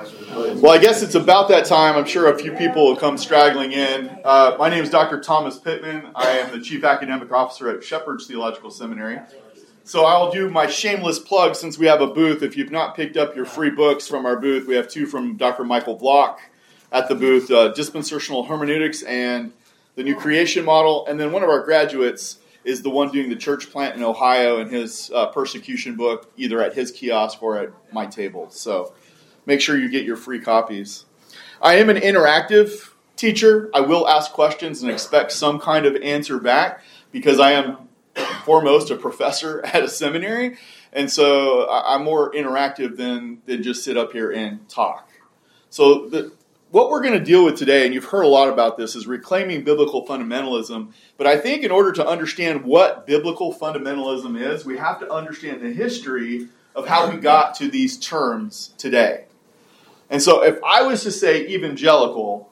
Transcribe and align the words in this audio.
Well, 0.00 0.70
I 0.70 0.78
guess 0.78 1.02
it's 1.02 1.16
about 1.16 1.48
that 1.48 1.64
time. 1.64 1.96
I'm 1.96 2.04
sure 2.04 2.32
a 2.32 2.38
few 2.38 2.52
people 2.52 2.86
will 2.86 2.96
come 2.96 3.18
straggling 3.18 3.72
in. 3.72 4.16
Uh, 4.24 4.54
my 4.56 4.68
name 4.68 4.84
is 4.84 4.90
Dr. 4.90 5.20
Thomas 5.20 5.58
Pittman. 5.58 6.12
I 6.14 6.38
am 6.38 6.52
the 6.56 6.64
Chief 6.64 6.84
Academic 6.84 7.32
Officer 7.32 7.68
at 7.76 7.82
Shepherd's 7.82 8.26
Theological 8.26 8.70
Seminary. 8.70 9.18
So 9.82 10.04
I'll 10.04 10.30
do 10.30 10.50
my 10.50 10.68
shameless 10.68 11.18
plug 11.18 11.56
since 11.56 11.78
we 11.78 11.86
have 11.86 12.00
a 12.00 12.06
booth. 12.06 12.42
If 12.42 12.56
you've 12.56 12.70
not 12.70 12.94
picked 12.94 13.16
up 13.16 13.34
your 13.34 13.44
free 13.44 13.70
books 13.70 14.06
from 14.06 14.24
our 14.24 14.38
booth, 14.38 14.68
we 14.68 14.76
have 14.76 14.88
two 14.88 15.06
from 15.06 15.36
Dr. 15.36 15.64
Michael 15.64 15.98
Vlach 15.98 16.38
at 16.92 17.08
the 17.08 17.16
booth 17.16 17.50
uh, 17.50 17.72
Dispensational 17.72 18.44
Hermeneutics 18.44 19.02
and 19.02 19.52
the 19.96 20.04
New 20.04 20.14
Creation 20.14 20.64
Model. 20.64 21.06
And 21.08 21.18
then 21.18 21.32
one 21.32 21.42
of 21.42 21.48
our 21.48 21.64
graduates 21.64 22.38
is 22.64 22.82
the 22.82 22.90
one 22.90 23.10
doing 23.10 23.30
the 23.30 23.36
church 23.36 23.70
plant 23.70 23.96
in 23.96 24.04
Ohio 24.04 24.60
and 24.60 24.70
his 24.70 25.10
uh, 25.12 25.26
persecution 25.26 25.96
book, 25.96 26.30
either 26.36 26.62
at 26.62 26.74
his 26.74 26.92
kiosk 26.92 27.42
or 27.42 27.58
at 27.58 27.70
my 27.92 28.06
table. 28.06 28.48
So 28.50 28.92
make 29.48 29.62
sure 29.62 29.76
you 29.76 29.88
get 29.88 30.04
your 30.04 30.16
free 30.16 30.38
copies. 30.38 31.06
I 31.60 31.76
am 31.76 31.88
an 31.88 31.96
interactive 31.96 32.92
teacher. 33.16 33.70
I 33.74 33.80
will 33.80 34.06
ask 34.06 34.30
questions 34.30 34.82
and 34.82 34.92
expect 34.92 35.32
some 35.32 35.58
kind 35.58 35.86
of 35.86 35.96
answer 35.96 36.38
back 36.38 36.82
because 37.10 37.40
I 37.40 37.52
am 37.52 37.88
foremost 38.44 38.90
a 38.90 38.96
professor 38.96 39.60
at 39.64 39.82
a 39.82 39.88
seminary. 39.88 40.58
And 40.92 41.10
so 41.10 41.68
I'm 41.68 42.04
more 42.04 42.30
interactive 42.32 42.96
than, 42.96 43.40
than 43.46 43.62
just 43.62 43.82
sit 43.82 43.96
up 43.96 44.12
here 44.12 44.30
and 44.30 44.68
talk. 44.68 45.10
So 45.70 46.08
the, 46.08 46.32
what 46.70 46.90
we're 46.90 47.02
going 47.02 47.18
to 47.18 47.24
deal 47.24 47.44
with 47.44 47.56
today, 47.56 47.86
and 47.86 47.94
you've 47.94 48.04
heard 48.04 48.24
a 48.24 48.28
lot 48.28 48.48
about 48.48 48.76
this, 48.76 48.94
is 48.94 49.06
reclaiming 49.06 49.64
biblical 49.64 50.06
fundamentalism. 50.06 50.92
But 51.16 51.26
I 51.26 51.38
think 51.38 51.62
in 51.62 51.70
order 51.70 51.92
to 51.92 52.06
understand 52.06 52.64
what 52.64 53.06
biblical 53.06 53.54
fundamentalism 53.54 54.38
is, 54.38 54.66
we 54.66 54.76
have 54.76 55.00
to 55.00 55.10
understand 55.10 55.62
the 55.62 55.72
history 55.72 56.48
of 56.74 56.86
how 56.86 57.10
we 57.10 57.16
got 57.16 57.54
to 57.56 57.68
these 57.68 57.98
terms 57.98 58.72
today. 58.78 59.24
And 60.10 60.22
so, 60.22 60.42
if 60.42 60.58
I 60.64 60.82
was 60.82 61.02
to 61.02 61.10
say 61.10 61.46
evangelical, 61.48 62.50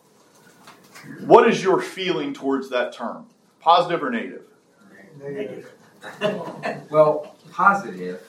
what 1.20 1.48
is 1.48 1.62
your 1.62 1.80
feeling 1.80 2.34
towards 2.34 2.70
that 2.70 2.92
term? 2.92 3.26
Positive 3.60 4.02
or 4.02 4.10
negative? 4.10 4.42
Negative. 5.18 5.70
well, 6.90 7.34
positive, 7.50 8.22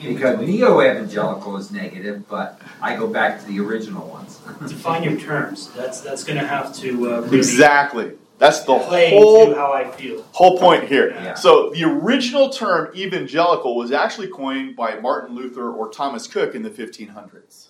because 0.00 0.38
neo-evangelical 0.38 1.56
is 1.56 1.70
negative, 1.70 2.28
but 2.28 2.60
I 2.80 2.96
go 2.96 3.06
back 3.06 3.40
to 3.40 3.46
the 3.46 3.60
original 3.60 4.06
ones. 4.08 4.38
Define 4.66 5.02
your 5.02 5.18
terms. 5.18 5.70
That's 5.72 6.00
that's 6.00 6.24
going 6.24 6.38
to 6.38 6.46
have 6.46 6.74
to 6.76 6.90
uh, 7.12 7.20
really 7.22 7.38
exactly. 7.38 8.12
That's 8.38 8.60
the 8.62 8.78
whole 8.78 9.52
how 9.54 9.72
I 9.72 9.90
feel. 9.90 10.24
whole 10.30 10.58
point 10.58 10.84
here. 10.84 11.10
Yeah. 11.10 11.34
So 11.34 11.70
the 11.70 11.82
original 11.84 12.50
term 12.50 12.94
evangelical 12.94 13.76
was 13.76 13.90
actually 13.90 14.28
coined 14.28 14.76
by 14.76 14.94
Martin 15.00 15.34
Luther 15.34 15.72
or 15.72 15.90
Thomas 15.90 16.28
Cook 16.28 16.54
in 16.54 16.62
the 16.62 16.70
1500s. 16.70 17.67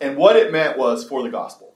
And 0.00 0.16
what 0.16 0.36
it 0.36 0.52
meant 0.52 0.78
was 0.78 1.06
for 1.06 1.22
the 1.22 1.28
gospel. 1.28 1.74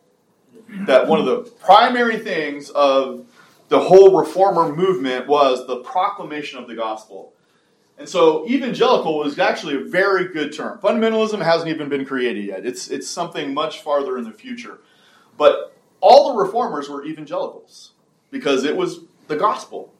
That 0.86 1.06
one 1.06 1.20
of 1.20 1.26
the 1.26 1.50
primary 1.60 2.18
things 2.18 2.70
of 2.70 3.26
the 3.68 3.80
whole 3.80 4.16
reformer 4.16 4.74
movement 4.74 5.26
was 5.26 5.66
the 5.66 5.78
proclamation 5.78 6.58
of 6.58 6.66
the 6.66 6.74
gospel. 6.74 7.32
And 7.98 8.08
so 8.08 8.46
evangelical 8.48 9.18
was 9.18 9.38
actually 9.38 9.76
a 9.76 9.84
very 9.84 10.32
good 10.32 10.52
term. 10.52 10.78
Fundamentalism 10.78 11.42
hasn't 11.42 11.70
even 11.70 11.88
been 11.88 12.04
created 12.04 12.44
yet. 12.44 12.66
It's 12.66 12.88
it's 12.88 13.08
something 13.08 13.54
much 13.54 13.82
farther 13.82 14.18
in 14.18 14.24
the 14.24 14.32
future. 14.32 14.80
But 15.36 15.76
all 16.00 16.32
the 16.32 16.42
reformers 16.42 16.88
were 16.88 17.04
evangelicals 17.04 17.92
because 18.30 18.64
it 18.64 18.76
was 18.76 19.00
the 19.28 19.36
gospel. 19.36 19.92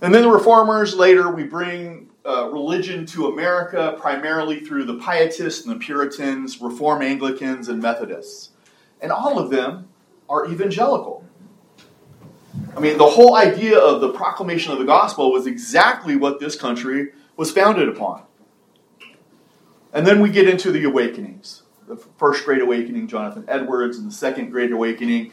And 0.00 0.14
then 0.14 0.22
the 0.22 0.30
reformers 0.30 0.94
later 0.94 1.30
we 1.30 1.44
bring 1.44 2.08
uh, 2.24 2.48
religion 2.50 3.04
to 3.06 3.26
America 3.26 3.96
primarily 3.98 4.60
through 4.60 4.84
the 4.84 4.94
Pietists 4.94 5.66
and 5.66 5.74
the 5.74 5.78
Puritans, 5.78 6.60
Reform 6.60 7.02
Anglicans 7.02 7.68
and 7.68 7.82
Methodists. 7.82 8.50
And 9.00 9.10
all 9.10 9.38
of 9.38 9.50
them 9.50 9.88
are 10.28 10.46
evangelical. 10.46 11.26
I 12.76 12.80
mean, 12.80 12.98
the 12.98 13.06
whole 13.06 13.34
idea 13.34 13.78
of 13.78 14.00
the 14.00 14.10
proclamation 14.10 14.72
of 14.72 14.78
the 14.78 14.84
gospel 14.84 15.32
was 15.32 15.46
exactly 15.46 16.16
what 16.16 16.38
this 16.38 16.56
country 16.56 17.12
was 17.36 17.50
founded 17.50 17.88
upon. 17.88 18.22
And 19.92 20.06
then 20.06 20.20
we 20.20 20.30
get 20.30 20.48
into 20.48 20.70
the 20.70 20.84
awakenings. 20.84 21.62
The 21.88 21.96
first 21.96 22.44
Great 22.44 22.62
Awakening, 22.62 23.08
Jonathan 23.08 23.44
Edwards, 23.48 23.98
and 23.98 24.08
the 24.08 24.14
second 24.14 24.50
Great 24.50 24.72
Awakening. 24.72 25.32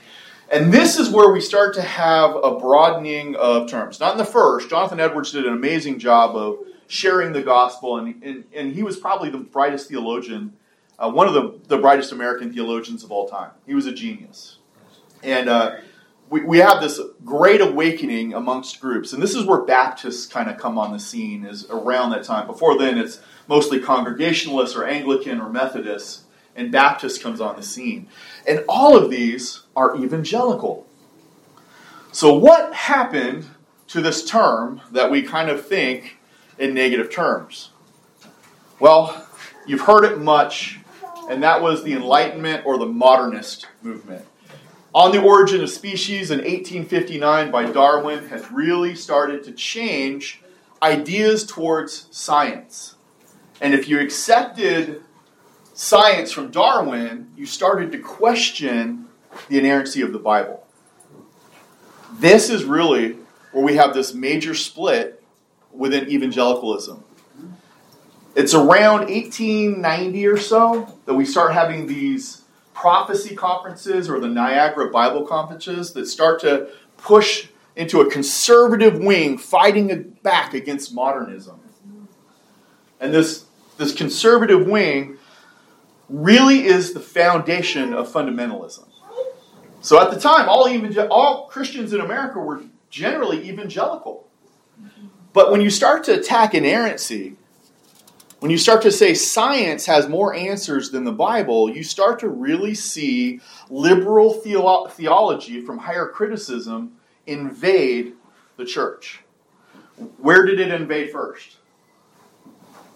And 0.52 0.74
this 0.74 0.98
is 0.98 1.10
where 1.10 1.32
we 1.32 1.40
start 1.40 1.76
to 1.76 1.82
have 1.82 2.36
a 2.36 2.58
broadening 2.58 3.36
of 3.36 3.70
terms. 3.70 4.00
Not 4.00 4.14
in 4.14 4.18
the 4.18 4.26
first. 4.26 4.70
Jonathan 4.70 5.00
Edwards 5.00 5.32
did 5.32 5.46
an 5.46 5.54
amazing 5.54 6.00
job 6.00 6.36
of 6.36 6.60
sharing 6.90 7.32
the 7.34 7.42
gospel, 7.42 7.98
and, 7.98 8.22
and, 8.24 8.44
and 8.54 8.74
he 8.74 8.82
was 8.82 8.98
probably 8.98 9.30
the 9.30 9.38
brightest 9.38 9.88
theologian, 9.88 10.52
uh, 10.98 11.10
one 11.10 11.28
of 11.28 11.36
the, 11.36 11.60
the 11.68 11.78
brightest 11.78 12.12
American 12.12 12.52
theologians 12.52 13.04
of 13.04 13.12
all 13.12 13.30
time. 13.30 13.52
He 13.68 13.76
was 13.76 13.86
a 13.86 13.94
genius. 13.94 14.58
And 15.22 15.48
uh, 15.48 15.78
we, 16.32 16.42
we 16.42 16.58
have 16.58 16.82
this 16.82 17.00
great 17.24 17.62
awakening 17.62 18.34
amongst 18.34 18.82
groups. 18.82 19.14
And 19.14 19.22
this 19.22 19.36
is 19.36 19.46
where 19.46 19.62
Baptists 19.62 20.26
kind 20.26 20.50
of 20.50 20.58
come 20.58 20.80
on 20.80 20.92
the 20.92 21.00
scene, 21.00 21.46
is 21.46 21.70
around 21.70 22.10
that 22.10 22.24
time. 22.24 22.48
Before 22.48 22.76
then, 22.76 22.98
it's 22.98 23.22
mostly 23.48 23.80
Congregationalists 23.80 24.76
or 24.76 24.86
Anglican 24.86 25.40
or 25.40 25.48
Methodists, 25.48 26.24
and 26.56 26.72
Baptist 26.72 27.22
comes 27.22 27.40
on 27.40 27.56
the 27.56 27.64
scene. 27.64 28.08
And 28.48 28.66
all 28.68 28.98
of 28.98 29.12
these 29.12 29.62
are 29.76 29.96
evangelical. 29.96 30.88
So, 32.12 32.34
what 32.34 32.74
happened 32.74 33.46
to 33.90 34.02
this 34.02 34.26
term 34.26 34.82
that 34.92 35.12
we 35.12 35.22
kind 35.22 35.50
of 35.50 35.66
think 35.66 36.19
in 36.59 36.74
negative 36.74 37.09
terms? 37.09 37.72
Well, 38.80 39.25
you've 39.66 39.81
heard 39.81 40.03
it 40.03 40.20
much, 40.20 40.80
and 41.30 41.42
that 41.44 41.62
was 41.62 41.84
the 41.84 41.94
Enlightenment 41.94 42.66
or 42.66 42.78
the 42.78 42.86
Modernist 42.86 43.68
movement. 43.81 44.25
On 44.94 45.12
the 45.12 45.22
Origin 45.22 45.62
of 45.62 45.69
Species 45.69 46.31
in 46.31 46.40
1859 46.40 47.52
by 47.52 47.72
Darwin 47.72 48.28
has 48.30 48.52
really 48.52 48.96
started 48.96 49.44
to 49.44 49.52
change 49.52 50.42
ideas 50.81 51.46
towards 51.46 52.08
science. 52.12 52.96
And 53.62 53.74
if 53.74 53.88
you 53.88 54.00
accepted 54.00 55.03
science 55.74 56.31
from 56.31 56.50
Darwin, 56.50 57.30
you 57.36 57.46
started 57.46 57.92
to 57.92 58.00
question 58.00 59.08
the 59.48 59.59
inerrancy 59.59 60.02
of 60.02 60.12
the 60.12 60.19
Bible. 60.19 60.66
This 62.14 62.50
is 62.50 62.64
really 62.64 63.18
where 63.52 63.64
we 63.64 63.75
have 63.75 63.94
this 63.94 64.14
major 64.14 64.56
split 64.56 65.19
within 65.74 66.09
evangelicalism. 66.09 67.03
It's 68.35 68.53
around 68.53 69.09
1890 69.09 70.28
or 70.28 70.38
so 70.38 70.96
that 71.06 71.13
we 71.13 71.25
start 71.25 71.53
having 71.53 71.88
these 71.88 72.44
prophecy 72.74 73.35
conferences 73.35 74.09
or 74.09 74.19
the 74.19 74.28
Niagara 74.28 74.90
Bible 74.90 75.25
conferences 75.25 75.91
that 75.94 76.06
start 76.06 76.40
to 76.41 76.69
push 76.97 77.47
into 77.75 78.02
a 78.02 78.09
conservative 78.09 79.00
wing 79.00 79.38
fighting 79.38 80.18
back 80.24 80.53
against 80.53 80.94
modernism. 80.94 81.59
And 83.00 83.13
this, 83.13 83.46
this 83.78 83.94
conservative 83.94 84.66
wing 84.68 85.18
really 86.07 86.66
is 86.66 86.94
the 86.94 87.00
foundation 87.00 87.94
of 87.94 88.12
fundamentalism. 88.12 88.86
So 89.81 90.01
at 90.01 90.12
the 90.12 90.19
time, 90.19 90.50
all, 90.50 90.68
evangel- 90.68 91.07
all 91.09 91.47
Christians 91.47 91.94
in 91.94 92.01
America 92.01 92.40
were 92.40 92.63
generally 92.90 93.50
evangelical. 93.50 94.29
But 95.34 95.52
when 95.52 95.62
you 95.62 95.70
start 95.70 96.04
to 96.06 96.20
attack 96.20 96.54
inerrancy, 96.54 97.36
when 98.40 98.52
you 98.52 98.58
start 98.58 98.82
to 98.84 98.92
say 98.92 99.14
science 99.14 99.86
has 99.86 100.08
more 100.08 100.34
answers 100.34 100.92
than 100.92 101.04
the 101.04 101.12
Bible, 101.12 101.70
you 101.70 101.84
start 101.84 102.20
to 102.20 102.30
really 102.30 102.74
see 102.74 103.42
liberal 103.70 104.42
theolo- 104.42 104.90
theology 104.90 105.62
from 105.62 105.80
higher 105.80 106.08
criticism 106.08 106.94
invade 107.28 108.14
the 108.56 108.66
church. 108.66 109.20
Where 110.18 110.46
did 110.46 110.60
it 110.60 110.72
invade 110.72 111.12
first? 111.12 111.58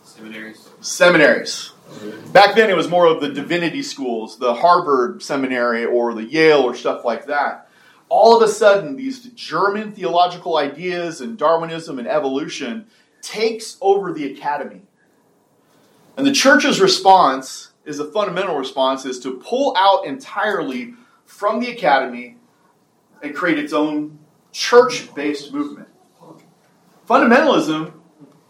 Seminaries. 0.04 0.70
Seminaries. 0.80 1.72
Back 2.32 2.56
then, 2.56 2.70
it 2.70 2.78
was 2.78 2.88
more 2.88 3.08
of 3.08 3.20
the 3.20 3.30
divinity 3.30 3.84
schools, 3.84 4.38
the 4.38 4.54
Harvard 4.54 5.22
seminary 5.22 5.86
or 5.86 6.14
the 6.14 6.24
Yale 6.24 6.62
or 6.62 6.76
stuff 6.76 7.04
like 7.04 7.26
that. 7.26 7.70
All 8.16 8.38
of 8.38 8.48
a 8.48 8.48
sudden, 8.48 8.96
these 8.96 9.22
German 9.32 9.92
theological 9.92 10.58
ideas 10.58 11.20
and 11.20 11.36
Darwinism 11.36 11.98
and 11.98 12.08
evolution 12.08 12.86
takes 13.24 13.76
over 13.82 14.14
the 14.14 14.32
academy. 14.32 14.84
And 16.16 16.28
the 16.28 16.32
church's 16.32 16.80
response 16.80 17.72
is 17.86 18.00
a 18.00 18.06
fundamental 18.06 18.56
response 18.56 19.04
is 19.06 19.20
to 19.22 19.38
pull 19.38 19.76
out 19.76 20.06
entirely 20.06 20.94
from 21.26 21.60
the 21.60 21.72
academy 21.72 22.38
and 23.24 23.34
create 23.34 23.58
its 23.58 23.74
own 23.74 24.20
church-based 24.52 25.52
movement. 25.52 25.88
Fundamentalism 27.10 27.94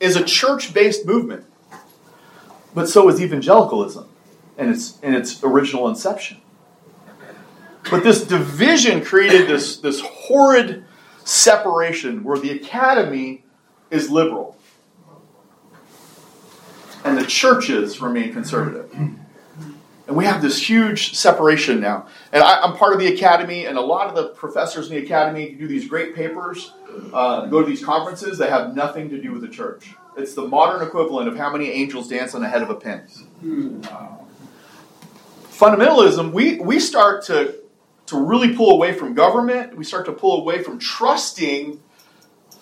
is 0.01 0.17
a 0.17 0.25
church-based 0.25 1.05
movement. 1.05 1.45
But 2.75 2.89
so 2.89 3.07
is 3.07 3.21
evangelicalism 3.21 4.09
in 4.57 4.69
its, 4.71 4.99
in 4.99 5.15
its 5.15 5.41
original 5.41 5.87
inception. 5.87 6.42
But 7.93 8.03
this 8.03 8.23
division 8.23 9.05
created 9.05 9.47
this, 9.47 9.77
this 9.77 10.01
horrid 10.01 10.83
separation 11.25 12.23
where 12.23 12.39
the 12.39 12.49
academy 12.49 13.45
is 13.91 14.09
liberal 14.09 14.57
and 17.05 17.15
the 17.15 17.23
churches 17.23 18.01
remain 18.01 18.33
conservative. 18.33 18.91
And 18.93 20.17
we 20.17 20.25
have 20.25 20.41
this 20.41 20.67
huge 20.67 21.13
separation 21.15 21.79
now. 21.79 22.07
And 22.31 22.41
I, 22.41 22.65
am 22.65 22.75
part 22.77 22.93
of 22.93 22.99
the 22.99 23.13
academy, 23.13 23.67
and 23.67 23.77
a 23.77 23.81
lot 23.81 24.07
of 24.07 24.15
the 24.15 24.29
professors 24.29 24.89
in 24.89 24.95
the 24.95 25.03
academy 25.03 25.51
do 25.51 25.67
these 25.67 25.87
great 25.87 26.15
papers, 26.15 26.73
uh, 27.13 27.45
go 27.45 27.61
to 27.61 27.67
these 27.67 27.85
conferences. 27.85 28.39
They 28.39 28.49
have 28.49 28.75
nothing 28.75 29.07
to 29.11 29.21
do 29.21 29.31
with 29.33 29.43
the 29.43 29.49
church. 29.49 29.93
It's 30.17 30.33
the 30.33 30.47
modern 30.47 30.81
equivalent 30.81 31.27
of 31.27 31.37
how 31.37 31.51
many 31.51 31.69
angels 31.69 32.09
dance 32.09 32.33
on 32.33 32.41
the 32.41 32.49
head 32.49 32.63
of 32.63 32.71
a 32.71 32.75
pin. 32.75 33.03
Fundamentalism, 35.51 36.33
we, 36.33 36.59
we 36.59 36.79
start 36.79 37.23
to, 37.25 37.62
to 38.07 38.17
really 38.17 38.55
pull 38.55 38.71
away 38.71 38.93
from 38.93 39.13
government. 39.13 39.75
We 39.75 39.83
start 39.83 40.05
to 40.05 40.11
pull 40.11 40.41
away 40.41 40.61
from 40.61 40.79
trusting 40.79 41.81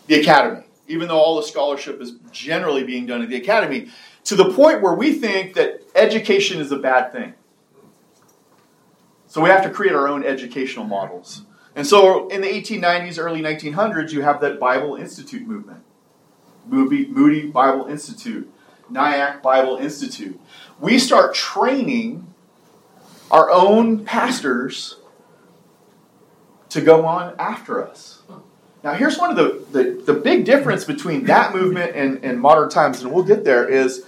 the 0.07 0.19
academy, 0.19 0.65
even 0.87 1.07
though 1.07 1.19
all 1.19 1.35
the 1.35 1.47
scholarship 1.47 2.01
is 2.01 2.13
generally 2.31 2.83
being 2.83 3.05
done 3.05 3.21
at 3.21 3.29
the 3.29 3.37
academy 3.37 3.89
to 4.25 4.35
the 4.35 4.51
point 4.51 4.81
where 4.81 4.93
we 4.93 5.13
think 5.13 5.55
that 5.55 5.81
education 5.95 6.61
is 6.61 6.71
a 6.71 6.77
bad 6.77 7.11
thing. 7.11 7.33
So 9.27 9.41
we 9.41 9.49
have 9.49 9.63
to 9.63 9.69
create 9.69 9.95
our 9.95 10.07
own 10.07 10.25
educational 10.25 10.85
models. 10.85 11.43
And 11.75 11.87
so 11.87 12.27
in 12.27 12.41
the 12.41 12.47
1890s, 12.47 13.17
early 13.17 13.41
1900s, 13.41 14.11
you 14.11 14.21
have 14.21 14.41
that 14.41 14.59
Bible 14.59 14.95
Institute 14.95 15.47
movement. 15.47 15.83
Moody, 16.67 17.47
Bible 17.47 17.87
Institute, 17.87 18.51
Nyack 18.89 19.41
Bible 19.41 19.77
Institute. 19.77 20.39
We 20.79 20.99
start 20.99 21.33
training 21.33 22.31
our 23.31 23.49
own 23.49 24.05
pastors 24.05 24.97
to 26.71 26.81
go 26.81 27.05
on 27.05 27.35
after 27.37 27.85
us. 27.85 28.21
Now, 28.83 28.93
here's 28.93 29.17
one 29.17 29.29
of 29.29 29.35
the, 29.35 29.65
the, 29.71 30.13
the 30.13 30.13
big 30.19 30.43
difference 30.45 30.85
between 30.85 31.25
that 31.25 31.53
movement 31.53 31.95
and, 31.95 32.23
and 32.25 32.39
modern 32.39 32.69
times, 32.69 33.03
and 33.03 33.13
we'll 33.13 33.23
get 33.23 33.43
there, 33.43 33.67
is 33.67 34.03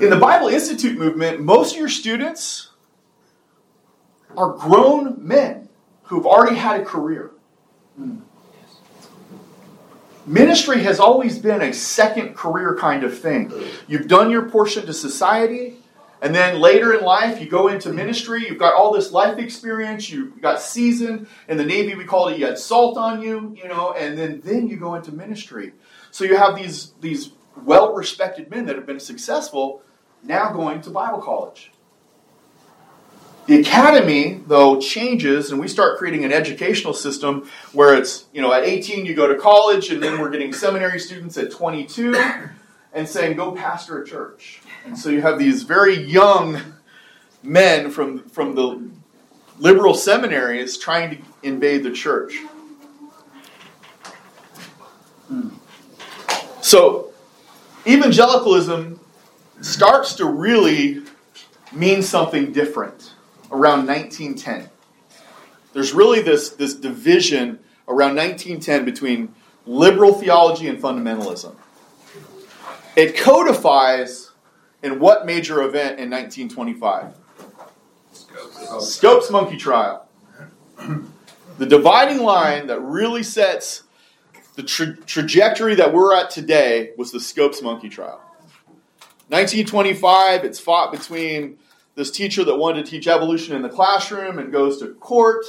in 0.00 0.10
the 0.10 0.16
Bible 0.16 0.48
Institute 0.48 0.96
movement, 0.96 1.40
most 1.40 1.72
of 1.72 1.78
your 1.78 1.88
students 1.88 2.68
are 4.36 4.52
grown 4.52 5.26
men 5.26 5.68
who've 6.04 6.26
already 6.26 6.56
had 6.56 6.80
a 6.80 6.84
career. 6.84 7.32
Ministry 10.26 10.82
has 10.82 11.00
always 11.00 11.38
been 11.38 11.60
a 11.60 11.72
second 11.72 12.36
career 12.36 12.76
kind 12.76 13.02
of 13.02 13.18
thing. 13.18 13.52
You've 13.88 14.06
done 14.06 14.30
your 14.30 14.48
portion 14.48 14.86
to 14.86 14.92
society, 14.92 15.78
and 16.22 16.34
then 16.34 16.60
later 16.60 16.92
in 16.92 17.02
life, 17.02 17.40
you 17.40 17.48
go 17.48 17.68
into 17.68 17.90
ministry. 17.90 18.46
You've 18.46 18.58
got 18.58 18.74
all 18.74 18.92
this 18.92 19.10
life 19.10 19.38
experience. 19.38 20.10
You 20.10 20.34
got 20.40 20.60
seasoned. 20.60 21.26
In 21.48 21.56
the 21.56 21.64
Navy, 21.64 21.94
we 21.94 22.04
called 22.04 22.32
it 22.32 22.38
you 22.38 22.46
had 22.46 22.58
salt 22.58 22.98
on 22.98 23.22
you, 23.22 23.56
you 23.56 23.68
know, 23.68 23.92
and 23.92 24.18
then, 24.18 24.42
then 24.44 24.68
you 24.68 24.76
go 24.76 24.94
into 24.94 25.12
ministry. 25.12 25.72
So 26.10 26.24
you 26.24 26.36
have 26.36 26.56
these, 26.56 26.92
these 27.00 27.30
well 27.64 27.94
respected 27.94 28.50
men 28.50 28.66
that 28.66 28.76
have 28.76 28.86
been 28.86 29.00
successful 29.00 29.82
now 30.22 30.52
going 30.52 30.82
to 30.82 30.90
Bible 30.90 31.22
college. 31.22 31.72
The 33.46 33.58
academy, 33.58 34.42
though, 34.46 34.78
changes, 34.78 35.50
and 35.50 35.58
we 35.58 35.66
start 35.66 35.98
creating 35.98 36.24
an 36.24 36.32
educational 36.32 36.92
system 36.92 37.48
where 37.72 37.96
it's, 37.96 38.26
you 38.32 38.42
know, 38.42 38.52
at 38.52 38.64
18 38.64 39.06
you 39.06 39.14
go 39.14 39.26
to 39.26 39.36
college, 39.36 39.90
and 39.90 40.02
then 40.02 40.20
we're 40.20 40.30
getting 40.30 40.52
seminary 40.52 41.00
students 41.00 41.36
at 41.38 41.50
22 41.50 42.14
and 42.92 43.08
saying, 43.08 43.36
go 43.36 43.52
pastor 43.52 44.02
a 44.02 44.06
church. 44.06 44.59
So 44.96 45.10
you 45.10 45.22
have 45.22 45.38
these 45.38 45.62
very 45.62 45.96
young 45.96 46.60
men 47.42 47.90
from, 47.90 48.28
from 48.28 48.54
the 48.54 48.90
liberal 49.58 49.94
seminaries 49.94 50.78
trying 50.78 51.10
to 51.10 51.22
invade 51.42 51.84
the 51.84 51.92
church. 51.92 52.34
So, 56.60 57.12
evangelicalism 57.86 59.00
starts 59.60 60.14
to 60.14 60.24
really 60.26 61.02
mean 61.72 62.02
something 62.02 62.52
different 62.52 63.14
around 63.50 63.86
1910. 63.86 64.68
There's 65.72 65.92
really 65.92 66.20
this, 66.20 66.50
this 66.50 66.74
division 66.74 67.60
around 67.86 68.16
1910 68.16 68.84
between 68.84 69.34
liberal 69.66 70.14
theology 70.14 70.68
and 70.68 70.80
fundamentalism. 70.80 71.54
It 72.96 73.16
codifies 73.16 74.29
in 74.82 74.98
what 74.98 75.26
major 75.26 75.62
event 75.62 75.98
in 75.98 76.10
1925? 76.10 77.14
Scopes 78.80 79.30
monkey 79.30 79.56
trial. 79.56 80.08
The 81.58 81.66
dividing 81.66 82.22
line 82.22 82.68
that 82.68 82.80
really 82.80 83.22
sets 83.22 83.82
the 84.54 84.62
tra- 84.62 84.96
trajectory 84.96 85.74
that 85.74 85.92
we're 85.92 86.16
at 86.16 86.30
today 86.30 86.92
was 86.96 87.12
the 87.12 87.20
Scopes 87.20 87.60
monkey 87.60 87.90
trial. 87.90 88.22
1925, 89.28 90.46
it's 90.46 90.58
fought 90.58 90.90
between 90.90 91.58
this 91.96 92.10
teacher 92.10 92.44
that 92.44 92.56
wanted 92.56 92.86
to 92.86 92.90
teach 92.90 93.06
evolution 93.06 93.54
in 93.54 93.60
the 93.60 93.68
classroom 93.68 94.38
and 94.38 94.50
goes 94.50 94.78
to 94.78 94.94
court. 94.94 95.44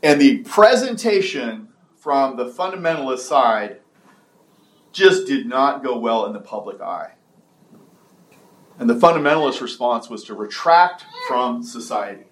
And 0.00 0.20
the 0.20 0.38
presentation 0.44 1.66
from 1.96 2.36
the 2.36 2.46
fundamentalist 2.46 3.20
side 3.20 3.80
just 4.92 5.26
did 5.26 5.46
not 5.46 5.82
go 5.82 5.98
well 5.98 6.26
in 6.26 6.32
the 6.32 6.40
public 6.40 6.80
eye. 6.80 7.14
And 8.82 8.90
the 8.90 8.94
fundamentalist 8.94 9.60
response 9.60 10.10
was 10.10 10.24
to 10.24 10.34
retract 10.34 11.04
from 11.28 11.62
society. 11.62 12.24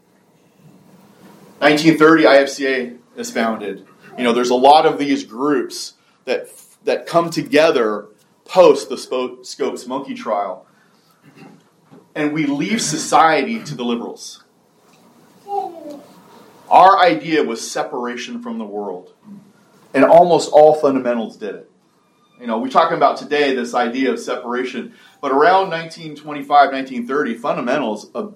1930, 1.60 2.24
IFCA 2.24 2.98
is 3.14 3.30
founded. 3.30 3.86
You 4.18 4.24
know, 4.24 4.32
there's 4.32 4.50
a 4.50 4.56
lot 4.56 4.84
of 4.84 4.98
these 4.98 5.22
groups 5.22 5.94
that 6.24 6.48
that 6.82 7.06
come 7.06 7.30
together 7.30 8.08
post 8.44 8.88
the 8.88 8.98
Scopes 8.98 9.86
monkey 9.86 10.14
trial, 10.14 10.66
and 12.16 12.32
we 12.32 12.46
leave 12.46 12.82
society 12.82 13.62
to 13.62 13.76
the 13.76 13.84
liberals. 13.84 14.42
Our 16.68 16.98
idea 16.98 17.44
was 17.44 17.70
separation 17.70 18.42
from 18.42 18.58
the 18.58 18.64
world, 18.64 19.14
and 19.94 20.04
almost 20.04 20.50
all 20.52 20.74
fundamentals 20.74 21.36
did 21.36 21.54
it. 21.54 21.69
You 22.40 22.46
know, 22.46 22.58
we're 22.58 22.70
talking 22.70 22.96
about 22.96 23.18
today 23.18 23.54
this 23.54 23.74
idea 23.74 24.12
of 24.12 24.18
separation, 24.18 24.94
but 25.20 25.30
around 25.30 25.68
1925, 25.68 26.48
1930, 26.48 27.34
fundamentals 27.34 28.10
uh, 28.14 28.28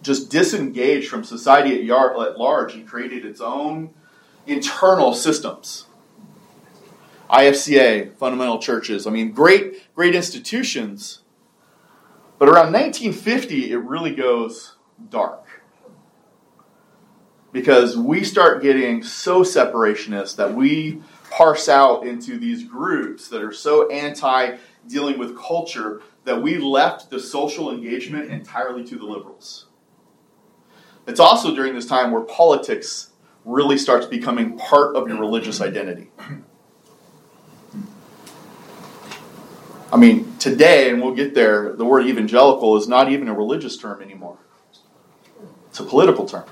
just 0.00 0.30
disengaged 0.30 1.08
from 1.10 1.22
society 1.22 1.90
at, 1.90 1.90
at 1.92 2.38
large 2.38 2.74
and 2.74 2.88
created 2.88 3.26
its 3.26 3.42
own 3.42 3.90
internal 4.46 5.12
systems. 5.12 5.84
IFCA, 7.28 8.16
fundamental 8.16 8.58
churches, 8.58 9.06
I 9.06 9.10
mean, 9.10 9.32
great, 9.32 9.94
great 9.94 10.16
institutions. 10.16 11.20
But 12.38 12.48
around 12.48 12.72
1950, 12.72 13.70
it 13.70 13.76
really 13.76 14.14
goes 14.14 14.76
dark. 15.10 15.44
Because 17.52 17.98
we 17.98 18.24
start 18.24 18.62
getting 18.62 19.02
so 19.02 19.42
separationist 19.42 20.36
that 20.36 20.54
we 20.54 21.02
parse 21.30 21.68
out 21.68 22.06
into 22.06 22.38
these 22.38 22.64
groups 22.64 23.28
that 23.28 23.42
are 23.42 23.52
so 23.52 23.88
anti 23.90 24.56
dealing 24.88 25.18
with 25.18 25.38
culture 25.38 26.02
that 26.24 26.42
we 26.42 26.58
left 26.58 27.10
the 27.10 27.18
social 27.18 27.70
engagement 27.70 28.30
entirely 28.30 28.84
to 28.84 28.96
the 28.96 29.04
liberals. 29.04 29.66
It's 31.06 31.20
also 31.20 31.54
during 31.54 31.74
this 31.74 31.86
time 31.86 32.10
where 32.10 32.22
politics 32.22 33.12
really 33.44 33.78
starts 33.78 34.06
becoming 34.06 34.58
part 34.58 34.96
of 34.96 35.08
your 35.08 35.18
religious 35.18 35.60
identity. 35.60 36.10
I 39.92 39.96
mean, 39.96 40.36
today, 40.38 40.90
and 40.90 41.02
we'll 41.02 41.14
get 41.14 41.34
there, 41.34 41.72
the 41.72 41.84
word 41.84 42.06
evangelical 42.06 42.76
is 42.76 42.86
not 42.86 43.10
even 43.10 43.26
a 43.28 43.34
religious 43.34 43.76
term 43.76 44.00
anymore, 44.02 44.38
it's 45.68 45.80
a 45.80 45.84
political 45.84 46.26
term. 46.26 46.44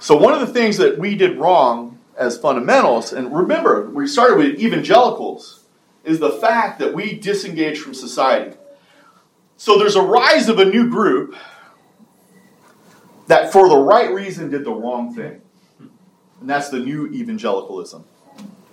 So, 0.00 0.16
one 0.16 0.32
of 0.32 0.40
the 0.40 0.46
things 0.46 0.78
that 0.78 0.98
we 0.98 1.14
did 1.14 1.36
wrong 1.36 1.98
as 2.16 2.38
fundamentals, 2.38 3.12
and 3.12 3.36
remember, 3.36 3.90
we 3.90 4.06
started 4.06 4.38
with 4.38 4.58
evangelicals, 4.58 5.64
is 6.04 6.18
the 6.18 6.30
fact 6.30 6.78
that 6.78 6.94
we 6.94 7.18
disengage 7.18 7.78
from 7.78 7.92
society. 7.92 8.56
So, 9.58 9.78
there's 9.78 9.96
a 9.96 10.02
rise 10.02 10.48
of 10.48 10.58
a 10.58 10.64
new 10.64 10.88
group 10.88 11.36
that, 13.26 13.52
for 13.52 13.68
the 13.68 13.76
right 13.76 14.10
reason, 14.10 14.50
did 14.50 14.64
the 14.64 14.72
wrong 14.72 15.14
thing. 15.14 15.42
And 16.40 16.48
that's 16.48 16.70
the 16.70 16.80
new 16.80 17.06
evangelicalism. 17.08 18.02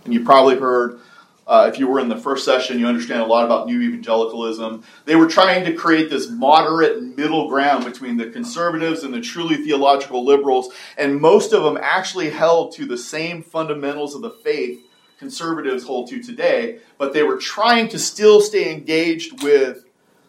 And 0.05 0.13
you 0.13 0.23
probably 0.23 0.57
heard 0.57 1.01
uh, 1.47 1.69
if 1.71 1.79
you 1.79 1.87
were 1.87 1.99
in 1.99 2.09
the 2.09 2.17
first 2.17 2.43
session, 2.43 2.77
you 2.77 2.85
understand 2.87 3.21
a 3.21 3.25
lot 3.25 3.45
about 3.45 3.67
new 3.67 3.81
evangelicalism. 3.81 4.83
They 5.05 5.15
were 5.15 5.27
trying 5.27 5.63
to 5.65 5.73
create 5.73 6.09
this 6.09 6.29
moderate 6.29 7.01
middle 7.01 7.47
ground 7.47 7.85
between 7.85 8.17
the 8.17 8.29
conservatives 8.29 9.03
and 9.03 9.13
the 9.13 9.21
truly 9.21 9.55
theological 9.55 10.25
liberals, 10.25 10.73
and 10.97 11.21
most 11.21 11.53
of 11.53 11.63
them 11.63 11.77
actually 11.81 12.29
held 12.29 12.73
to 12.73 12.85
the 12.85 12.97
same 12.97 13.41
fundamentals 13.41 14.13
of 14.13 14.21
the 14.21 14.31
faith 14.31 14.83
conservatives 15.17 15.83
hold 15.83 16.09
to 16.09 16.21
today, 16.21 16.79
but 16.97 17.13
they 17.13 17.23
were 17.23 17.37
trying 17.37 17.87
to 17.89 17.97
still 17.97 18.39
stay 18.41 18.71
engaged 18.71 19.41
with 19.43 19.85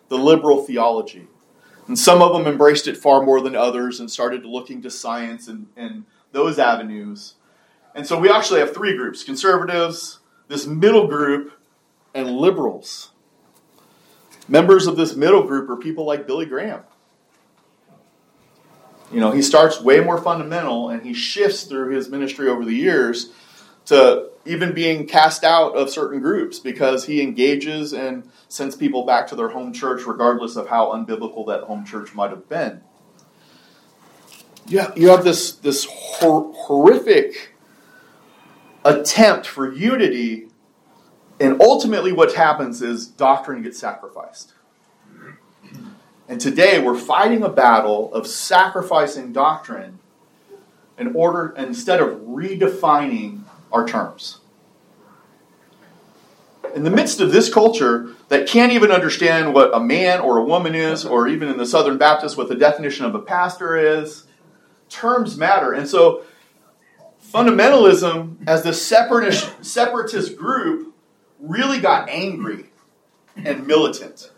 the 0.09 0.17
liberal 0.17 0.63
theology. 0.63 1.27
And 1.87 1.99
some 1.99 2.23
of 2.23 2.33
them 2.33 2.47
embraced 2.47 2.87
it 2.87 2.97
far 2.97 3.23
more 3.23 3.41
than 3.41 3.57
others 3.57 4.01
and 4.01 4.11
started 4.11 4.45
looking 4.45 4.83
to 4.83 4.91
science 4.91 5.49
and, 5.49 5.67
and 5.77 6.05
those 6.33 6.59
avenues. 6.59 7.35
And 7.95 8.07
so 8.07 8.19
we 8.19 8.31
actually 8.31 8.61
have 8.61 8.75
three 8.75 8.97
groups 8.97 9.25
conservatives, 9.25 10.18
this 10.49 10.67
middle 10.67 11.07
group, 11.07 11.53
and 12.15 12.31
liberals. 12.31 13.13
Members 14.49 14.87
of 14.87 14.97
this 14.97 15.15
middle 15.15 15.45
group 15.45 15.69
are 15.69 15.77
people 15.77 16.05
like 16.05 16.27
Billy 16.27 16.47
Graham. 16.47 16.83
You 19.13 19.21
know, 19.21 19.31
he 19.31 19.43
starts 19.43 19.81
way 19.81 20.01
more 20.01 20.21
fundamental 20.21 20.91
and 20.91 21.03
he 21.03 21.15
shifts 21.15 21.65
through 21.65 21.95
his 21.95 22.09
ministry 22.09 22.49
over 22.49 22.65
the 22.65 22.75
years 22.75 23.33
to 23.87 24.31
even 24.45 24.73
being 24.73 25.07
cast 25.07 25.45
out 25.45 25.77
of 25.77 25.89
certain 25.91 26.21
groups 26.21 26.59
because 26.59 27.07
he 27.07 27.23
engages 27.23 27.95
and 27.95 28.31
sends 28.49 28.77
people 28.77 29.07
back 29.07 29.27
to 29.29 29.37
their 29.37 29.49
home 29.49 29.73
church 29.73 30.07
regardless 30.07 30.57
of 30.57 30.69
how 30.69 30.93
unbiblical 30.93 31.47
that 31.47 31.63
home 31.65 31.85
church 31.87 32.15
might 32.15 32.31
have 32.31 32.49
been. 32.49 32.83
You 34.67 34.81
have, 34.81 34.99
you 34.99 35.09
have 35.09 35.25
this, 35.25 35.53
this 35.53 35.87
hor- 35.89 36.53
horrific 36.55 37.55
attempt 38.89 39.47
for 39.47 39.73
unity, 39.73 40.49
and 41.39 41.61
ultimately 41.61 42.13
what 42.13 42.35
happens 42.35 42.83
is 42.83 43.07
doctrine 43.07 43.63
gets 43.63 43.79
sacrificed. 43.79 44.55
And 46.27 46.41
today 46.41 46.79
we're 46.81 46.99
fighting 46.99 47.43
a 47.43 47.49
battle 47.49 48.13
of 48.13 48.27
sacrificing 48.27 49.33
doctrine 49.33 49.99
in 50.99 51.15
order 51.15 51.55
instead 51.57 52.01
of 52.01 52.21
redefining 52.21 53.43
our 53.71 53.87
terms. 53.87 54.41
In 56.75 56.83
the 56.83 56.91
midst 56.91 57.21
of 57.21 57.33
this 57.33 57.53
culture 57.53 58.15
that 58.29 58.47
can't 58.47 58.73
even 58.73 58.91
understand 58.91 59.55
what 59.55 59.75
a 59.75 59.81
man 59.81 60.21
or 60.21 60.39
a 60.39 60.45
woman 60.45 60.75
is, 60.75 61.05
or 61.05 61.29
even 61.29 61.49
in 61.49 61.57
the 61.57 61.65
Southern 61.65 61.97
Baptist, 61.97 62.37
what 62.37 62.49
the 62.49 62.55
definition 62.55 63.07
of 63.07 63.15
a 63.15 63.21
pastor 63.21 63.77
is, 63.77 64.25
terms 64.91 65.37
matter. 65.37 65.73
And 65.73 65.89
so, 65.89 66.25
fundamentalism, 67.33 68.37
as 68.47 68.63
the 68.63 68.73
separatist, 68.73 69.65
separatist 69.65 70.37
group, 70.37 70.95
really 71.39 71.79
got 71.79 72.09
angry 72.09 72.67
and 73.37 73.67
militant. 73.67 74.31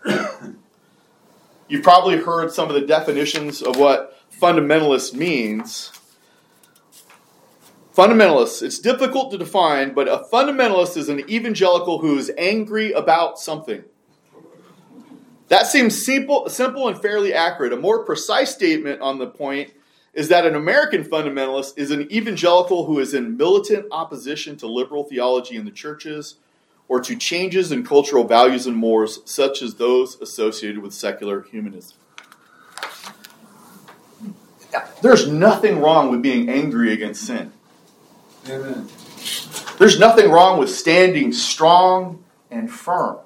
You've 1.68 1.84
probably 1.84 2.16
heard 2.16 2.52
some 2.52 2.68
of 2.68 2.74
the 2.74 2.86
definitions 2.86 3.62
of 3.62 3.76
what 3.76 4.18
fundamentalist 4.40 5.14
means. 5.14 5.92
Fundamentalists, 7.94 8.62
it's 8.62 8.78
difficult 8.78 9.30
to 9.30 9.38
define, 9.38 9.94
but 9.94 10.08
a 10.08 10.24
fundamentalist 10.32 10.96
is 10.96 11.08
an 11.08 11.20
evangelical 11.30 11.98
who 11.98 12.18
is 12.18 12.30
angry 12.36 12.92
about 12.92 13.38
something. 13.38 13.84
That 15.48 15.66
seems 15.66 16.04
simple, 16.04 16.48
simple 16.48 16.88
and 16.88 17.00
fairly 17.00 17.34
accurate. 17.34 17.72
A 17.72 17.76
more 17.76 18.04
precise 18.04 18.52
statement 18.52 19.00
on 19.00 19.18
the 19.18 19.26
point 19.26 19.72
is 20.12 20.28
that 20.28 20.44
an 20.44 20.54
American 20.54 21.04
fundamentalist 21.04 21.78
is 21.78 21.90
an 21.90 22.10
evangelical 22.10 22.86
who 22.86 22.98
is 22.98 23.14
in 23.14 23.36
militant 23.36 23.86
opposition 23.90 24.56
to 24.56 24.66
liberal 24.66 25.04
theology 25.04 25.56
in 25.56 25.64
the 25.64 25.70
churches 25.70 26.36
or 26.88 27.00
to 27.00 27.14
changes 27.14 27.70
in 27.70 27.84
cultural 27.84 28.24
values 28.24 28.66
and 28.66 28.76
mores, 28.76 29.20
such 29.24 29.62
as 29.62 29.76
those 29.76 30.20
associated 30.20 30.82
with 30.82 30.92
secular 30.92 31.42
humanism. 31.42 31.96
There's 35.00 35.28
nothing 35.28 35.80
wrong 35.80 36.10
with 36.10 36.22
being 36.22 36.48
angry 36.48 36.92
against 36.92 37.26
sin. 37.26 37.52
Amen. 38.48 38.88
There's 39.78 39.98
nothing 39.98 40.30
wrong 40.30 40.58
with 40.58 40.70
standing 40.70 41.32
strong 41.32 42.24
and 42.50 42.70
firm. 42.70 43.18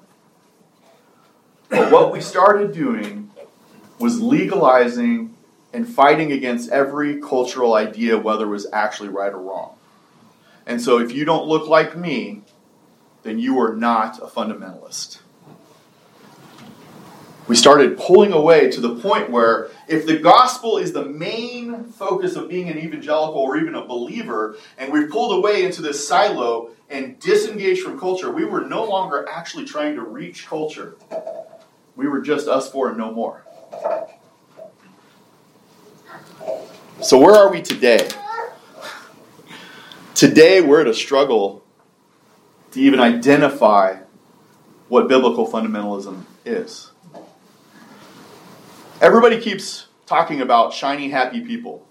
But 1.69 1.91
what 1.91 2.11
we 2.11 2.21
started 2.21 2.71
doing 2.71 3.31
was 3.99 4.21
legalizing 4.21 5.34
and 5.75 5.87
fighting 5.87 6.31
against 6.31 6.69
every 6.69 7.19
cultural 7.19 7.73
idea, 7.73 8.17
whether 8.17 8.45
it 8.45 8.49
was 8.49 8.65
actually 8.71 9.09
right 9.09 9.33
or 9.33 9.41
wrong. 9.41 9.75
And 10.65 10.81
so 10.81 10.99
if 10.99 11.11
you 11.11 11.25
don't 11.25 11.47
look 11.47 11.67
like 11.67 11.97
me, 11.97 12.43
then 13.23 13.39
you 13.39 13.59
are 13.59 13.75
not 13.75 14.17
a 14.19 14.27
fundamentalist. 14.27 15.19
We 17.47 17.57
started 17.57 17.97
pulling 17.97 18.31
away 18.31 18.71
to 18.71 18.79
the 18.79 18.95
point 18.95 19.29
where 19.29 19.69
if 19.87 20.05
the 20.07 20.17
gospel 20.17 20.77
is 20.77 20.93
the 20.93 21.05
main 21.05 21.83
focus 21.83 22.37
of 22.37 22.47
being 22.47 22.69
an 22.69 22.79
evangelical 22.79 23.39
or 23.39 23.57
even 23.57 23.75
a 23.75 23.85
believer, 23.85 24.55
and 24.77 24.93
we've 24.93 25.09
pulled 25.09 25.37
away 25.37 25.63
into 25.63 25.81
this 25.81 26.07
silo 26.07 26.69
and 26.89 27.19
disengaged 27.19 27.81
from 27.81 27.99
culture, 27.99 28.31
we 28.31 28.45
were 28.45 28.61
no 28.61 28.85
longer 28.85 29.27
actually 29.29 29.65
trying 29.65 29.95
to 29.95 30.01
reach 30.01 30.47
culture. 30.47 30.95
We 31.97 32.07
were 32.07 32.21
just 32.21 32.47
us 32.47 32.71
four 32.71 32.89
and 32.89 32.97
no 32.97 33.11
more. 33.11 33.43
So, 37.01 37.19
where 37.19 37.35
are 37.35 37.51
we 37.51 37.61
today? 37.61 38.07
Today, 40.13 40.61
we're 40.61 40.81
at 40.81 40.87
a 40.87 40.93
struggle 40.93 41.63
to 42.71 42.79
even 42.79 42.99
identify 42.99 43.97
what 44.87 45.07
biblical 45.07 45.47
fundamentalism 45.47 46.23
is. 46.45 46.91
Everybody 49.01 49.39
keeps 49.39 49.87
talking 50.05 50.41
about 50.41 50.73
shiny, 50.73 51.09
happy 51.09 51.41
people. 51.41 51.85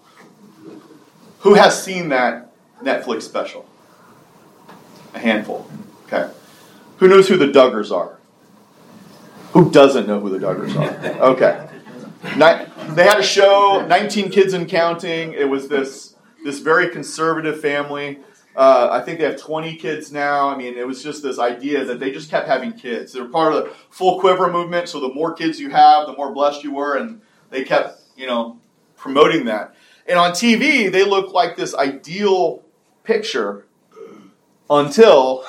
Who 1.40 1.54
has 1.54 1.82
seen 1.82 2.08
that 2.08 2.52
Netflix 2.82 3.22
special? 3.22 3.68
A 5.14 5.18
handful. 5.18 5.68
Okay. 6.06 6.32
Who 6.98 7.08
knows 7.08 7.28
who 7.28 7.36
the 7.36 7.48
Duggars 7.48 7.94
are? 7.94 8.18
Who 9.52 9.70
doesn't 9.70 10.06
know 10.06 10.20
who 10.20 10.30
the 10.30 10.44
Duggars 10.44 10.74
are? 10.76 11.22
Okay. 11.30 11.68
They 12.90 13.04
had 13.04 13.18
a 13.18 13.22
show, 13.22 13.86
19 13.88 14.30
Kids 14.30 14.52
and 14.52 14.68
Counting. 14.68 15.32
It 15.32 15.48
was 15.48 15.68
this, 15.68 16.16
this 16.44 16.58
very 16.60 16.90
conservative 16.90 17.60
family 17.60 18.20
uh, 18.56 18.88
I 18.92 19.00
think 19.00 19.18
they 19.18 19.24
have 19.24 19.40
20 19.40 19.76
kids 19.76 20.12
now. 20.12 20.48
I 20.48 20.56
mean, 20.56 20.76
it 20.76 20.86
was 20.86 21.02
just 21.02 21.22
this 21.22 21.38
idea 21.38 21.84
that 21.84 21.98
they 21.98 22.12
just 22.12 22.30
kept 22.30 22.46
having 22.46 22.72
kids. 22.72 23.12
They 23.12 23.20
were 23.20 23.28
part 23.28 23.52
of 23.52 23.64
the 23.64 23.70
full 23.90 24.20
quiver 24.20 24.50
movement, 24.50 24.88
so 24.88 25.00
the 25.00 25.12
more 25.12 25.34
kids 25.34 25.58
you 25.58 25.70
have, 25.70 26.06
the 26.06 26.12
more 26.12 26.32
blessed 26.32 26.62
you 26.62 26.72
were, 26.72 26.96
and 26.96 27.20
they 27.50 27.64
kept, 27.64 28.00
you 28.16 28.26
know, 28.26 28.60
promoting 28.96 29.46
that. 29.46 29.74
And 30.06 30.18
on 30.18 30.32
TV, 30.32 30.90
they 30.90 31.04
look 31.04 31.32
like 31.32 31.56
this 31.56 31.74
ideal 31.74 32.62
picture 33.02 33.66
until 34.70 35.44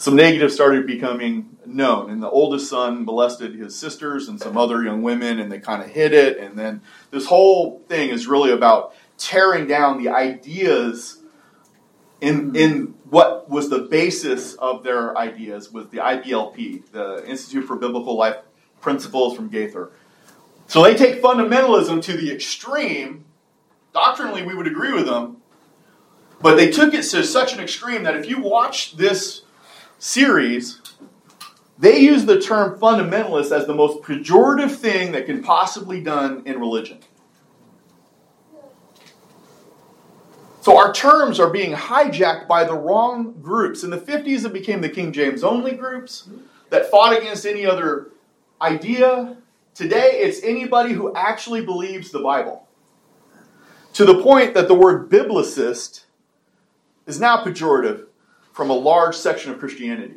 some 0.00 0.16
negatives 0.16 0.54
started 0.54 0.86
becoming 0.86 1.58
known. 1.66 2.08
And 2.08 2.22
the 2.22 2.30
oldest 2.30 2.70
son 2.70 3.04
molested 3.04 3.54
his 3.54 3.76
sisters 3.76 4.28
and 4.28 4.40
some 4.40 4.56
other 4.56 4.82
young 4.82 5.02
women, 5.02 5.38
and 5.38 5.52
they 5.52 5.58
kind 5.58 5.82
of 5.82 5.90
hid 5.90 6.14
it. 6.14 6.38
And 6.38 6.58
then 6.58 6.80
this 7.10 7.26
whole 7.26 7.80
thing 7.86 8.08
is 8.08 8.26
really 8.26 8.50
about 8.50 8.94
tearing 9.18 9.66
down 9.66 10.02
the 10.02 10.08
ideas 10.08 11.18
in 12.22 12.56
in 12.56 12.94
what 13.10 13.50
was 13.50 13.68
the 13.68 13.80
basis 13.80 14.54
of 14.54 14.84
their 14.84 15.18
ideas 15.18 15.70
was 15.70 15.88
the 15.88 15.98
IBLP, 15.98 16.92
the 16.92 17.22
Institute 17.28 17.66
for 17.66 17.76
Biblical 17.76 18.16
Life 18.16 18.36
Principles 18.80 19.36
from 19.36 19.50
Gothard. 19.50 19.90
So 20.66 20.82
they 20.82 20.94
take 20.94 21.20
fundamentalism 21.20 22.02
to 22.04 22.16
the 22.16 22.32
extreme. 22.32 23.26
Doctrinally, 23.92 24.46
we 24.46 24.54
would 24.54 24.66
agree 24.66 24.94
with 24.94 25.04
them, 25.04 25.42
but 26.40 26.56
they 26.56 26.70
took 26.70 26.94
it 26.94 27.02
to 27.02 27.22
such 27.22 27.52
an 27.52 27.60
extreme 27.60 28.04
that 28.04 28.16
if 28.16 28.26
you 28.26 28.40
watch 28.40 28.96
this 28.96 29.42
series, 30.00 30.80
they 31.78 31.98
use 31.98 32.24
the 32.24 32.40
term 32.40 32.78
fundamentalist 32.78 33.52
as 33.52 33.66
the 33.66 33.74
most 33.74 34.02
pejorative 34.02 34.74
thing 34.74 35.12
that 35.12 35.26
can 35.26 35.42
possibly 35.42 36.00
done 36.00 36.42
in 36.46 36.58
religion. 36.58 36.98
So 40.62 40.76
our 40.76 40.92
terms 40.92 41.40
are 41.40 41.48
being 41.48 41.72
hijacked 41.72 42.46
by 42.48 42.64
the 42.64 42.74
wrong 42.74 43.40
groups. 43.40 43.82
In 43.82 43.90
the 43.90 43.98
50s, 43.98 44.44
it 44.44 44.52
became 44.52 44.80
the 44.80 44.90
King 44.90 45.12
James 45.12 45.42
only 45.42 45.72
groups 45.72 46.28
that 46.68 46.90
fought 46.90 47.16
against 47.16 47.46
any 47.46 47.64
other 47.64 48.10
idea. 48.60 49.36
Today, 49.74 50.20
it's 50.20 50.42
anybody 50.42 50.92
who 50.92 51.14
actually 51.14 51.64
believes 51.64 52.10
the 52.10 52.20
Bible. 52.20 52.66
To 53.94 54.04
the 54.04 54.22
point 54.22 54.52
that 54.54 54.68
the 54.68 54.74
word 54.74 55.10
biblicist 55.10 56.04
is 57.06 57.18
now 57.18 57.42
pejorative 57.42 58.06
from 58.52 58.70
a 58.70 58.74
large 58.74 59.16
section 59.16 59.52
of 59.52 59.58
Christianity. 59.58 60.14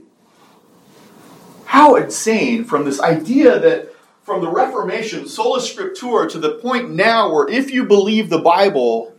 How 1.65 1.95
insane 1.95 2.65
from 2.65 2.85
this 2.85 2.99
idea 2.99 3.59
that 3.59 3.93
from 4.23 4.41
the 4.41 4.49
Reformation, 4.49 5.27
sola 5.27 5.59
scriptura, 5.59 6.29
to 6.29 6.39
the 6.39 6.55
point 6.55 6.91
now 6.91 7.33
where 7.33 7.47
if 7.47 7.71
you 7.71 7.83
believe 7.83 8.29
the 8.29 8.39
Bible, 8.39 9.13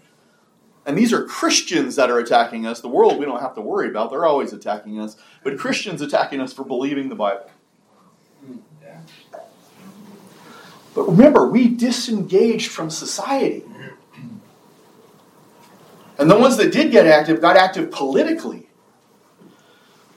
and 0.86 0.96
these 0.98 1.12
are 1.12 1.24
Christians 1.24 1.96
that 1.96 2.10
are 2.10 2.18
attacking 2.18 2.66
us. 2.66 2.80
The 2.80 2.88
world 2.88 3.18
we 3.18 3.24
don't 3.24 3.40
have 3.40 3.54
to 3.54 3.60
worry 3.60 3.88
about. 3.88 4.10
They're 4.10 4.26
always 4.26 4.52
attacking 4.52 5.00
us. 5.00 5.16
But 5.42 5.58
Christians 5.58 6.02
attacking 6.02 6.40
us 6.40 6.52
for 6.52 6.64
believing 6.64 7.08
the 7.08 7.14
Bible. 7.14 7.50
But 10.94 11.08
remember, 11.08 11.48
we 11.48 11.68
disengaged 11.68 12.70
from 12.70 12.90
society. 12.90 13.64
And 16.18 16.30
the 16.30 16.38
ones 16.38 16.56
that 16.58 16.70
did 16.70 16.92
get 16.92 17.06
active 17.06 17.40
got 17.40 17.56
active 17.56 17.90
politically. 17.90 18.63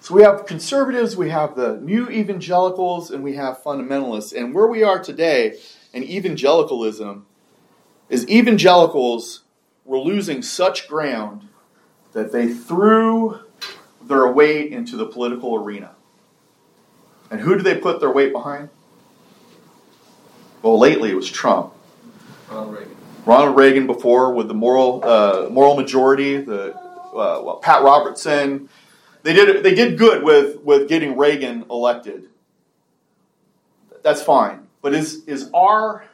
So 0.08 0.14
we 0.14 0.22
have 0.22 0.46
conservatives, 0.46 1.18
we 1.18 1.32
have 1.32 1.58
the 1.58 1.82
new 1.82 2.10
evangelicals, 2.10 3.12
and 3.12 3.26
we 3.26 3.34
have 3.34 3.62
fundamentalists. 3.62 4.34
And 4.34 4.56
where 4.56 4.68
we 4.68 4.82
are 4.82 5.04
today 5.04 5.60
in 5.92 6.02
evangelicalism 6.02 7.26
is 8.08 8.26
evangelicals 8.30 9.44
were 9.84 10.00
losing 10.00 10.42
such 10.42 10.88
ground 10.88 11.50
that 12.14 12.32
they 12.32 12.48
threw 12.48 13.42
their 14.02 14.32
weight 14.32 14.72
into 14.72 14.96
the 14.96 15.08
political 15.08 15.56
arena. 15.56 15.92
And 17.30 17.42
who 17.42 17.58
do 17.58 17.62
they 17.62 17.76
put 17.76 18.00
their 18.00 18.10
weight 18.10 18.32
behind? 18.32 18.70
Well, 20.62 20.80
lately 20.80 21.12
it 21.12 21.16
was 21.16 21.30
Trump. 21.30 21.74
Ronald 22.50 22.76
Reagan. 22.76 22.96
Ronald 23.26 23.58
Reagan 23.58 23.88
before 23.88 24.34
with 24.34 24.48
the 24.48 24.54
moral 24.54 25.04
uh, 25.04 25.50
moral 25.50 25.76
majority, 25.76 26.38
the 26.38 26.74
uh, 26.74 27.42
well, 27.44 27.60
Pat 27.62 27.84
Robertson. 27.84 28.70
They 29.28 29.34
did 29.34 29.62
they 29.62 29.76
did 29.76 29.98
good 29.98 30.24
with 30.24 30.62
with 30.62 30.88
getting 30.88 31.18
Reagan 31.18 31.66
elected. 31.70 32.30
That's 34.02 34.22
fine, 34.22 34.70
but 34.82 34.94
is 34.94 35.26
is 35.26 35.50
our 35.54 36.06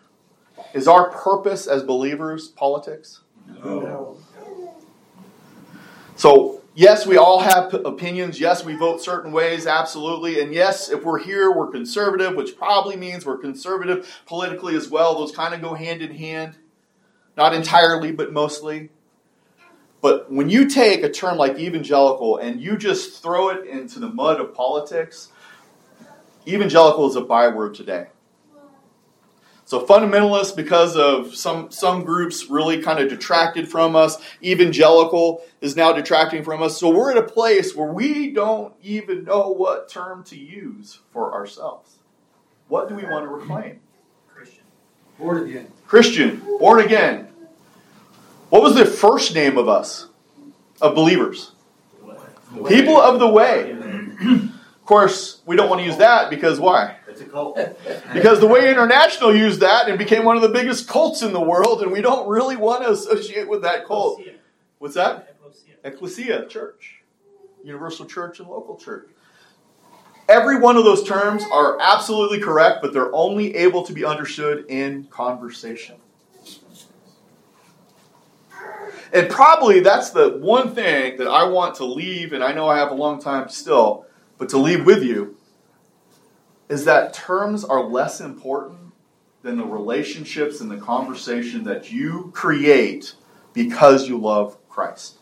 is 0.73 0.87
our 0.87 1.11
purpose 1.11 1.67
as 1.67 1.83
believers 1.83 2.47
politics? 2.47 3.21
No. 3.63 4.17
So 6.15 6.63
yes, 6.73 7.05
we 7.05 7.17
all 7.17 7.41
have 7.41 7.69
p- 7.69 7.81
opinions. 7.85 8.39
Yes, 8.39 8.65
we 8.65 8.73
vote 8.73 8.99
certain 8.99 9.31
ways, 9.31 9.67
absolutely. 9.67 10.41
And 10.41 10.51
yes, 10.51 10.89
if 10.89 11.03
we're 11.03 11.19
here, 11.19 11.51
we're 11.51 11.69
conservative, 11.69 12.35
which 12.35 12.57
probably 12.57 12.95
means 12.95 13.27
we're 13.27 13.37
conservative 13.37 14.23
politically 14.25 14.75
as 14.75 14.89
well. 14.89 15.13
Those 15.13 15.31
kind 15.31 15.53
of 15.53 15.61
go 15.61 15.75
hand 15.75 16.01
in 16.01 16.15
hand. 16.15 16.57
Not 17.37 17.53
entirely, 17.53 18.11
but 18.11 18.33
mostly. 18.33 18.89
But 20.03 20.29
when 20.29 20.49
you 20.49 20.67
take 20.67 21.01
a 21.01 21.09
term 21.09 21.37
like 21.37 21.57
evangelical 21.57 22.35
and 22.35 22.59
you 22.59 22.75
just 22.75 23.23
throw 23.23 23.47
it 23.47 23.65
into 23.65 23.99
the 23.99 24.09
mud 24.09 24.41
of 24.41 24.53
politics, 24.53 25.29
evangelical 26.45 27.09
is 27.09 27.15
a 27.15 27.21
byword 27.21 27.73
today. 27.73 28.07
So 29.63 29.85
fundamentalists, 29.85 30.53
because 30.53 30.97
of 30.97 31.33
some 31.33 31.71
some 31.71 32.03
groups 32.03 32.49
really 32.49 32.81
kind 32.81 32.99
of 32.99 33.07
detracted 33.07 33.69
from 33.69 33.95
us, 33.95 34.17
evangelical 34.43 35.41
is 35.61 35.77
now 35.77 35.93
detracting 35.93 36.43
from 36.43 36.61
us. 36.61 36.77
So 36.77 36.89
we're 36.89 37.11
at 37.11 37.17
a 37.17 37.23
place 37.23 37.73
where 37.73 37.87
we 37.87 38.31
don't 38.31 38.73
even 38.83 39.23
know 39.23 39.51
what 39.51 39.87
term 39.87 40.25
to 40.25 40.37
use 40.37 40.99
for 41.13 41.33
ourselves. 41.33 41.99
What 42.67 42.89
do 42.89 42.95
we 42.95 43.03
want 43.03 43.23
to 43.23 43.29
reclaim? 43.29 43.79
Christian. 44.27 44.63
Born 45.17 45.49
again. 45.49 45.71
Christian, 45.87 46.41
born 46.59 46.81
again. 46.81 47.32
What 48.53 48.61
was 48.61 48.75
the 48.75 48.85
first 48.85 49.33
name 49.33 49.57
of 49.57 49.67
us, 49.67 50.09
of 50.79 50.93
believers? 50.93 51.53
People 52.67 53.01
of 53.01 53.17
the 53.17 53.27
way. 53.27 53.71
Of 53.71 54.85
course, 54.85 55.41
we 55.47 55.55
don't 55.55 55.69
want 55.69 55.81
to 55.81 55.87
use 55.87 55.97
that 55.97 56.29
because 56.29 56.59
why? 56.59 56.97
It's 57.07 57.21
a 57.21 57.25
cult. 57.25 57.57
Because 58.13 58.39
the 58.39 58.45
Way 58.45 58.69
International 58.69 59.35
used 59.35 59.61
that 59.61 59.89
and 59.89 59.97
became 59.97 60.23
one 60.23 60.35
of 60.35 60.43
the 60.43 60.49
biggest 60.49 60.87
cults 60.87 61.23
in 61.23 61.33
the 61.33 61.41
world, 61.41 61.81
and 61.81 61.91
we 61.91 62.01
don't 62.01 62.29
really 62.29 62.55
want 62.55 62.83
to 62.83 62.91
associate 62.91 63.49
with 63.49 63.63
that 63.63 63.87
cult. 63.87 64.19
Ecclesia. 64.19 64.39
What's 64.77 64.93
that? 64.93 65.35
Ecclesia. 65.39 65.73
Ecclesia, 65.83 66.45
church, 66.47 67.01
universal 67.63 68.05
church, 68.05 68.39
and 68.39 68.47
local 68.47 68.77
church. 68.77 69.07
Every 70.29 70.59
one 70.59 70.77
of 70.77 70.83
those 70.83 71.03
terms 71.03 71.43
are 71.51 71.81
absolutely 71.81 72.39
correct, 72.39 72.83
but 72.83 72.93
they're 72.93 73.15
only 73.15 73.55
able 73.55 73.81
to 73.81 73.93
be 73.93 74.05
understood 74.05 74.65
in 74.69 75.05
conversation. 75.05 75.95
And 79.13 79.29
probably 79.29 79.79
that's 79.79 80.09
the 80.09 80.39
one 80.39 80.73
thing 80.73 81.17
that 81.17 81.27
I 81.27 81.43
want 81.47 81.75
to 81.75 81.85
leave, 81.85 82.33
and 82.33 82.43
I 82.43 82.51
know 82.51 82.67
I 82.67 82.79
have 82.79 82.91
a 82.91 82.95
long 82.95 83.21
time 83.21 83.47
still, 83.47 84.07
but 84.39 84.49
to 84.49 84.57
leave 84.57 84.85
with 84.85 85.03
you 85.03 85.37
is 86.67 86.85
that 86.85 87.13
terms 87.13 87.63
are 87.63 87.83
less 87.83 88.19
important 88.19 88.79
than 89.43 89.57
the 89.57 89.65
relationships 89.65 90.61
and 90.61 90.71
the 90.71 90.77
conversation 90.77 91.63
that 91.65 91.91
you 91.91 92.31
create 92.33 93.13
because 93.53 94.09
you 94.09 94.17
love 94.17 94.57
Christ. 94.67 95.17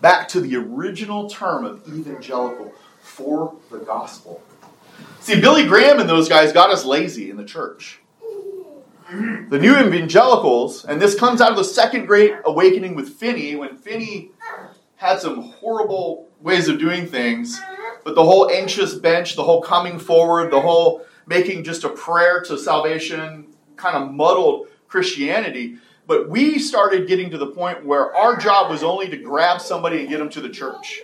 Back 0.00 0.28
to 0.28 0.40
the 0.40 0.54
original 0.54 1.28
term 1.28 1.64
of 1.64 1.88
evangelical 1.88 2.72
for 3.00 3.56
the 3.70 3.78
gospel. 3.78 4.40
See, 5.20 5.40
Billy 5.40 5.66
Graham 5.66 5.98
and 5.98 6.08
those 6.08 6.28
guys 6.28 6.52
got 6.52 6.70
us 6.70 6.84
lazy 6.84 7.30
in 7.30 7.36
the 7.38 7.44
church. 7.44 7.98
The 9.10 9.58
new 9.58 9.76
evangelicals, 9.76 10.84
and 10.84 11.00
this 11.00 11.14
comes 11.14 11.40
out 11.40 11.50
of 11.50 11.56
the 11.56 11.64
second 11.64 12.06
great 12.06 12.34
awakening 12.44 12.94
with 12.94 13.10
Finney, 13.10 13.54
when 13.54 13.76
Finney 13.76 14.30
had 14.96 15.20
some 15.20 15.42
horrible 15.42 16.28
ways 16.40 16.68
of 16.68 16.78
doing 16.78 17.06
things, 17.06 17.60
but 18.02 18.14
the 18.14 18.24
whole 18.24 18.50
anxious 18.50 18.94
bench, 18.94 19.36
the 19.36 19.42
whole 19.42 19.60
coming 19.60 19.98
forward, 19.98 20.50
the 20.50 20.60
whole 20.60 21.04
making 21.26 21.64
just 21.64 21.84
a 21.84 21.88
prayer 21.90 22.40
to 22.42 22.58
salvation 22.58 23.46
kind 23.76 23.96
of 23.96 24.10
muddled 24.10 24.68
Christianity. 24.88 25.76
But 26.06 26.28
we 26.28 26.58
started 26.58 27.08
getting 27.08 27.30
to 27.30 27.38
the 27.38 27.46
point 27.46 27.84
where 27.84 28.14
our 28.14 28.36
job 28.36 28.70
was 28.70 28.82
only 28.82 29.08
to 29.08 29.16
grab 29.16 29.60
somebody 29.60 30.00
and 30.00 30.08
get 30.08 30.18
them 30.18 30.30
to 30.30 30.40
the 30.40 30.50
church, 30.50 31.02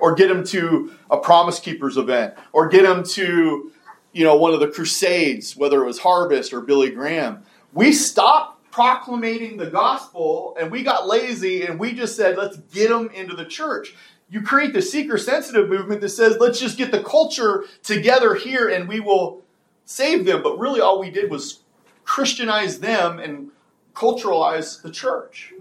or 0.00 0.14
get 0.14 0.28
them 0.28 0.44
to 0.44 0.92
a 1.10 1.16
Promise 1.16 1.60
Keepers 1.60 1.96
event, 1.96 2.34
or 2.52 2.68
get 2.68 2.82
them 2.82 3.02
to 3.04 3.72
you 4.16 4.24
know, 4.24 4.34
one 4.34 4.54
of 4.54 4.60
the 4.60 4.68
crusades, 4.68 5.58
whether 5.58 5.82
it 5.82 5.86
was 5.86 5.98
Harvest 5.98 6.54
or 6.54 6.62
Billy 6.62 6.88
Graham. 6.88 7.42
We 7.74 7.92
stopped 7.92 8.72
proclamating 8.72 9.58
the 9.58 9.66
gospel 9.66 10.56
and 10.58 10.72
we 10.72 10.82
got 10.82 11.06
lazy 11.06 11.64
and 11.64 11.78
we 11.78 11.92
just 11.92 12.16
said, 12.16 12.38
let's 12.38 12.56
get 12.56 12.88
them 12.88 13.10
into 13.10 13.36
the 13.36 13.44
church. 13.44 13.94
You 14.30 14.40
create 14.40 14.72
the 14.72 14.80
seeker 14.80 15.18
sensitive 15.18 15.68
movement 15.68 16.00
that 16.00 16.08
says, 16.08 16.38
let's 16.40 16.58
just 16.58 16.78
get 16.78 16.92
the 16.92 17.02
culture 17.02 17.64
together 17.82 18.34
here 18.34 18.68
and 18.70 18.88
we 18.88 19.00
will 19.00 19.42
save 19.84 20.24
them. 20.24 20.42
But 20.42 20.58
really, 20.58 20.80
all 20.80 20.98
we 20.98 21.10
did 21.10 21.30
was 21.30 21.60
Christianize 22.06 22.80
them 22.80 23.18
and 23.18 23.50
culturalize 23.92 24.80
the 24.80 24.90
church. 24.90 25.52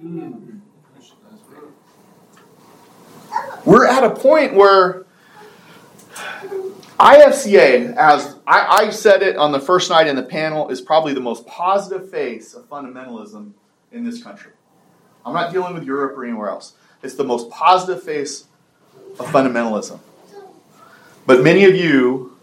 We're 3.66 3.86
at 3.86 4.06
a 4.06 4.12
point 4.12 4.54
where 4.54 5.06
IFCA, 7.00 7.96
as 7.98 8.38
I, 8.48 8.86
I, 8.86 8.90
said 8.90 9.22
it 9.22 9.36
on 9.36 9.52
the 9.52 9.60
first 9.60 9.90
night 9.90 10.08
in 10.08 10.16
the 10.16 10.24
panel, 10.24 10.70
is 10.70 10.80
probably 10.80 11.14
the 11.14 11.20
most 11.20 11.46
positive 11.46 12.10
face 12.10 12.54
of 12.54 12.70
fundamentalism 12.70 13.52
in 13.92 14.06
this 14.06 14.24
country. 14.24 14.54
I'm 15.26 15.34
not 15.34 15.52
dealing 15.52 15.74
with 15.74 15.84
Europe 15.84 16.18
or 16.18 16.24
anywhere 16.24 16.50
else. 16.50 16.74
It's 17.04 17.16
the 17.16 17.26
most 17.26 17.50
positive 17.50 18.02
face 18.02 18.46
of 19.20 19.26
fundamentalism. 19.28 20.00
But 21.26 21.44
many 21.44 21.66
of 21.66 21.76
you 21.76 22.38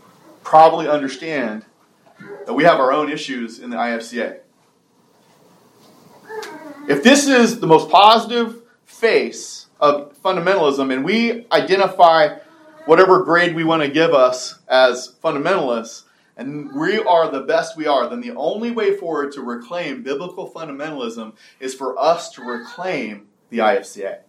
probably 0.44 0.86
understand 0.86 1.64
that 2.44 2.52
we 2.52 2.64
have 2.64 2.78
our 2.78 2.92
own 2.92 3.10
issues 3.10 3.58
in 3.58 3.70
the 3.70 3.76
IFCA. 3.76 4.40
If 6.88 7.02
this 7.02 7.26
is 7.26 7.60
the 7.60 7.66
most 7.66 7.88
positive 7.88 8.62
face 8.84 9.66
of 9.80 10.20
fundamentalism 10.22 10.92
and 10.92 11.04
we 11.04 11.46
identify 11.52 12.38
whatever 12.86 13.22
grade 13.22 13.54
we 13.54 13.64
want 13.64 13.82
to 13.82 13.88
give 13.88 14.12
us 14.12 14.58
as 14.68 15.14
fundamentalists, 15.22 16.04
and 16.36 16.74
we 16.74 16.98
are 16.98 17.30
the 17.30 17.42
best 17.42 17.76
we 17.76 17.86
are, 17.86 18.08
then 18.08 18.20
the 18.20 18.34
only 18.34 18.70
way 18.70 18.96
forward 18.96 19.32
to 19.32 19.42
reclaim 19.42 20.02
biblical 20.02 20.50
fundamentalism 20.50 21.34
is 21.60 21.74
for 21.74 21.98
us 21.98 22.30
to 22.30 22.42
reclaim 22.42 23.28
the 23.50 23.58
IFCA. 23.58 24.20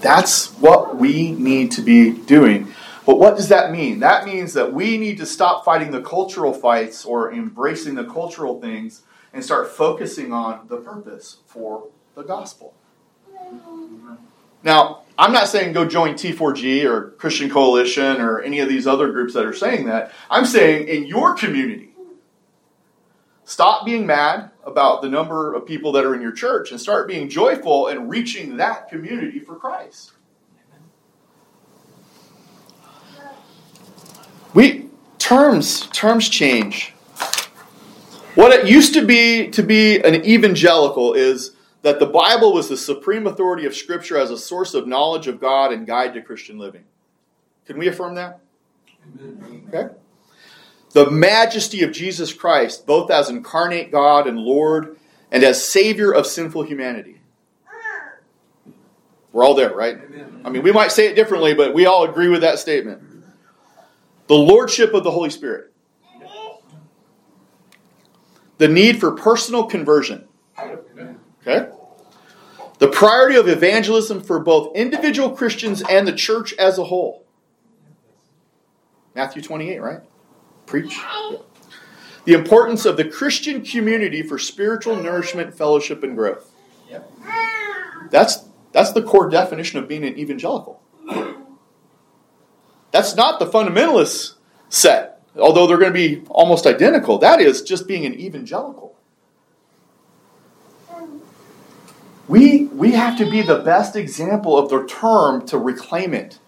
That's 0.00 0.48
what 0.58 0.96
we 0.96 1.30
need 1.32 1.70
to 1.72 1.80
be 1.80 2.10
doing. 2.10 2.72
But 3.06 3.18
what 3.18 3.36
does 3.36 3.48
that 3.48 3.72
mean? 3.72 4.00
That 4.00 4.24
means 4.24 4.52
that 4.54 4.72
we 4.72 4.98
need 4.98 5.18
to 5.18 5.26
stop 5.26 5.64
fighting 5.64 5.90
the 5.90 6.02
cultural 6.02 6.52
fights 6.52 7.04
or 7.04 7.32
embracing 7.32 7.94
the 7.94 8.04
cultural 8.04 8.60
things 8.60 9.02
and 9.32 9.44
start 9.44 9.68
focusing 9.68 10.32
on 10.32 10.66
the 10.68 10.76
purpose 10.76 11.38
for 11.46 11.88
the 12.14 12.22
gospel. 12.22 12.74
Now, 14.62 15.02
I'm 15.18 15.32
not 15.32 15.48
saying 15.48 15.72
go 15.72 15.84
join 15.84 16.14
T4G 16.14 16.84
or 16.84 17.10
Christian 17.10 17.50
Coalition 17.50 18.20
or 18.20 18.40
any 18.40 18.60
of 18.60 18.68
these 18.68 18.86
other 18.86 19.10
groups 19.12 19.34
that 19.34 19.44
are 19.44 19.52
saying 19.52 19.86
that. 19.86 20.12
I'm 20.30 20.46
saying 20.46 20.88
in 20.88 21.06
your 21.06 21.34
community, 21.34 21.90
stop 23.44 23.84
being 23.84 24.06
mad 24.06 24.50
about 24.64 25.02
the 25.02 25.08
number 25.08 25.54
of 25.54 25.66
people 25.66 25.92
that 25.92 26.04
are 26.04 26.14
in 26.14 26.22
your 26.22 26.32
church 26.32 26.70
and 26.70 26.80
start 26.80 27.08
being 27.08 27.28
joyful 27.28 27.88
and 27.88 28.08
reaching 28.08 28.56
that 28.56 28.88
community 28.88 29.38
for 29.38 29.56
Christ. 29.56 30.12
We 34.54 34.88
terms 35.18 35.86
terms 35.88 36.28
change. 36.28 36.94
What 38.34 38.52
it 38.52 38.66
used 38.66 38.94
to 38.94 39.04
be 39.04 39.48
to 39.50 39.62
be 39.62 39.98
an 40.00 40.24
evangelical 40.24 41.12
is 41.14 41.52
that 41.82 41.98
the 41.98 42.06
Bible 42.06 42.52
was 42.52 42.68
the 42.68 42.76
supreme 42.76 43.26
authority 43.26 43.66
of 43.66 43.74
Scripture 43.74 44.16
as 44.16 44.30
a 44.30 44.38
source 44.38 44.72
of 44.74 44.86
knowledge 44.86 45.26
of 45.26 45.40
God 45.40 45.72
and 45.72 45.86
guide 45.86 46.14
to 46.14 46.22
Christian 46.22 46.58
living. 46.58 46.84
Can 47.66 47.78
we 47.78 47.88
affirm 47.88 48.14
that? 48.14 48.40
Okay. 49.68 49.94
The 50.90 51.10
majesty 51.10 51.82
of 51.82 51.92
Jesus 51.92 52.32
Christ, 52.32 52.86
both 52.86 53.10
as 53.10 53.28
incarnate 53.28 53.90
God 53.90 54.26
and 54.26 54.38
Lord, 54.38 54.96
and 55.30 55.42
as 55.42 55.66
Savior 55.66 56.12
of 56.12 56.26
sinful 56.26 56.64
humanity. 56.64 57.20
We're 59.32 59.44
all 59.44 59.54
there, 59.54 59.74
right? 59.74 59.98
I 60.44 60.50
mean, 60.50 60.62
we 60.62 60.72
might 60.72 60.92
say 60.92 61.06
it 61.06 61.16
differently, 61.16 61.54
but 61.54 61.72
we 61.72 61.86
all 61.86 62.04
agree 62.04 62.28
with 62.28 62.42
that 62.42 62.58
statement. 62.58 63.02
The 64.26 64.34
Lordship 64.34 64.92
of 64.92 65.04
the 65.04 65.10
Holy 65.10 65.30
Spirit. 65.30 65.72
The 68.58 68.68
need 68.68 69.00
for 69.00 69.12
personal 69.12 69.64
conversion. 69.64 70.28
Okay? 71.42 71.68
The 72.78 72.88
priority 72.88 73.36
of 73.36 73.48
evangelism 73.48 74.22
for 74.22 74.40
both 74.40 74.74
individual 74.74 75.30
Christians 75.30 75.82
and 75.88 76.08
the 76.08 76.12
church 76.12 76.52
as 76.54 76.78
a 76.78 76.84
whole. 76.84 77.24
Matthew 79.14 79.42
28, 79.42 79.78
right? 79.80 80.00
preach. 80.66 80.98
The 82.24 82.32
importance 82.32 82.86
of 82.86 82.96
the 82.96 83.04
Christian 83.04 83.62
community 83.62 84.22
for 84.22 84.38
spiritual 84.38 84.96
nourishment, 84.96 85.54
fellowship, 85.54 86.02
and 86.02 86.16
growth. 86.16 86.50
That's 88.10 88.48
that's 88.72 88.92
the 88.92 89.02
core 89.02 89.28
definition 89.28 89.78
of 89.78 89.88
being 89.88 90.04
an 90.04 90.18
evangelical. 90.18 90.80
That's 92.90 93.14
not 93.16 93.38
the 93.38 93.46
fundamentalist 93.46 94.34
set, 94.68 95.22
although 95.36 95.66
they're 95.66 95.78
going 95.78 95.92
to 95.92 95.94
be 95.94 96.22
almost 96.28 96.66
identical. 96.66 97.18
That 97.18 97.40
is 97.40 97.62
just 97.62 97.86
being 97.86 98.06
an 98.06 98.14
evangelical. 98.18 98.96
We, 102.32 102.64
we 102.64 102.92
have 102.92 103.18
to 103.18 103.30
be 103.30 103.42
the 103.42 103.58
best 103.58 103.94
example 103.94 104.56
of 104.56 104.70
the 104.70 104.86
term 104.86 105.44
to 105.48 105.58
reclaim 105.58 106.14
it. 106.14 106.38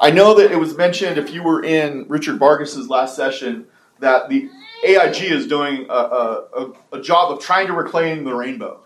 I 0.00 0.10
know 0.10 0.34
that 0.34 0.50
it 0.50 0.58
was 0.58 0.76
mentioned 0.76 1.16
if 1.16 1.32
you 1.32 1.44
were 1.44 1.62
in 1.64 2.06
Richard 2.08 2.40
Vargas's 2.40 2.88
last 2.88 3.14
session 3.14 3.66
that 4.00 4.28
the 4.28 4.50
AIG 4.84 5.30
is 5.30 5.46
doing 5.46 5.86
a, 5.88 5.92
a, 5.92 6.72
a, 6.94 7.00
job 7.00 7.30
of 7.30 7.38
trying 7.38 7.68
to 7.68 7.72
reclaim 7.72 8.24
the 8.24 8.34
rainbow. 8.34 8.80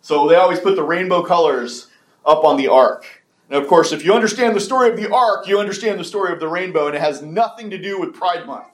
So 0.00 0.26
they 0.26 0.36
always 0.36 0.58
put 0.58 0.74
the 0.74 0.84
rainbow 0.84 1.22
colors 1.22 1.88
up 2.24 2.42
on 2.42 2.56
the 2.56 2.68
ark. 2.68 3.22
And 3.50 3.62
of 3.62 3.68
course, 3.68 3.92
if 3.92 4.06
you 4.06 4.14
understand 4.14 4.56
the 4.56 4.60
story 4.60 4.88
of 4.88 4.96
the 4.96 5.12
ark, 5.12 5.48
you 5.48 5.60
understand 5.60 6.00
the 6.00 6.04
story 6.04 6.32
of 6.32 6.40
the 6.40 6.48
rainbow, 6.48 6.86
and 6.86 6.96
it 6.96 7.02
has 7.02 7.20
nothing 7.20 7.68
to 7.68 7.76
do 7.76 8.00
with 8.00 8.14
Pride 8.14 8.46
Month. 8.46 8.68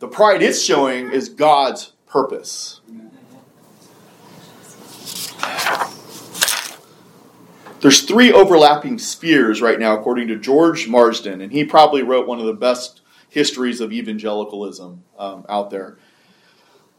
the 0.00 0.08
pride 0.08 0.42
it's 0.42 0.62
showing 0.62 1.10
is 1.12 1.30
God's 1.30 1.94
purpose. 2.16 2.80
There's 7.82 8.04
three 8.04 8.32
overlapping 8.32 8.98
spheres 8.98 9.60
right 9.60 9.78
now, 9.78 9.94
according 9.98 10.28
to 10.28 10.38
George 10.38 10.88
Marsden, 10.88 11.42
and 11.42 11.52
he 11.52 11.62
probably 11.62 12.02
wrote 12.02 12.26
one 12.26 12.40
of 12.40 12.46
the 12.46 12.54
best 12.54 13.02
histories 13.28 13.82
of 13.82 13.92
evangelicalism 13.92 15.04
um, 15.18 15.44
out 15.46 15.68
there. 15.68 15.98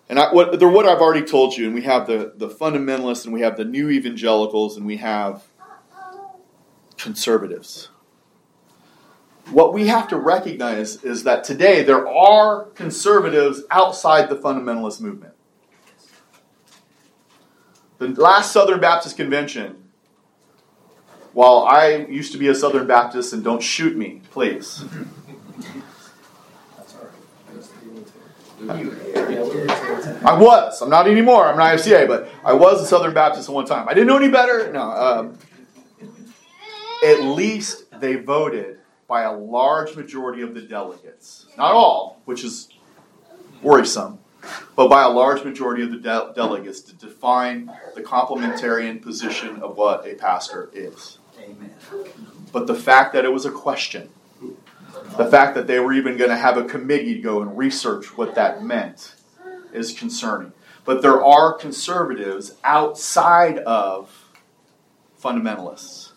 And 0.08 0.20
I, 0.20 0.32
what, 0.32 0.60
they're 0.60 0.70
what 0.70 0.86
I've 0.86 1.02
already 1.02 1.26
told 1.26 1.58
you, 1.58 1.66
and 1.66 1.74
we 1.74 1.82
have 1.82 2.06
the, 2.06 2.34
the 2.36 2.48
fundamentalists, 2.48 3.26
and 3.26 3.34
we 3.34 3.42
have 3.42 3.58
the 3.58 3.66
new 3.66 3.90
evangelicals, 3.90 4.78
and 4.78 4.86
we 4.86 4.98
have 4.98 5.46
conservatives. 6.96 7.90
What 9.52 9.74
we 9.74 9.88
have 9.88 10.10
to 10.10 10.18
recognize 10.18 11.04
is 11.04 11.24
that 11.24 11.44
today 11.46 11.84
there 11.84 12.06
are 12.08 12.66
conservatives 12.76 13.64
outside 13.72 14.30
the 14.30 14.36
fundamentalist 14.36 15.00
movement. 15.00 15.34
The 18.00 18.10
last 18.10 18.52
Southern 18.52 18.82
Baptist 18.82 19.16
Convention, 19.16 19.84
while 21.34 21.64
I 21.64 22.06
used 22.10 22.34
to 22.34 22.38
be 22.38 22.50
a 22.50 22.56
Southern 22.56 22.88
Baptist, 22.88 23.32
and 23.32 23.44
don't 23.44 23.64
shoot 23.64 23.96
me, 23.96 24.22
please. 24.32 24.84
I 28.68 30.38
was. 30.38 30.82
I'm 30.82 30.90
not 30.90 31.08
anymore. 31.08 31.46
I'm 31.46 31.60
an 31.60 31.78
IFCA, 31.78 32.08
but 32.08 32.30
I 32.44 32.54
was 32.54 32.82
a 32.82 32.86
Southern 32.86 33.14
Baptist 33.14 33.48
at 33.48 33.56
one 33.56 33.66
time. 33.66 33.88
I 33.88 33.94
didn't 33.94 34.08
know 34.08 34.18
any 34.18 34.30
better. 34.30 34.72
No. 34.74 34.82
Um, 34.82 35.38
at 37.06 37.22
least 37.22 37.86
they 38.00 38.16
voted 38.16 38.77
by 39.08 39.22
a 39.24 39.32
large 39.32 39.96
majority 39.96 40.42
of 40.42 40.54
the 40.54 40.62
delegates. 40.62 41.46
Not 41.58 41.74
all, 41.74 42.22
which 42.26 42.44
is 42.44 42.70
worrisome, 43.62 44.20
but 44.76 44.90
by 44.90 45.04
a 45.04 45.10
large 45.10 45.44
majority 45.44 45.84
of 45.84 45.92
the 45.92 45.98
de- 45.98 46.34
delegates 46.36 46.82
to 46.82 46.96
define 46.96 47.72
the 47.96 48.02
complementarian 48.02 49.02
position 49.02 49.62
of 49.62 49.78
what 49.78 50.06
a 50.06 50.16
pastor 50.16 50.70
is. 50.74 51.20
Amen. 51.40 51.74
But 52.52 52.68
the 52.68 52.76
fact 52.76 53.14
that 53.14 53.24
it 53.24 53.32
was 53.32 53.46
a 53.46 53.52
question, 53.52 54.10
the 55.18 55.26
fact 55.26 55.56
that 55.56 55.68
they 55.68 55.80
were 55.80 55.94
even 55.94 56.18
going 56.18 56.30
to 56.30 56.38
have 56.38 56.58
a 56.58 56.66
committee 56.66 57.22
go 57.22 57.42
and 57.42 57.58
research 57.58 58.18
what 58.18 58.36
that 58.36 58.64
meant 58.64 59.16
is 59.74 59.94
concerning. 59.94 60.52
But 60.86 61.02
there 61.02 61.24
are 61.24 61.54
conservatives 61.54 62.56
outside 62.64 63.60
of 63.60 64.26
fundamentalists. 65.22 66.12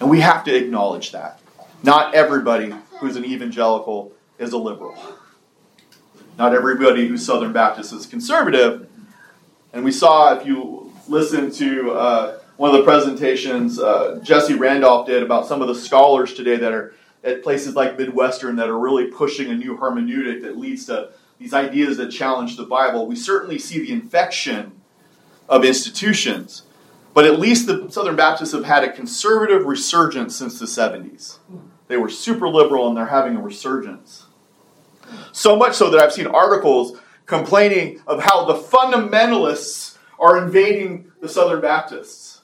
And 0.00 0.10
we 0.10 0.20
have 0.20 0.44
to 0.44 0.54
acknowledge 0.54 1.12
that. 1.12 1.40
Not 1.84 2.14
everybody 2.14 2.74
who's 2.98 3.16
an 3.16 3.26
evangelical 3.26 4.12
is 4.38 4.54
a 4.54 4.56
liberal. 4.56 4.96
Not 6.38 6.54
everybody 6.54 7.06
who's 7.06 7.26
Southern 7.26 7.52
Baptist 7.52 7.92
is 7.92 8.06
conservative. 8.06 8.88
And 9.74 9.84
we 9.84 9.92
saw, 9.92 10.32
if 10.32 10.46
you 10.46 10.90
listen 11.08 11.50
to 11.52 11.92
uh, 11.92 12.38
one 12.56 12.74
of 12.74 12.78
the 12.78 12.84
presentations 12.84 13.78
uh, 13.78 14.18
Jesse 14.22 14.54
Randolph 14.54 15.06
did 15.06 15.22
about 15.22 15.46
some 15.46 15.60
of 15.60 15.68
the 15.68 15.74
scholars 15.74 16.32
today 16.32 16.56
that 16.56 16.72
are 16.72 16.94
at 17.22 17.42
places 17.42 17.74
like 17.74 17.98
Midwestern 17.98 18.56
that 18.56 18.70
are 18.70 18.78
really 18.78 19.08
pushing 19.08 19.50
a 19.50 19.54
new 19.54 19.76
hermeneutic 19.76 20.40
that 20.40 20.56
leads 20.56 20.86
to 20.86 21.10
these 21.38 21.52
ideas 21.52 21.98
that 21.98 22.10
challenge 22.10 22.56
the 22.56 22.64
Bible, 22.64 23.06
we 23.06 23.16
certainly 23.16 23.58
see 23.58 23.78
the 23.80 23.92
infection 23.92 24.80
of 25.50 25.66
institutions. 25.66 26.62
But 27.12 27.26
at 27.26 27.38
least 27.38 27.66
the 27.66 27.90
Southern 27.90 28.16
Baptists 28.16 28.52
have 28.52 28.64
had 28.64 28.84
a 28.84 28.90
conservative 28.90 29.66
resurgence 29.66 30.34
since 30.34 30.58
the 30.58 30.64
70s. 30.64 31.38
They 31.88 31.96
were 31.96 32.08
super 32.08 32.48
liberal 32.48 32.88
and 32.88 32.96
they're 32.96 33.06
having 33.06 33.36
a 33.36 33.42
resurgence. 33.42 34.26
So 35.32 35.56
much 35.56 35.74
so 35.74 35.90
that 35.90 36.00
I've 36.00 36.12
seen 36.12 36.26
articles 36.26 36.98
complaining 37.26 38.00
of 38.06 38.22
how 38.22 38.44
the 38.44 38.54
fundamentalists 38.54 39.96
are 40.18 40.42
invading 40.42 41.12
the 41.20 41.28
Southern 41.28 41.60
Baptists. 41.60 42.42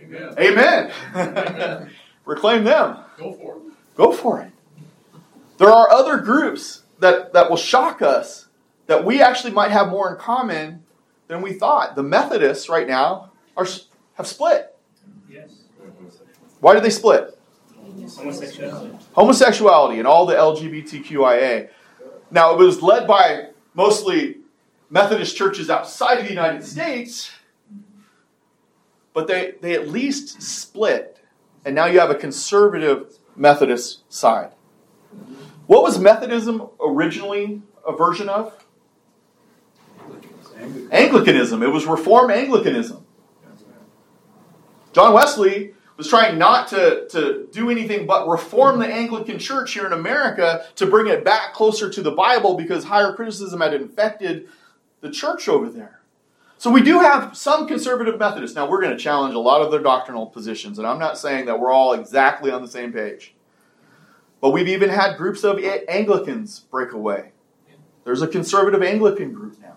Amen. 0.00 0.34
Amen. 0.38 0.92
Amen. 1.14 1.90
Reclaim 2.24 2.64
them. 2.64 2.98
Go 3.18 3.32
for 3.32 3.56
it. 3.56 3.62
Go 3.94 4.12
for 4.12 4.40
it. 4.40 4.52
There 5.58 5.70
are 5.70 5.90
other 5.90 6.18
groups 6.18 6.82
that, 7.00 7.32
that 7.32 7.50
will 7.50 7.56
shock 7.56 8.00
us 8.00 8.48
that 8.86 9.04
we 9.04 9.20
actually 9.20 9.52
might 9.52 9.70
have 9.70 9.88
more 9.88 10.10
in 10.10 10.16
common 10.16 10.84
than 11.26 11.42
we 11.42 11.52
thought. 11.52 11.94
The 11.94 12.02
Methodists 12.02 12.68
right 12.68 12.86
now 12.86 13.32
are 13.56 13.66
have 14.14 14.26
split. 14.26 14.74
Yes. 15.30 15.50
Why 16.60 16.74
did 16.74 16.82
they 16.82 16.90
split? 16.90 17.37
Homosexuality. 18.06 18.98
Homosexuality 19.12 19.98
and 19.98 20.06
all 20.06 20.26
the 20.26 20.34
LGBTQIA. 20.34 21.70
Now, 22.30 22.54
it 22.54 22.58
was 22.58 22.82
led 22.82 23.06
by 23.06 23.48
mostly 23.74 24.38
Methodist 24.90 25.36
churches 25.36 25.70
outside 25.70 26.18
of 26.18 26.24
the 26.24 26.30
United 26.30 26.64
States, 26.64 27.30
but 29.12 29.26
they, 29.26 29.54
they 29.60 29.74
at 29.74 29.88
least 29.88 30.40
split. 30.42 31.18
And 31.64 31.74
now 31.74 31.86
you 31.86 32.00
have 32.00 32.10
a 32.10 32.14
conservative 32.14 33.18
Methodist 33.36 34.10
side. 34.12 34.52
What 35.66 35.82
was 35.82 35.98
Methodism 35.98 36.68
originally 36.80 37.62
a 37.86 37.92
version 37.92 38.28
of? 38.28 38.64
Anglicanism. 40.90 41.62
It 41.62 41.68
was 41.68 41.86
Reformed 41.86 42.32
Anglicanism. 42.32 43.04
John 44.92 45.14
Wesley 45.14 45.74
was 45.98 46.08
trying 46.08 46.38
not 46.38 46.68
to, 46.68 47.06
to 47.08 47.48
do 47.52 47.68
anything 47.68 48.06
but 48.06 48.26
reform 48.28 48.78
the 48.78 48.86
Anglican 48.86 49.38
church 49.38 49.74
here 49.74 49.84
in 49.84 49.92
America 49.92 50.64
to 50.76 50.86
bring 50.86 51.08
it 51.08 51.24
back 51.24 51.52
closer 51.52 51.90
to 51.90 52.00
the 52.00 52.12
Bible 52.12 52.54
because 52.54 52.84
higher 52.84 53.12
criticism 53.12 53.60
had 53.60 53.74
infected 53.74 54.48
the 55.00 55.10
church 55.10 55.48
over 55.48 55.68
there. 55.68 56.00
So 56.56 56.70
we 56.70 56.82
do 56.82 57.00
have 57.00 57.36
some 57.36 57.66
conservative 57.66 58.18
Methodists. 58.18 58.56
Now 58.56 58.68
we're 58.68 58.80
going 58.80 58.96
to 58.96 59.02
challenge 59.02 59.34
a 59.34 59.40
lot 59.40 59.60
of 59.60 59.70
their 59.70 59.82
doctrinal 59.82 60.26
positions, 60.26 60.78
and 60.78 60.86
I'm 60.86 60.98
not 60.98 61.18
saying 61.18 61.46
that 61.46 61.58
we're 61.60 61.70
all 61.70 61.92
exactly 61.92 62.50
on 62.50 62.62
the 62.62 62.68
same 62.68 62.92
page. 62.92 63.34
But 64.40 64.50
we've 64.50 64.68
even 64.68 64.90
had 64.90 65.16
groups 65.16 65.42
of 65.44 65.58
Anglicans 65.88 66.60
break 66.60 66.92
away. 66.92 67.32
There's 68.04 68.22
a 68.22 68.28
conservative 68.28 68.82
Anglican 68.82 69.32
group 69.32 69.60
now. 69.60 69.67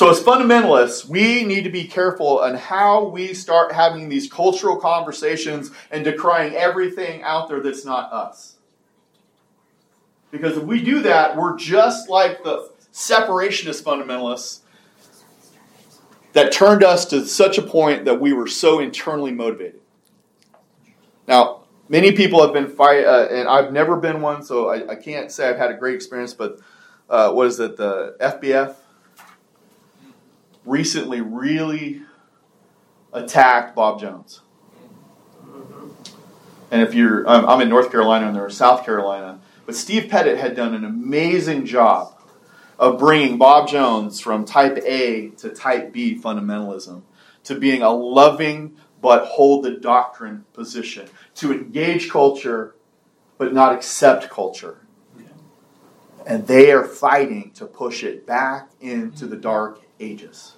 So, 0.00 0.08
as 0.08 0.18
fundamentalists, 0.18 1.04
we 1.04 1.44
need 1.44 1.64
to 1.64 1.68
be 1.68 1.84
careful 1.84 2.38
on 2.38 2.54
how 2.54 3.04
we 3.08 3.34
start 3.34 3.72
having 3.72 4.08
these 4.08 4.32
cultural 4.32 4.78
conversations 4.78 5.72
and 5.90 6.06
decrying 6.06 6.54
everything 6.54 7.22
out 7.22 7.50
there 7.50 7.60
that's 7.60 7.84
not 7.84 8.10
us. 8.10 8.56
Because 10.30 10.56
if 10.56 10.62
we 10.62 10.82
do 10.82 11.02
that, 11.02 11.36
we're 11.36 11.54
just 11.58 12.08
like 12.08 12.42
the 12.44 12.70
separationist 12.94 13.82
fundamentalists 13.82 14.60
that 16.32 16.50
turned 16.50 16.82
us 16.82 17.04
to 17.04 17.26
such 17.26 17.58
a 17.58 17.62
point 17.62 18.06
that 18.06 18.22
we 18.22 18.32
were 18.32 18.46
so 18.46 18.78
internally 18.78 19.32
motivated. 19.32 19.82
Now, 21.28 21.64
many 21.90 22.12
people 22.12 22.42
have 22.42 22.54
been 22.54 22.68
fight, 22.68 23.04
uh, 23.04 23.28
and 23.30 23.46
I've 23.46 23.70
never 23.70 23.96
been 23.96 24.22
one, 24.22 24.42
so 24.44 24.70
I, 24.70 24.92
I, 24.92 24.94
can't 24.96 25.30
say 25.30 25.50
I've 25.50 25.58
had 25.58 25.70
a 25.70 25.76
great 25.76 25.94
experience. 25.94 26.32
But 26.32 26.58
uh, 27.10 27.32
what 27.32 27.48
is 27.48 27.60
it? 27.60 27.76
The 27.76 28.16
FBF 28.18 28.76
recently 30.64 31.20
really 31.20 32.02
attacked 33.12 33.74
Bob 33.74 34.00
Jones. 34.00 34.40
Mm-hmm. 35.44 35.88
And 36.70 36.82
if 36.82 36.94
you're, 36.94 37.28
I'm 37.28 37.60
in 37.60 37.68
North 37.68 37.90
Carolina 37.90 38.26
and 38.26 38.36
they're 38.36 38.46
in 38.46 38.50
South 38.50 38.84
Carolina, 38.84 39.40
but 39.66 39.74
Steve 39.74 40.08
Pettit 40.08 40.38
had 40.38 40.54
done 40.54 40.74
an 40.74 40.84
amazing 40.84 41.66
job 41.66 42.16
of 42.78 42.98
bringing 42.98 43.36
Bob 43.36 43.68
Jones 43.68 44.20
from 44.20 44.44
type 44.44 44.78
A 44.78 45.28
to 45.30 45.50
type 45.50 45.92
B 45.92 46.18
fundamentalism 46.18 47.02
to 47.44 47.54
being 47.54 47.82
a 47.82 47.90
loving 47.90 48.76
but 49.00 49.24
hold 49.26 49.64
the 49.64 49.72
doctrine 49.72 50.44
position, 50.52 51.08
to 51.34 51.52
engage 51.52 52.10
culture, 52.10 52.74
but 53.38 53.52
not 53.52 53.74
accept 53.74 54.28
culture. 54.28 54.78
And 56.26 56.46
they 56.46 56.70
are 56.70 56.84
fighting 56.84 57.50
to 57.54 57.64
push 57.64 58.04
it 58.04 58.26
back 58.26 58.70
into 58.80 59.26
the 59.26 59.36
dark 59.36 59.80
ages. 60.00 60.56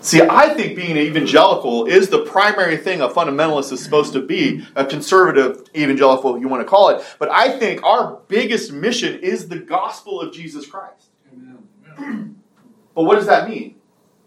See, 0.00 0.22
I 0.22 0.54
think 0.54 0.76
being 0.76 0.92
an 0.92 0.98
evangelical 0.98 1.86
is 1.86 2.08
the 2.08 2.24
primary 2.24 2.76
thing 2.76 3.00
a 3.00 3.08
fundamentalist 3.08 3.72
is 3.72 3.82
supposed 3.82 4.12
to 4.12 4.22
be, 4.22 4.64
a 4.76 4.84
conservative 4.84 5.68
evangelical, 5.76 6.38
you 6.38 6.48
want 6.48 6.62
to 6.62 6.68
call 6.68 6.90
it. 6.90 7.04
But 7.18 7.30
I 7.30 7.58
think 7.58 7.82
our 7.82 8.20
biggest 8.28 8.72
mission 8.72 9.18
is 9.18 9.48
the 9.48 9.58
gospel 9.58 10.20
of 10.20 10.32
Jesus 10.32 10.66
Christ. 10.66 11.08
Amen. 11.32 12.40
But 12.94 13.02
what 13.02 13.16
does 13.16 13.26
that 13.26 13.48
mean? 13.48 13.74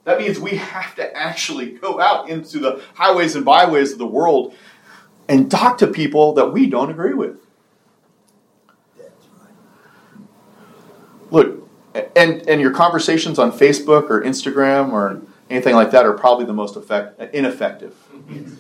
That 0.04 0.20
means 0.20 0.40
we 0.40 0.52
have 0.52 0.96
to 0.96 1.16
actually 1.16 1.72
go 1.72 2.02
out 2.02 2.30
into 2.30 2.60
the 2.60 2.82
highways 2.94 3.36
and 3.36 3.46
byways 3.46 3.94
of 3.94 3.98
the 3.98 4.08
world 4.08 4.54
and 5.30 5.50
talk 5.50 5.78
to 5.78 5.88
people 5.88 6.34
that 6.34 6.52
we 6.52 6.68
don't 6.68 6.90
agree 6.90 7.14
with. 7.14 7.38
Look, 11.30 11.70
and, 11.94 12.48
and 12.48 12.62
your 12.62 12.72
conversations 12.72 13.40
on 13.40 13.52
Facebook 13.52 14.10
or 14.10 14.22
Instagram 14.22 14.92
or 14.92 15.22
anything 15.50 15.76
like 15.76 15.92
that 15.92 16.06
are 16.06 16.14
probably 16.14 16.46
the 16.46 16.54
most 16.54 16.76
effect, 16.76 17.20
ineffective. 17.34 17.96
Mm-hmm. 18.14 18.56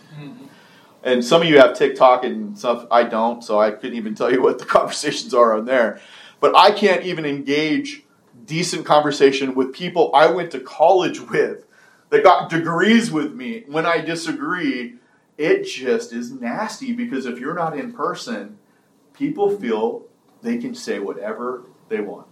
And 1.03 1.25
some 1.25 1.41
of 1.41 1.47
you 1.47 1.57
have 1.57 1.75
TikTok 1.75 2.23
and 2.23 2.57
stuff. 2.57 2.85
I 2.91 3.03
don't, 3.03 3.43
so 3.43 3.59
I 3.59 3.71
couldn't 3.71 3.95
even 3.95 4.13
tell 4.13 4.31
you 4.31 4.41
what 4.41 4.59
the 4.59 4.65
conversations 4.77 5.33
are 5.33 5.57
on 5.57 5.65
there. 5.65 5.99
But 6.39 6.55
I 6.55 6.71
can't 6.71 7.03
even 7.03 7.25
engage 7.25 8.03
decent 8.45 8.85
conversation 8.85 9.55
with 9.55 9.73
people 9.73 10.11
I 10.13 10.27
went 10.27 10.51
to 10.51 10.59
college 10.59 11.21
with 11.21 11.65
that 12.09 12.23
got 12.23 12.49
degrees 12.49 13.11
with 13.11 13.33
me 13.33 13.63
when 13.67 13.85
I 13.85 14.01
disagree. 14.01 14.95
It 15.37 15.63
just 15.63 16.13
is 16.13 16.31
nasty 16.31 16.91
because 16.93 17.25
if 17.25 17.39
you're 17.39 17.55
not 17.55 17.77
in 17.77 17.93
person, 17.93 18.59
people 19.13 19.57
feel 19.57 20.05
they 20.41 20.57
can 20.57 20.75
say 20.75 20.99
whatever 20.99 21.63
they 21.89 22.01
want. 22.01 22.30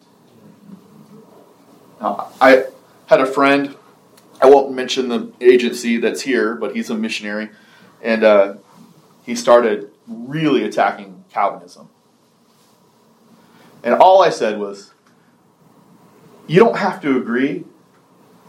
Now, 1.99 2.31
I 2.39 2.65
had 3.07 3.21
a 3.21 3.25
friend 3.25 3.75
I 4.41 4.49
won't 4.49 4.71
mention 4.71 5.09
the 5.09 5.31
agency 5.41 5.97
that's 5.97 6.21
here, 6.21 6.55
but 6.55 6.75
he's 6.75 6.89
a 6.89 6.95
missionary, 6.95 7.49
and 8.01 8.23
uh, 8.23 8.55
he 9.25 9.35
started 9.35 9.91
really 10.07 10.63
attacking 10.63 11.25
Calvinism. 11.29 11.89
And 13.83 13.95
all 13.95 14.21
I 14.21 14.29
said 14.29 14.59
was, 14.59 14.93
you 16.47 16.59
don't 16.59 16.77
have 16.77 17.01
to 17.01 17.17
agree, 17.17 17.65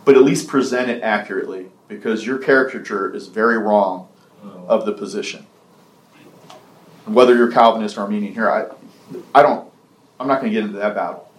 but 0.05 0.17
at 0.17 0.23
least 0.23 0.49
present 0.49 0.89
it 0.89 1.03
accurately, 1.03 1.67
because 1.89 2.25
your 2.25 2.39
caricature 2.39 3.13
is 3.15 3.27
very 3.27 3.59
wrong 3.59 4.09
of 4.43 4.87
the 4.87 4.93
position. 4.93 5.47
Whether 7.05 7.35
you're 7.35 7.51
Calvinist 7.51 7.97
or 7.99 8.03
Arminian 8.03 8.33
here, 8.33 8.49
I, 8.49 8.67
I 9.35 9.43
don't, 9.43 9.69
I'm 10.21 10.29
not 10.29 10.41
going 10.41 10.53
to 10.53 10.55
get 10.55 10.65
into 10.65 10.79
that 10.79 10.95
battle. 10.95 11.30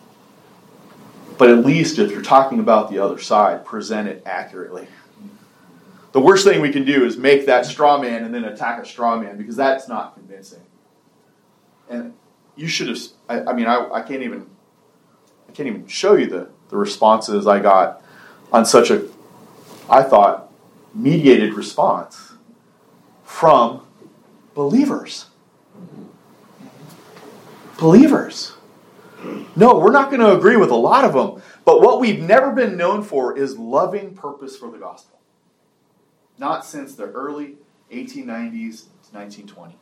But 1.41 1.49
at 1.49 1.65
least 1.65 1.97
if 1.97 2.11
you're 2.11 2.21
talking 2.21 2.59
about 2.59 2.91
the 2.91 2.99
other 2.99 3.17
side, 3.17 3.65
present 3.65 4.07
it 4.07 4.21
accurately. 4.27 4.87
The 6.11 6.19
worst 6.19 6.45
thing 6.45 6.61
we 6.61 6.71
can 6.71 6.85
do 6.85 7.03
is 7.03 7.17
make 7.17 7.47
that 7.47 7.65
straw 7.65 7.99
man 7.99 8.23
and 8.23 8.31
then 8.31 8.43
attack 8.43 8.79
a 8.79 8.85
straw 8.85 9.17
man 9.17 9.37
because 9.37 9.55
that's 9.55 9.87
not 9.87 10.13
convincing. 10.13 10.61
And 11.89 12.13
you 12.55 12.67
should 12.67 12.89
have, 12.89 12.99
I, 13.27 13.41
I 13.41 13.53
mean, 13.53 13.65
I, 13.65 13.89
I 13.91 14.01
can't 14.03 14.21
even, 14.21 14.51
I 15.49 15.51
can't 15.53 15.67
even 15.67 15.87
show 15.87 16.13
you 16.13 16.27
the, 16.27 16.47
the 16.69 16.77
responses 16.77 17.47
I 17.47 17.57
got 17.57 18.03
on 18.53 18.63
such 18.63 18.91
a, 18.91 19.07
I 19.89 20.03
thought, 20.03 20.53
mediated 20.93 21.55
response 21.55 22.33
from 23.23 23.81
believers. 24.53 25.25
Believers. 27.79 28.53
No, 29.55 29.77
we're 29.77 29.91
not 29.91 30.09
going 30.09 30.21
to 30.21 30.35
agree 30.35 30.57
with 30.57 30.71
a 30.71 30.75
lot 30.75 31.05
of 31.05 31.13
them. 31.13 31.41
But 31.65 31.81
what 31.81 31.99
we've 31.99 32.19
never 32.19 32.51
been 32.51 32.77
known 32.77 33.03
for 33.03 33.37
is 33.37 33.57
loving 33.57 34.15
purpose 34.15 34.57
for 34.57 34.71
the 34.71 34.77
gospel. 34.77 35.19
Not 36.37 36.65
since 36.65 36.95
the 36.95 37.05
early 37.05 37.57
1890s 37.91 38.85
to 38.85 39.17
1920. 39.17 39.77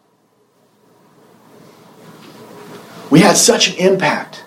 We 3.10 3.22
had 3.22 3.38
such 3.38 3.70
an 3.70 3.78
impact 3.78 4.44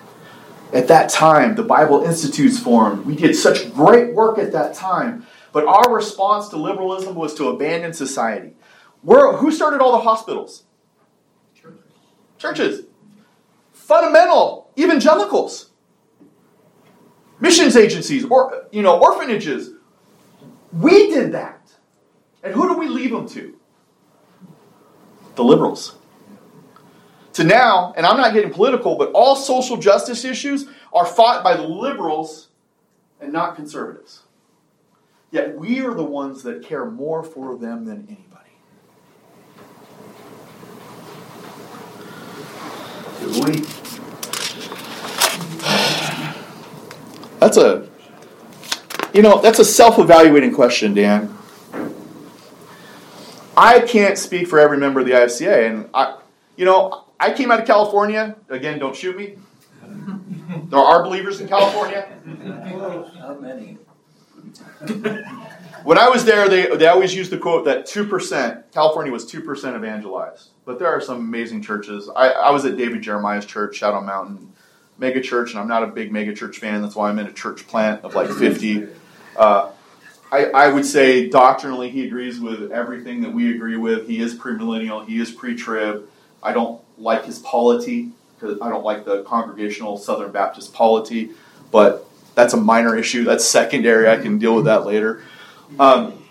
at 0.71 0.87
that 0.87 1.09
time. 1.09 1.55
The 1.55 1.63
Bible 1.63 2.03
Institutes 2.03 2.59
formed. 2.59 3.05
We 3.05 3.15
did 3.15 3.35
such 3.35 3.73
great 3.73 4.13
work 4.13 4.37
at 4.37 4.51
that 4.51 4.73
time. 4.73 5.25
But 5.51 5.65
our 5.65 5.93
response 5.93 6.49
to 6.49 6.57
liberalism 6.57 7.15
was 7.15 7.33
to 7.35 7.49
abandon 7.49 7.93
society. 7.93 8.53
We're, 9.03 9.37
who 9.37 9.51
started 9.51 9.81
all 9.81 9.91
the 9.91 9.99
hospitals? 9.99 10.63
Churches. 11.55 11.81
Churches. 12.37 12.85
Fundamental 13.71 14.62
evangelicals, 14.77 15.71
missions 17.39 17.75
agencies, 17.75 18.25
or 18.25 18.67
you 18.71 18.81
know, 18.81 18.99
orphanages. 18.99 19.71
We 20.71 21.09
did 21.09 21.33
that. 21.33 21.71
And 22.43 22.53
who 22.53 22.67
do 22.67 22.77
we 22.77 22.87
leave 22.87 23.11
them 23.11 23.27
to? 23.29 23.57
The 25.35 25.43
liberals. 25.43 25.95
To 27.33 27.43
now, 27.43 27.93
and 27.97 28.05
I'm 28.05 28.17
not 28.17 28.33
getting 28.33 28.51
political, 28.51 28.95
but 28.95 29.11
all 29.13 29.35
social 29.35 29.77
justice 29.77 30.23
issues 30.23 30.67
are 30.91 31.05
fought 31.05 31.43
by 31.43 31.55
the 31.55 31.63
liberals 31.63 32.49
and 33.19 33.33
not 33.33 33.55
conservatives. 33.55 34.23
Yet 35.31 35.57
we 35.57 35.81
are 35.81 35.95
the 35.95 36.03
ones 36.03 36.43
that 36.43 36.63
care 36.63 36.85
more 36.85 37.23
for 37.23 37.57
them 37.57 37.85
than 37.85 38.05
anybody. 38.07 38.29
We? 43.41 43.82
That's 47.43 47.57
a, 47.57 47.85
you 49.13 49.21
know, 49.21 49.41
that's 49.41 49.59
a 49.59 49.65
self-evaluating 49.65 50.53
question, 50.53 50.93
Dan. 50.93 51.37
I 53.57 53.81
can't 53.81 54.17
speak 54.17 54.47
for 54.47 54.59
every 54.59 54.77
member 54.77 55.01
of 55.01 55.05
the 55.05 55.11
IFCA, 55.11 55.69
and 55.69 55.89
I, 55.93 56.19
you 56.55 56.63
know, 56.63 57.03
I 57.19 57.33
came 57.33 57.51
out 57.51 57.59
of 57.59 57.67
California. 57.67 58.37
Again, 58.47 58.79
don't 58.79 58.95
shoot 58.95 59.17
me. 59.17 59.35
There 60.69 60.79
are 60.79 61.03
believers 61.03 61.41
in 61.41 61.49
California. 61.49 62.07
Not 62.25 63.41
many. 63.41 63.77
when 65.83 65.97
I 65.97 66.07
was 66.07 66.23
there, 66.23 66.47
they, 66.47 66.73
they 66.77 66.87
always 66.87 67.13
used 67.13 67.29
the 67.29 67.37
quote 67.37 67.65
that 67.65 67.87
2%, 67.87 68.71
California 68.71 69.11
was 69.11 69.29
2% 69.29 69.75
evangelized. 69.75 70.51
But 70.63 70.79
there 70.79 70.87
are 70.87 71.01
some 71.01 71.17
amazing 71.17 71.61
churches. 71.61 72.09
I, 72.15 72.29
I 72.29 72.51
was 72.51 72.63
at 72.63 72.77
David 72.77 73.01
Jeremiah's 73.01 73.45
church, 73.45 73.75
Shadow 73.75 73.99
Mountain 73.99 74.52
mega 75.03 75.19
church, 75.19 75.51
and 75.51 75.59
I'm 75.59 75.67
not 75.67 75.83
a 75.83 75.87
big 75.87 76.11
mega 76.11 76.33
church 76.33 76.57
fan. 76.59 76.81
That's 76.81 76.95
why 76.95 77.09
I'm 77.09 77.19
in 77.19 77.27
a 77.27 77.33
church 77.33 77.67
plant 77.67 78.03
of 78.05 78.15
like 78.15 78.29
50. 78.29 78.87
Uh, 79.35 79.71
I, 80.31 80.45
I, 80.45 80.67
would 80.69 80.85
say 80.85 81.27
doctrinally 81.29 81.89
he 81.89 82.07
agrees 82.07 82.39
with 82.39 82.71
everything 82.71 83.21
that 83.21 83.31
we 83.31 83.53
agree 83.53 83.75
with. 83.75 84.07
He 84.07 84.19
is 84.19 84.33
premillennial. 84.33 85.05
He 85.05 85.19
is 85.19 85.29
pre-trib. 85.29 86.07
I 86.41 86.53
don't 86.53 86.81
like 86.97 87.25
his 87.25 87.39
polity 87.39 88.11
because 88.35 88.57
I 88.61 88.69
don't 88.69 88.83
like 88.83 89.05
the 89.05 89.23
congregational 89.23 89.97
Southern 89.97 90.31
Baptist 90.31 90.73
polity, 90.73 91.31
but 91.71 92.07
that's 92.33 92.53
a 92.53 92.57
minor 92.57 92.95
issue. 92.95 93.23
That's 93.25 93.45
secondary. 93.45 94.07
I 94.07 94.17
can 94.17 94.39
deal 94.39 94.55
with 94.55 94.65
that 94.65 94.85
later. 94.85 95.21
Um, 95.79 96.23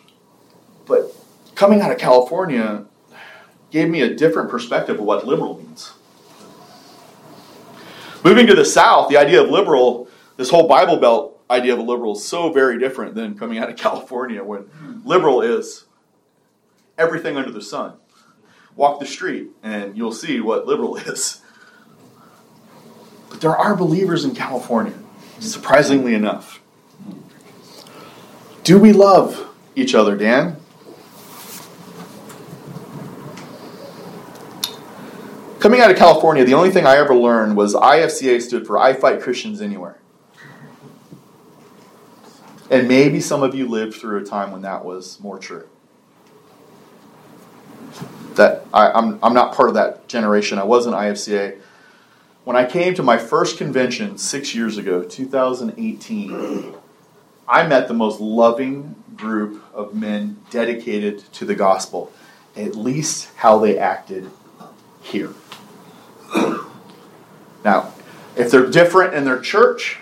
but 0.87 1.14
coming 1.54 1.80
out 1.80 1.92
of 1.92 1.98
California 1.98 2.85
gave 3.70 3.88
me 3.88 4.00
a 4.00 4.14
different 4.14 4.50
perspective 4.50 4.98
of 4.98 5.04
what 5.04 5.26
liberal 5.26 5.58
means. 5.58 5.92
Moving 8.24 8.46
to 8.46 8.54
the 8.54 8.64
South, 8.64 9.08
the 9.08 9.16
idea 9.16 9.42
of 9.42 9.50
liberal, 9.50 10.08
this 10.37 10.50
whole 10.50 10.68
Bible 10.68 10.96
Belt 10.96 11.40
idea 11.50 11.72
of 11.72 11.78
a 11.80 11.82
liberal 11.82 12.12
is 12.12 12.24
so 12.24 12.52
very 12.52 12.78
different 12.78 13.14
than 13.14 13.37
coming 13.37 13.58
out 13.58 13.68
of 13.68 13.76
California 13.76 14.42
when 14.42 14.70
liberal 15.04 15.42
is 15.42 15.85
everything 16.96 17.37
under 17.37 17.50
the 17.50 17.62
sun. 17.62 17.94
Walk 18.76 19.00
the 19.00 19.06
street 19.06 19.48
and 19.62 19.96
you'll 19.96 20.12
see 20.12 20.40
what 20.40 20.66
liberal 20.66 20.96
is. 21.08 21.40
But 23.28 23.40
there 23.40 23.56
are 23.56 23.74
believers 23.74 24.24
in 24.24 24.35
California, 24.35 24.94
surprisingly 25.40 26.14
enough. 26.14 26.61
Do 28.62 28.78
we 28.78 28.92
love 28.92 29.48
each 29.74 29.94
other, 29.94 30.16
Dan? 30.16 30.62
Coming 35.62 35.81
out 35.81 35.92
of 35.92 35.96
California, 35.96 36.44
the 36.44 36.55
only 36.55 36.72
thing 36.72 36.87
I 36.87 36.96
ever 36.96 37.14
learned 37.14 37.57
was 37.57 37.72
IFCA 37.72 38.42
stood 38.42 38.66
for 38.66 38.79
I 38.79 38.94
Fight 38.94 39.20
Christians 39.20 39.62
Anywhere. 39.62 39.96
And 42.68 42.88
maybe 42.88 43.20
some 43.20 43.44
of 43.44 43.55
you 43.55 43.68
lived 43.68 43.94
through 43.94 44.20
a 44.20 44.25
time 44.25 44.51
when 44.51 44.62
that 44.62 44.85
was 44.85 45.20
more 45.20 45.38
true. 45.38 45.68
That 48.35 48.66
I, 48.75 48.88
am 48.88 48.94
I'm, 48.96 49.18
I'm 49.22 49.35
not 49.35 49.55
part 49.55 49.68
of 49.68 49.77
that 49.77 50.09
generation. 50.09 50.59
I 50.59 50.64
was 50.64 50.87
an 50.87 50.94
IFCA. 50.94 51.61
When 52.42 52.57
I 52.57 52.64
came 52.64 52.94
to 52.94 53.05
my 53.05 53.16
first 53.16 53.57
convention 53.57 54.18
six 54.18 54.57
years 54.57 54.79
ago, 54.79 55.05
2018, 55.05 56.75
I 57.46 57.68
met 57.68 57.87
the 57.87 57.94
most 57.94 58.18
loving, 58.18 58.96
group 59.14 59.62
of 59.72 59.94
men 59.94 60.38
dedicated 60.51 61.20
to 61.35 61.44
the 61.44 61.55
gospel, 61.55 62.12
at 62.57 62.75
least 62.75 63.31
how 63.37 63.61
they 63.61 63.79
acted 63.79 64.29
here. 65.02 65.34
Now, 67.64 67.92
if 68.36 68.50
they're 68.50 68.66
different 68.70 69.14
in 69.14 69.24
their 69.24 69.38
church, 69.40 69.98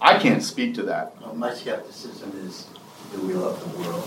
I 0.00 0.18
can't 0.18 0.42
speak 0.42 0.74
to 0.74 0.82
that. 0.84 1.20
Well, 1.20 1.34
my 1.34 1.52
skepticism 1.54 2.32
is 2.46 2.66
do 3.12 3.20
we 3.26 3.34
love 3.34 3.60
the 3.60 3.78
world? 3.78 4.04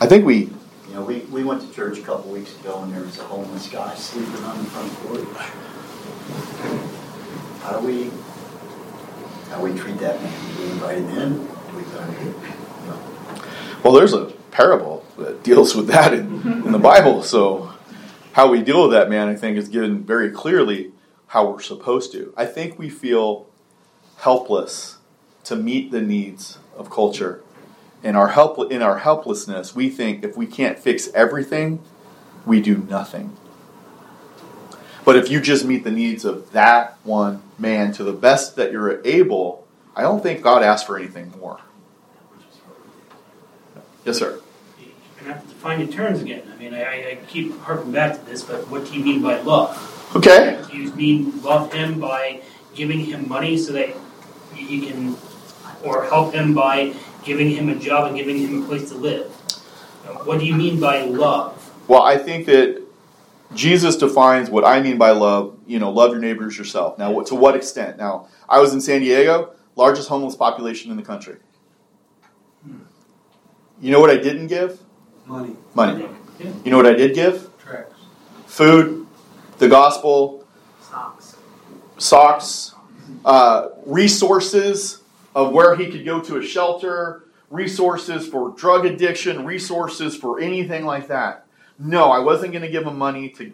I 0.00 0.06
think 0.06 0.24
we 0.24 0.50
You 0.88 0.94
know, 0.94 1.02
we, 1.02 1.18
we 1.30 1.44
went 1.44 1.60
to 1.62 1.72
church 1.74 1.98
a 1.98 2.02
couple 2.02 2.30
weeks 2.32 2.58
ago 2.60 2.82
and 2.82 2.94
there 2.94 3.02
was 3.02 3.18
a 3.18 3.24
homeless 3.24 3.68
guy 3.68 3.94
sleeping 3.94 4.42
on 4.44 4.58
the 4.58 4.64
front 4.64 4.92
porch. 5.00 5.48
How 7.62 7.78
do 7.78 7.86
we, 7.86 8.10
how 9.50 9.58
do 9.58 9.70
we 9.70 9.78
treat 9.78 9.98
that 9.98 10.22
man? 10.22 10.56
Do 10.56 10.62
we 10.62 10.70
invite 10.70 10.98
him 10.98 11.08
in? 11.10 11.32
Do 11.32 11.76
we 11.76 11.82
him, 11.82 12.34
you 12.86 12.94
Well, 13.84 13.92
there's 13.92 14.14
a 14.14 14.26
parable 14.50 15.04
that 15.18 15.42
deals 15.42 15.74
with 15.74 15.88
that 15.88 16.14
in, 16.14 16.64
in 16.64 16.72
the 16.72 16.78
Bible. 16.78 17.22
So, 17.22 17.74
how 18.38 18.48
we 18.48 18.62
deal 18.62 18.82
with 18.82 18.92
that, 18.92 19.10
man, 19.10 19.26
I 19.26 19.34
think 19.34 19.58
is 19.58 19.68
given 19.68 20.04
very 20.04 20.30
clearly 20.30 20.92
how 21.26 21.50
we're 21.50 21.60
supposed 21.60 22.12
to. 22.12 22.32
I 22.36 22.46
think 22.46 22.78
we 22.78 22.88
feel 22.88 23.48
helpless 24.18 24.98
to 25.42 25.56
meet 25.56 25.90
the 25.90 26.00
needs 26.00 26.58
of 26.76 26.88
culture. 26.88 27.42
In 28.00 28.14
our 28.14 28.28
help, 28.28 28.70
in 28.70 28.80
our 28.80 28.98
helplessness, 28.98 29.74
we 29.74 29.90
think 29.90 30.22
if 30.22 30.36
we 30.36 30.46
can't 30.46 30.78
fix 30.78 31.08
everything, 31.14 31.82
we 32.46 32.60
do 32.60 32.76
nothing. 32.76 33.36
But 35.04 35.16
if 35.16 35.28
you 35.28 35.40
just 35.40 35.64
meet 35.64 35.82
the 35.82 35.90
needs 35.90 36.24
of 36.24 36.52
that 36.52 36.96
one 37.02 37.42
man 37.58 37.90
to 37.94 38.04
the 38.04 38.12
best 38.12 38.54
that 38.54 38.70
you're 38.70 39.04
able, 39.04 39.66
I 39.96 40.02
don't 40.02 40.22
think 40.22 40.42
God 40.42 40.62
asks 40.62 40.86
for 40.86 40.96
anything 40.96 41.34
more. 41.40 41.58
Yes, 44.04 44.16
sir. 44.16 44.40
Have 45.28 45.42
to 45.42 45.48
define 45.48 45.80
your 45.80 45.88
terms 45.88 46.22
again. 46.22 46.42
I 46.50 46.56
mean, 46.56 46.72
I, 46.72 47.10
I 47.10 47.18
keep 47.28 47.58
harping 47.60 47.92
back 47.92 48.18
to 48.18 48.24
this, 48.24 48.42
but 48.42 48.66
what 48.70 48.86
do 48.86 48.94
you 48.94 49.04
mean 49.04 49.20
by 49.20 49.38
love? 49.42 49.76
Okay. 50.16 50.58
Do 50.70 50.78
you 50.78 50.90
mean 50.94 51.42
love 51.42 51.70
him 51.70 52.00
by 52.00 52.40
giving 52.74 53.00
him 53.00 53.28
money 53.28 53.58
so 53.58 53.72
that 53.72 53.94
he 54.54 54.86
can, 54.86 55.18
or 55.84 56.04
help 56.04 56.32
him 56.32 56.54
by 56.54 56.94
giving 57.24 57.50
him 57.50 57.68
a 57.68 57.74
job 57.74 58.06
and 58.06 58.16
giving 58.16 58.38
him 58.38 58.62
a 58.62 58.66
place 58.66 58.88
to 58.88 58.96
live? 58.96 59.30
What 60.24 60.40
do 60.40 60.46
you 60.46 60.54
mean 60.54 60.80
by 60.80 61.02
love? 61.02 61.74
Well, 61.88 62.02
I 62.02 62.16
think 62.16 62.46
that 62.46 62.82
Jesus 63.52 63.96
defines 63.96 64.48
what 64.48 64.64
I 64.64 64.80
mean 64.80 64.96
by 64.96 65.10
love. 65.10 65.58
You 65.66 65.78
know, 65.78 65.90
love 65.90 66.12
your 66.12 66.20
neighbors 66.20 66.56
yourself. 66.56 66.98
Now, 66.98 67.20
to 67.20 67.34
what 67.34 67.54
extent? 67.54 67.98
Now, 67.98 68.28
I 68.48 68.60
was 68.60 68.72
in 68.72 68.80
San 68.80 69.02
Diego, 69.02 69.52
largest 69.76 70.08
homeless 70.08 70.36
population 70.36 70.90
in 70.90 70.96
the 70.96 71.02
country. 71.02 71.36
Hmm. 72.64 72.78
You 73.78 73.90
know 73.90 74.00
what 74.00 74.08
I 74.08 74.16
didn't 74.16 74.46
give? 74.46 74.80
Money, 75.28 75.56
Money. 75.74 76.08
Yeah. 76.40 76.52
You 76.64 76.70
know 76.70 76.78
what 76.78 76.86
I 76.86 76.94
did 76.94 77.14
give? 77.14 77.50
tracts. 77.58 77.94
Food, 78.46 79.06
the 79.58 79.68
gospel, 79.68 80.46
Socks. 80.80 81.36
socks, 81.98 82.74
uh, 83.24 83.68
resources 83.84 85.02
of 85.34 85.52
where 85.52 85.76
he 85.76 85.90
could 85.90 86.04
go 86.06 86.20
to 86.20 86.38
a 86.38 86.42
shelter, 86.42 87.24
resources 87.50 88.26
for 88.26 88.54
drug 88.56 88.86
addiction, 88.86 89.44
resources 89.44 90.16
for 90.16 90.40
anything 90.40 90.86
like 90.86 91.08
that. 91.08 91.44
No, 91.78 92.10
I 92.10 92.20
wasn't 92.20 92.52
going 92.52 92.62
to 92.62 92.70
give 92.70 92.84
him 92.84 92.96
money 92.96 93.28
to 93.30 93.52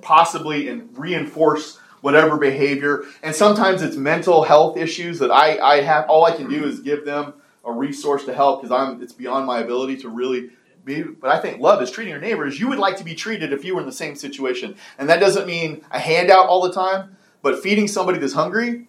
possibly 0.00 0.68
and 0.68 0.88
reinforce 0.96 1.78
whatever 2.00 2.36
behavior. 2.38 3.04
And 3.22 3.34
sometimes 3.34 3.82
it's 3.82 3.96
mental 3.96 4.44
health 4.44 4.76
issues 4.76 5.18
that 5.18 5.30
I, 5.30 5.58
I 5.58 5.80
have. 5.82 6.08
All 6.08 6.24
I 6.24 6.34
can 6.34 6.48
do 6.48 6.64
is 6.64 6.80
give 6.80 7.04
them 7.04 7.34
a 7.64 7.72
resource 7.72 8.24
to 8.24 8.34
help 8.34 8.62
because 8.62 8.72
I'm 8.74 9.02
it's 9.02 9.12
beyond 9.12 9.46
my 9.46 9.58
ability 9.60 9.98
to 9.98 10.08
really 10.08 10.50
But 10.86 11.30
I 11.30 11.40
think 11.40 11.60
love 11.60 11.82
is 11.82 11.90
treating 11.90 12.12
your 12.12 12.20
neighbors. 12.20 12.60
You 12.60 12.68
would 12.68 12.78
like 12.78 12.96
to 12.98 13.04
be 13.04 13.14
treated 13.14 13.52
if 13.52 13.64
you 13.64 13.74
were 13.74 13.80
in 13.80 13.86
the 13.86 13.92
same 13.92 14.14
situation, 14.14 14.76
and 14.98 15.08
that 15.08 15.18
doesn't 15.18 15.46
mean 15.46 15.84
a 15.90 15.98
handout 15.98 16.46
all 16.46 16.62
the 16.62 16.72
time. 16.72 17.16
But 17.42 17.60
feeding 17.60 17.88
somebody 17.88 18.18
that's 18.18 18.34
hungry, 18.34 18.86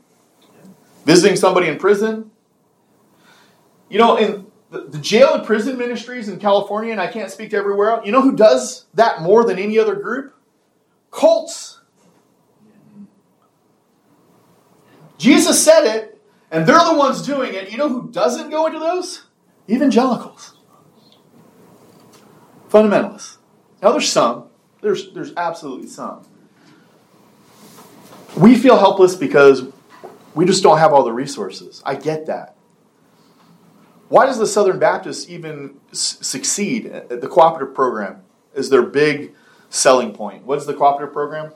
visiting 1.05 1.35
somebody 1.35 1.67
in 1.67 1.77
prison. 1.77 2.31
You 3.89 3.97
know, 3.97 4.17
in 4.17 4.45
the, 4.69 4.81
the 4.81 4.99
jail 4.99 5.33
and 5.33 5.45
prison 5.45 5.77
ministries 5.77 6.29
in 6.29 6.39
California, 6.39 6.91
and 6.91 7.01
I 7.01 7.07
can't 7.07 7.31
speak 7.31 7.49
to 7.51 7.57
everywhere 7.57 7.89
else. 7.89 8.05
You 8.05 8.11
know 8.11 8.21
who 8.21 8.35
does 8.35 8.85
that 8.93 9.21
more 9.21 9.43
than 9.43 9.57
any 9.57 9.79
other 9.79 9.95
group? 9.95 10.35
Cults. 11.09 11.79
Jesus 15.17 15.63
said 15.63 15.85
it, 15.85 16.21
and 16.51 16.67
they're 16.67 16.77
the 16.77 16.95
ones 16.95 17.25
doing 17.25 17.55
it. 17.55 17.71
You 17.71 17.77
know 17.77 17.89
who 17.89 18.09
doesn't 18.11 18.51
go 18.51 18.67
into 18.67 18.77
those? 18.77 19.23
Evangelicals. 19.67 20.56
Fundamentalists. 22.69 23.37
Now 23.81 23.91
there's 23.91 24.09
some. 24.09 24.45
There's 24.81 25.11
there's 25.13 25.33
absolutely 25.35 25.87
some. 25.87 26.25
We 28.37 28.55
feel 28.55 28.77
helpless 28.77 29.15
because 29.15 29.63
we 30.35 30.45
just 30.45 30.61
don't 30.61 30.77
have 30.77 30.93
all 30.93 31.03
the 31.03 31.13
resources. 31.13 31.81
I 31.85 31.95
get 31.95 32.27
that. 32.27 32.55
Why 34.09 34.25
does 34.25 34.37
the 34.37 34.47
Southern 34.47 34.79
Baptists 34.79 35.29
even 35.29 35.79
s- 35.91 36.17
succeed 36.21 36.85
at 36.85 37.21
the 37.21 37.27
cooperative 37.27 37.73
program? 37.73 38.21
Is 38.53 38.69
their 38.69 38.83
big 38.83 39.33
selling 39.69 40.13
point? 40.13 40.45
What 40.45 40.57
is 40.59 40.65
the 40.65 40.73
cooperative 40.73 41.13
program? 41.13 41.53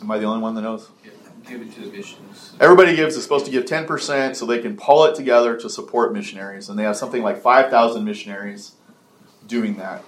Am 0.00 0.10
I 0.10 0.18
the 0.18 0.24
only 0.24 0.42
one 0.42 0.54
that 0.54 0.62
knows? 0.62 0.88
Give 1.46 1.60
it 1.60 1.72
to 1.74 1.80
the 1.80 1.90
missions. 1.90 2.54
Everybody 2.60 2.96
gives 2.96 3.16
is 3.16 3.22
supposed 3.22 3.44
to 3.46 3.50
give 3.50 3.64
10% 3.64 4.36
so 4.36 4.46
they 4.46 4.60
can 4.60 4.76
pull 4.76 5.04
it 5.04 5.14
together 5.14 5.56
to 5.58 5.68
support 5.68 6.12
missionaries. 6.12 6.68
And 6.68 6.78
they 6.78 6.84
have 6.84 6.96
something 6.96 7.22
like 7.22 7.40
5,000 7.42 8.04
missionaries 8.04 8.72
doing 9.46 9.76
that. 9.76 10.04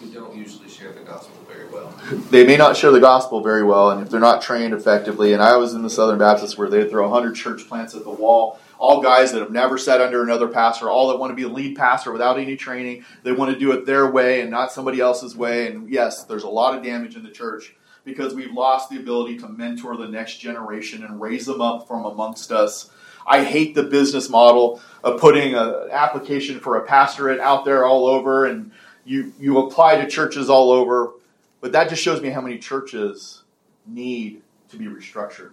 We 0.00 0.10
don't 0.10 0.36
usually 0.36 0.68
share 0.68 0.92
the 0.92 1.00
gospel 1.00 1.36
very 1.48 1.68
well. 1.68 1.92
They 2.30 2.46
may 2.46 2.56
not 2.56 2.76
share 2.76 2.92
the 2.92 3.00
gospel 3.00 3.42
very 3.42 3.64
well, 3.64 3.90
and 3.90 4.00
if 4.00 4.10
they're 4.10 4.20
not 4.20 4.42
trained 4.42 4.72
effectively, 4.72 5.32
and 5.32 5.42
I 5.42 5.56
was 5.56 5.74
in 5.74 5.82
the 5.82 5.90
Southern 5.90 6.18
Baptist 6.18 6.56
where 6.56 6.68
they'd 6.68 6.88
throw 6.88 7.08
100 7.08 7.34
church 7.34 7.68
plants 7.68 7.96
at 7.96 8.04
the 8.04 8.10
wall, 8.10 8.60
all 8.78 9.02
guys 9.02 9.32
that 9.32 9.40
have 9.40 9.50
never 9.50 9.76
sat 9.76 10.00
under 10.00 10.22
another 10.22 10.46
pastor, 10.46 10.88
all 10.88 11.08
that 11.08 11.18
want 11.18 11.30
to 11.30 11.34
be 11.34 11.42
a 11.42 11.48
lead 11.48 11.76
pastor 11.76 12.12
without 12.12 12.38
any 12.38 12.56
training. 12.56 13.04
They 13.24 13.32
want 13.32 13.52
to 13.52 13.58
do 13.58 13.72
it 13.72 13.86
their 13.86 14.08
way 14.08 14.40
and 14.40 14.50
not 14.50 14.72
somebody 14.72 15.00
else's 15.00 15.36
way. 15.36 15.66
And 15.66 15.90
yes, 15.90 16.24
there's 16.24 16.44
a 16.44 16.48
lot 16.48 16.76
of 16.76 16.84
damage 16.84 17.16
in 17.16 17.24
the 17.24 17.30
church 17.30 17.74
because 18.04 18.34
we've 18.34 18.52
lost 18.52 18.88
the 18.88 18.98
ability 18.98 19.38
to 19.38 19.48
mentor 19.48 19.96
the 19.96 20.06
next 20.06 20.38
generation 20.38 21.04
and 21.04 21.20
raise 21.20 21.44
them 21.44 21.60
up 21.60 21.88
from 21.88 22.04
amongst 22.04 22.52
us. 22.52 22.90
I 23.28 23.44
hate 23.44 23.74
the 23.74 23.82
business 23.82 24.30
model 24.30 24.80
of 25.04 25.20
putting 25.20 25.54
an 25.54 25.88
application 25.90 26.60
for 26.60 26.76
a 26.76 26.84
pastorate 26.84 27.38
out 27.40 27.64
there 27.66 27.84
all 27.84 28.06
over 28.06 28.46
and 28.46 28.72
you, 29.04 29.32
you 29.38 29.58
apply 29.58 29.96
to 29.96 30.08
churches 30.08 30.48
all 30.48 30.70
over, 30.70 31.12
but 31.60 31.72
that 31.72 31.90
just 31.90 32.02
shows 32.02 32.22
me 32.22 32.30
how 32.30 32.40
many 32.40 32.58
churches 32.58 33.42
need 33.86 34.42
to 34.70 34.76
be 34.76 34.86
restructured. 34.86 35.52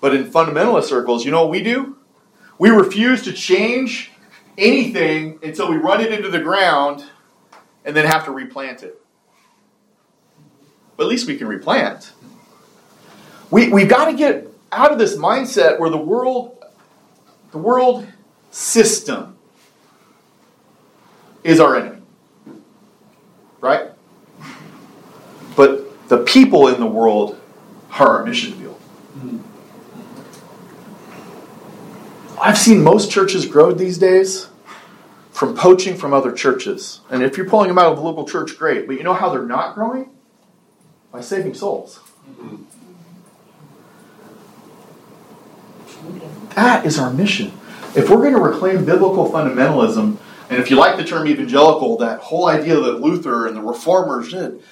But 0.00 0.14
in 0.14 0.30
fundamentalist 0.30 0.84
circles, 0.84 1.24
you 1.24 1.30
know 1.30 1.42
what 1.42 1.50
we 1.50 1.62
do? 1.62 1.96
We 2.58 2.70
refuse 2.70 3.22
to 3.22 3.32
change 3.32 4.10
anything 4.58 5.38
until 5.42 5.70
we 5.70 5.76
run 5.76 6.00
it 6.00 6.12
into 6.12 6.28
the 6.28 6.40
ground 6.40 7.04
and 7.84 7.96
then 7.96 8.06
have 8.06 8.24
to 8.26 8.30
replant 8.30 8.82
it. 8.82 9.00
But 10.96 11.04
at 11.04 11.08
least 11.08 11.26
we 11.26 11.36
can 11.36 11.46
replant. 11.46 12.12
We, 13.50 13.68
we've 13.68 13.88
got 13.88 14.06
to 14.06 14.14
get 14.14 14.48
out 14.72 14.92
of 14.92 14.98
this 14.98 15.16
mindset 15.16 15.78
where 15.78 15.90
the 15.90 15.96
world, 15.96 16.62
the 17.52 17.58
world 17.58 18.06
system 18.50 19.36
is 21.44 21.60
our 21.60 21.76
enemy. 21.76 22.02
Right? 23.60 23.90
But 25.56 26.08
the 26.08 26.18
people 26.18 26.68
in 26.68 26.80
the 26.80 26.86
world 26.86 27.40
are 27.98 28.18
our 28.18 28.24
mission 28.24 28.52
field. 28.52 28.80
I've 32.40 32.58
seen 32.58 32.82
most 32.82 33.10
churches 33.10 33.46
grow 33.46 33.72
these 33.72 33.98
days 33.98 34.48
from 35.30 35.54
poaching 35.54 35.96
from 35.96 36.12
other 36.12 36.32
churches. 36.32 37.00
And 37.10 37.22
if 37.22 37.36
you're 37.36 37.48
pulling 37.48 37.68
them 37.68 37.78
out 37.78 37.92
of 37.92 37.96
the 37.96 38.02
local 38.02 38.26
church, 38.26 38.58
great. 38.58 38.86
But 38.86 38.96
you 38.96 39.02
know 39.02 39.14
how 39.14 39.30
they're 39.30 39.42
not 39.42 39.74
growing? 39.74 40.10
By 41.12 41.20
saving 41.22 41.54
souls. 41.54 42.00
That 46.54 46.86
is 46.86 46.98
our 46.98 47.12
mission. 47.12 47.52
If 47.94 48.10
we're 48.10 48.18
going 48.18 48.34
to 48.34 48.40
reclaim 48.40 48.84
biblical 48.84 49.30
fundamentalism, 49.30 50.18
and 50.48 50.58
if 50.60 50.70
you 50.70 50.76
like 50.76 50.96
the 50.96 51.04
term 51.04 51.26
evangelical, 51.26 51.96
that 51.98 52.20
whole 52.20 52.46
idea 52.48 52.76
that 52.76 53.00
Luther 53.00 53.46
and 53.46 53.56
the 53.56 53.62
reformers 53.62 54.30
did, 54.30 54.62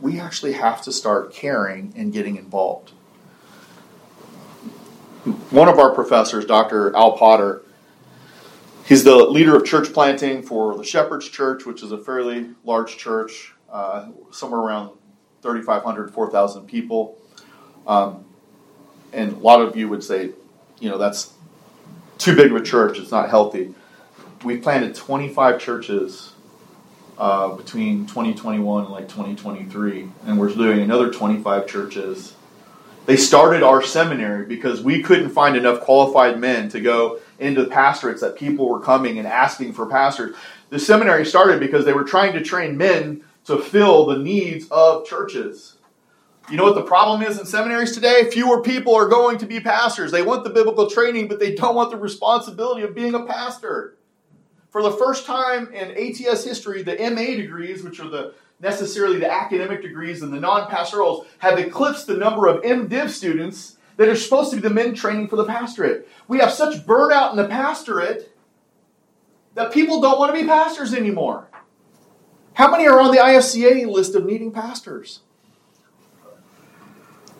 we 0.00 0.20
actually 0.20 0.52
have 0.52 0.82
to 0.82 0.92
start 0.92 1.32
caring 1.32 1.92
and 1.96 2.12
getting 2.12 2.36
involved. 2.36 2.90
One 5.50 5.68
of 5.68 5.78
our 5.78 5.92
professors, 5.92 6.44
Dr. 6.44 6.94
Al 6.94 7.16
Potter, 7.16 7.62
he's 8.84 9.02
the 9.02 9.16
leader 9.16 9.56
of 9.56 9.64
church 9.64 9.92
planting 9.92 10.42
for 10.42 10.76
the 10.76 10.84
Shepherd's 10.84 11.28
Church, 11.28 11.64
which 11.64 11.82
is 11.82 11.90
a 11.90 11.98
fairly 11.98 12.50
large 12.64 12.96
church, 12.96 13.54
uh, 13.72 14.08
somewhere 14.30 14.60
around 14.60 14.96
3,500, 15.42 16.12
4,000 16.12 16.66
people. 16.66 17.18
Um, 17.86 18.25
and 19.16 19.32
a 19.32 19.38
lot 19.38 19.60
of 19.60 19.76
you 19.76 19.88
would 19.88 20.04
say 20.04 20.30
you 20.80 20.90
know, 20.90 20.98
that's 20.98 21.32
too 22.18 22.36
big 22.36 22.50
of 22.50 22.56
a 22.56 22.62
church. 22.62 22.98
It's 22.98 23.10
not 23.10 23.30
healthy. 23.30 23.74
We 24.44 24.58
planted 24.58 24.94
25 24.94 25.60
churches 25.60 26.32
uh, 27.18 27.54
between 27.54 28.06
2021 28.06 28.84
and 28.84 28.92
like 28.92 29.08
2023, 29.08 30.08
and 30.26 30.38
we're 30.38 30.52
doing 30.52 30.80
another 30.80 31.10
25 31.10 31.66
churches. 31.66 32.34
They 33.06 33.16
started 33.16 33.62
our 33.62 33.82
seminary 33.82 34.46
because 34.46 34.82
we 34.82 35.02
couldn't 35.02 35.30
find 35.30 35.56
enough 35.56 35.80
qualified 35.80 36.38
men 36.38 36.68
to 36.70 36.80
go 36.80 37.20
into 37.38 37.64
the 37.64 37.70
pastorates 37.70 38.20
that 38.20 38.36
people 38.36 38.68
were 38.68 38.80
coming 38.80 39.18
and 39.18 39.26
asking 39.26 39.72
for 39.72 39.86
pastors. 39.86 40.36
The 40.70 40.78
seminary 40.78 41.24
started 41.24 41.60
because 41.60 41.84
they 41.84 41.92
were 41.92 42.04
trying 42.04 42.32
to 42.32 42.42
train 42.42 42.76
men 42.76 43.22
to 43.44 43.58
fill 43.58 44.06
the 44.06 44.18
needs 44.18 44.66
of 44.70 45.06
churches. 45.06 45.75
You 46.48 46.56
know 46.56 46.62
what 46.62 46.76
the 46.76 46.82
problem 46.82 47.22
is 47.22 47.40
in 47.40 47.46
seminaries 47.46 47.92
today? 47.92 48.30
Fewer 48.30 48.62
people 48.62 48.94
are 48.94 49.08
going 49.08 49.38
to 49.38 49.46
be 49.46 49.58
pastors. 49.58 50.12
They 50.12 50.22
want 50.22 50.44
the 50.44 50.50
biblical 50.50 50.88
training, 50.88 51.26
but 51.26 51.40
they 51.40 51.56
don't 51.56 51.74
want 51.74 51.90
the 51.90 51.96
responsibility 51.96 52.82
of 52.82 52.94
being 52.94 53.14
a 53.14 53.24
pastor. 53.24 53.96
For 54.70 54.80
the 54.80 54.92
first 54.92 55.26
time 55.26 55.72
in 55.72 55.90
ATS 55.90 56.44
history, 56.44 56.82
the 56.82 56.94
MA 57.10 57.34
degrees, 57.34 57.82
which 57.82 57.98
are 57.98 58.08
the 58.08 58.34
necessarily 58.60 59.18
the 59.18 59.30
academic 59.30 59.82
degrees 59.82 60.22
and 60.22 60.32
the 60.32 60.38
non-pastorals, 60.38 61.26
have 61.38 61.58
eclipsed 61.58 62.06
the 62.06 62.16
number 62.16 62.46
of 62.46 62.62
MDiv 62.62 63.10
students 63.10 63.76
that 63.96 64.08
are 64.08 64.16
supposed 64.16 64.50
to 64.50 64.56
be 64.56 64.62
the 64.62 64.70
men 64.70 64.94
training 64.94 65.26
for 65.26 65.36
the 65.36 65.44
pastorate. 65.44 66.08
We 66.28 66.38
have 66.38 66.52
such 66.52 66.86
burnout 66.86 67.32
in 67.32 67.36
the 67.38 67.48
pastorate 67.48 68.32
that 69.54 69.72
people 69.72 70.00
don't 70.00 70.18
want 70.18 70.34
to 70.34 70.40
be 70.40 70.46
pastors 70.46 70.94
anymore. 70.94 71.48
How 72.54 72.70
many 72.70 72.86
are 72.86 73.00
on 73.00 73.10
the 73.10 73.20
IFCA 73.20 73.86
list 73.88 74.14
of 74.14 74.24
needing 74.24 74.52
pastors? 74.52 75.20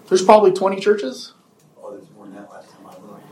There's 0.08 0.22
probably 0.22 0.52
20 0.52 0.80
churches. 0.80 1.32
Oh, 1.82 1.92
there's 1.92 2.08
more 2.16 2.26
that 2.28 2.50
last 2.50 2.70
time 2.70 2.86
I 2.86 2.92
looked. 2.92 3.24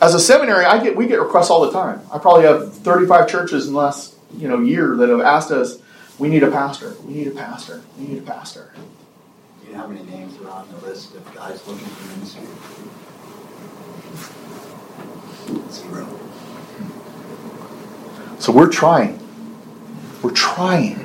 As 0.00 0.14
a 0.14 0.20
seminary, 0.20 0.64
I 0.64 0.82
get 0.82 0.96
we 0.96 1.06
get 1.06 1.20
requests 1.20 1.50
all 1.50 1.60
the 1.62 1.72
time. 1.72 2.00
I 2.12 2.18
probably 2.18 2.44
have 2.44 2.74
35 2.74 3.28
churches 3.28 3.66
in 3.66 3.74
the 3.74 3.78
last 3.78 4.14
you 4.36 4.48
know 4.48 4.60
year 4.60 4.96
that 4.96 5.08
have 5.08 5.20
asked 5.20 5.50
us, 5.50 5.78
we 6.18 6.28
need 6.28 6.42
a 6.42 6.50
pastor, 6.50 6.94
we 7.04 7.14
need 7.14 7.28
a 7.28 7.32
pastor, 7.32 7.82
we 7.98 8.08
need 8.08 8.18
a 8.18 8.22
pastor. 8.22 8.72
Do 9.60 9.68
you 9.68 9.74
know 9.74 9.82
how 9.82 9.86
many 9.86 10.02
names 10.04 10.36
are 10.40 10.50
on 10.50 10.68
the 10.70 10.86
list 10.86 11.14
of 11.14 11.34
guys 11.34 11.66
looking 11.66 11.86
for 11.86 12.16
ministry? 12.16 12.46
Zero. 15.70 16.08
So 18.38 18.52
we're 18.52 18.70
trying. 18.70 19.20
We're 20.22 20.32
trying. 20.32 21.02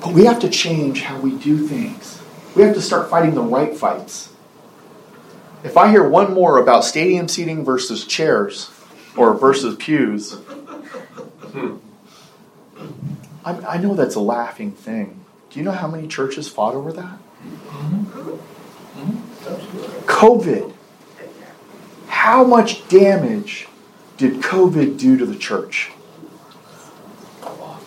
But 0.00 0.12
we 0.12 0.24
have 0.24 0.38
to 0.40 0.48
change 0.48 1.02
how 1.02 1.18
we 1.18 1.36
do 1.38 1.66
things. 1.66 2.13
We 2.54 2.62
have 2.62 2.74
to 2.74 2.82
start 2.82 3.10
fighting 3.10 3.34
the 3.34 3.42
right 3.42 3.76
fights. 3.76 4.32
If 5.64 5.76
I 5.76 5.90
hear 5.90 6.06
one 6.06 6.34
more 6.34 6.58
about 6.58 6.84
stadium 6.84 7.26
seating 7.26 7.64
versus 7.64 8.06
chairs 8.06 8.70
or 9.16 9.34
versus 9.34 9.76
pews, 9.76 10.38
I, 13.44 13.52
I 13.66 13.78
know 13.78 13.94
that's 13.94 14.14
a 14.14 14.20
laughing 14.20 14.72
thing. 14.72 15.24
Do 15.50 15.58
you 15.58 15.64
know 15.64 15.72
how 15.72 15.88
many 15.88 16.06
churches 16.06 16.48
fought 16.48 16.74
over 16.74 16.92
that? 16.92 17.18
COVID. 20.06 20.72
How 22.08 22.44
much 22.44 22.86
damage 22.88 23.68
did 24.16 24.40
COVID 24.42 24.98
do 24.98 25.16
to 25.16 25.26
the 25.26 25.36
church? 25.36 25.90
A 27.42 27.52
lot. 27.52 27.82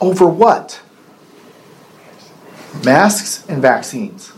Over 0.00 0.26
what? 0.26 0.80
Masks 2.84 3.46
and 3.48 3.62
vaccines. 3.62 4.32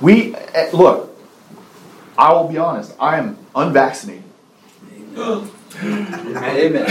We 0.00 0.34
eh, 0.34 0.70
look. 0.72 1.16
I 2.18 2.32
will 2.32 2.48
be 2.48 2.58
honest. 2.58 2.94
I 2.98 3.18
am 3.18 3.38
unvaccinated. 3.54 4.24
Amen. 5.16 5.50
Amen. 5.82 6.86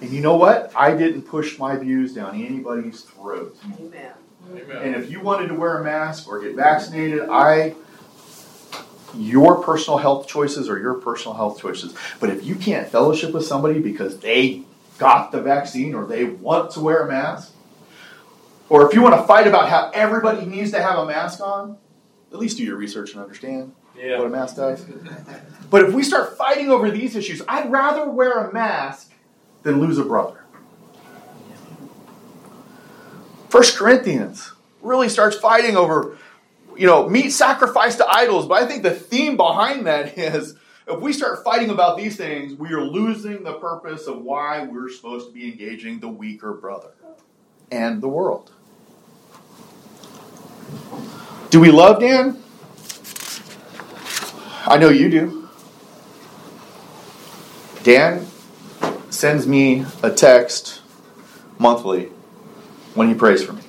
And 0.00 0.10
you 0.10 0.20
know 0.20 0.36
what? 0.36 0.72
I 0.76 0.96
didn't 0.96 1.22
push 1.22 1.58
my 1.58 1.76
views 1.76 2.14
down 2.14 2.36
anybody's 2.36 3.02
throat. 3.02 3.56
Amen. 3.78 4.12
And 4.70 4.94
if 4.94 5.10
you 5.10 5.20
wanted 5.20 5.48
to 5.48 5.54
wear 5.54 5.78
a 5.78 5.84
mask 5.84 6.28
or 6.28 6.40
get 6.40 6.54
vaccinated, 6.54 7.28
I 7.28 7.74
your 9.14 9.62
personal 9.62 9.98
health 9.98 10.28
choices 10.28 10.68
are 10.68 10.78
your 10.78 10.94
personal 10.94 11.34
health 11.34 11.60
choices. 11.60 11.94
But 12.20 12.30
if 12.30 12.44
you 12.44 12.54
can't 12.54 12.88
fellowship 12.88 13.32
with 13.32 13.44
somebody 13.44 13.80
because 13.80 14.18
they 14.18 14.62
got 14.98 15.32
the 15.32 15.40
vaccine 15.40 15.94
or 15.94 16.06
they 16.06 16.24
want 16.24 16.72
to 16.72 16.80
wear 16.80 17.04
a 17.04 17.08
mask, 17.08 17.52
or 18.68 18.86
if 18.86 18.94
you 18.94 19.00
want 19.00 19.14
to 19.14 19.22
fight 19.26 19.46
about 19.46 19.68
how 19.68 19.90
everybody 19.94 20.44
needs 20.44 20.70
to 20.72 20.82
have 20.82 20.98
a 20.98 21.06
mask 21.06 21.40
on, 21.40 21.78
at 22.32 22.38
least 22.38 22.58
do 22.58 22.64
your 22.64 22.76
research 22.76 23.12
and 23.12 23.22
understand 23.22 23.72
what 24.18 24.26
a 24.26 24.30
mask 24.30 24.56
does. 24.56 24.84
But 25.70 25.84
if 25.84 25.94
we 25.94 26.02
start 26.02 26.36
fighting 26.36 26.70
over 26.70 26.90
these 26.90 27.16
issues, 27.16 27.42
I'd 27.48 27.70
rather 27.70 28.08
wear 28.10 28.32
a 28.46 28.52
mask 28.52 29.12
than 29.62 29.80
lose 29.80 29.98
a 29.98 30.04
brother. 30.04 30.44
First 33.48 33.78
Corinthians 33.78 34.52
really 34.82 35.08
starts 35.08 35.36
fighting 35.36 35.76
over, 35.76 36.18
you 36.76 36.86
know, 36.86 37.08
meat 37.08 37.30
sacrifice 37.30 37.96
to 37.96 38.06
idols. 38.06 38.46
But 38.46 38.62
I 38.62 38.66
think 38.66 38.82
the 38.82 38.90
theme 38.90 39.36
behind 39.36 39.86
that 39.86 40.16
is 40.18 40.54
if 40.88 41.00
we 41.00 41.12
start 41.12 41.44
fighting 41.44 41.70
about 41.70 41.96
these 41.96 42.16
things, 42.16 42.54
we 42.54 42.72
are 42.72 42.82
losing 42.82 43.42
the 43.42 43.54
purpose 43.54 44.06
of 44.06 44.22
why 44.22 44.64
we're 44.64 44.88
supposed 44.88 45.28
to 45.28 45.32
be 45.32 45.50
engaging 45.50 46.00
the 46.00 46.08
weaker 46.08 46.54
brother 46.54 46.92
and 47.70 48.00
the 48.00 48.08
world. 48.08 48.50
Do 51.50 51.60
we 51.60 51.70
love 51.70 52.00
Dan? 52.00 52.42
I 54.66 54.76
know 54.78 54.88
you 54.88 55.10
do. 55.10 55.48
Dan 57.82 58.26
sends 59.10 59.46
me 59.46 59.84
a 60.02 60.10
text 60.10 60.82
monthly 61.58 62.06
when 62.94 63.08
he 63.08 63.14
prays 63.14 63.42
for 63.42 63.54
me. 63.54 63.62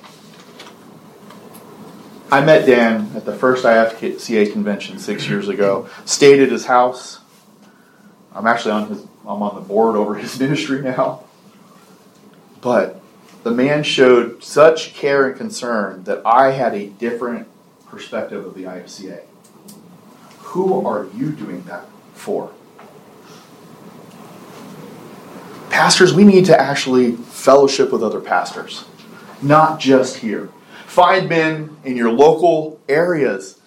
I 2.32 2.44
met 2.44 2.64
Dan 2.64 3.10
at 3.16 3.24
the 3.24 3.34
first 3.34 3.64
IFCA 3.64 4.52
convention 4.52 5.00
six 5.00 5.28
years 5.28 5.48
ago. 5.48 5.88
Stayed 6.04 6.40
at 6.40 6.50
his 6.50 6.66
house. 6.66 7.18
I'm 8.32 8.46
actually 8.46 8.72
on 8.72 8.88
his. 8.88 9.02
I'm 9.26 9.42
on 9.42 9.56
the 9.56 9.60
board 9.60 9.96
over 9.96 10.14
his 10.14 10.38
ministry 10.40 10.80
now. 10.80 11.24
But 12.60 13.00
the 13.42 13.50
man 13.50 13.82
showed 13.82 14.44
such 14.44 14.94
care 14.94 15.28
and 15.28 15.36
concern 15.36 16.04
that 16.04 16.22
I 16.24 16.52
had 16.52 16.74
a 16.74 16.86
different 16.86 17.48
perspective 17.88 18.46
of 18.46 18.54
the 18.54 18.64
IFCA. 18.64 19.22
Who 20.38 20.86
are 20.86 21.08
you 21.14 21.32
doing 21.32 21.64
that 21.64 21.86
for? 22.14 22.52
Pastors, 25.70 26.12
we 26.12 26.24
need 26.24 26.44
to 26.46 26.60
actually 26.60 27.12
fellowship 27.12 27.90
with 27.92 28.02
other 28.02 28.20
pastors, 28.20 28.84
not 29.42 29.80
just 29.80 30.18
here. 30.18 30.50
Find 30.90 31.28
men 31.28 31.76
in 31.84 31.96
your 31.96 32.10
local 32.10 32.80
areas. 32.88 33.60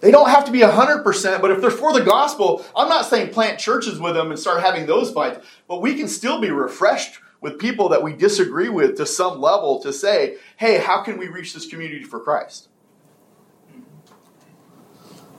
They 0.00 0.10
don't 0.10 0.30
have 0.30 0.46
to 0.46 0.50
be 0.50 0.60
100%, 0.60 1.42
but 1.42 1.50
if 1.50 1.60
they're 1.60 1.70
for 1.70 1.92
the 1.92 2.00
gospel, 2.00 2.64
I'm 2.74 2.88
not 2.88 3.04
saying 3.04 3.34
plant 3.34 3.58
churches 3.58 4.00
with 4.00 4.14
them 4.14 4.30
and 4.30 4.40
start 4.40 4.62
having 4.62 4.86
those 4.86 5.10
fights, 5.10 5.46
but 5.68 5.82
we 5.82 5.94
can 5.94 6.08
still 6.08 6.40
be 6.40 6.50
refreshed 6.50 7.18
with 7.42 7.58
people 7.58 7.90
that 7.90 8.02
we 8.02 8.14
disagree 8.14 8.70
with 8.70 8.96
to 8.96 9.04
some 9.04 9.42
level 9.42 9.78
to 9.82 9.92
say, 9.92 10.38
hey, 10.56 10.78
how 10.78 11.02
can 11.02 11.18
we 11.18 11.28
reach 11.28 11.52
this 11.52 11.66
community 11.66 12.02
for 12.02 12.18
Christ? 12.18 12.68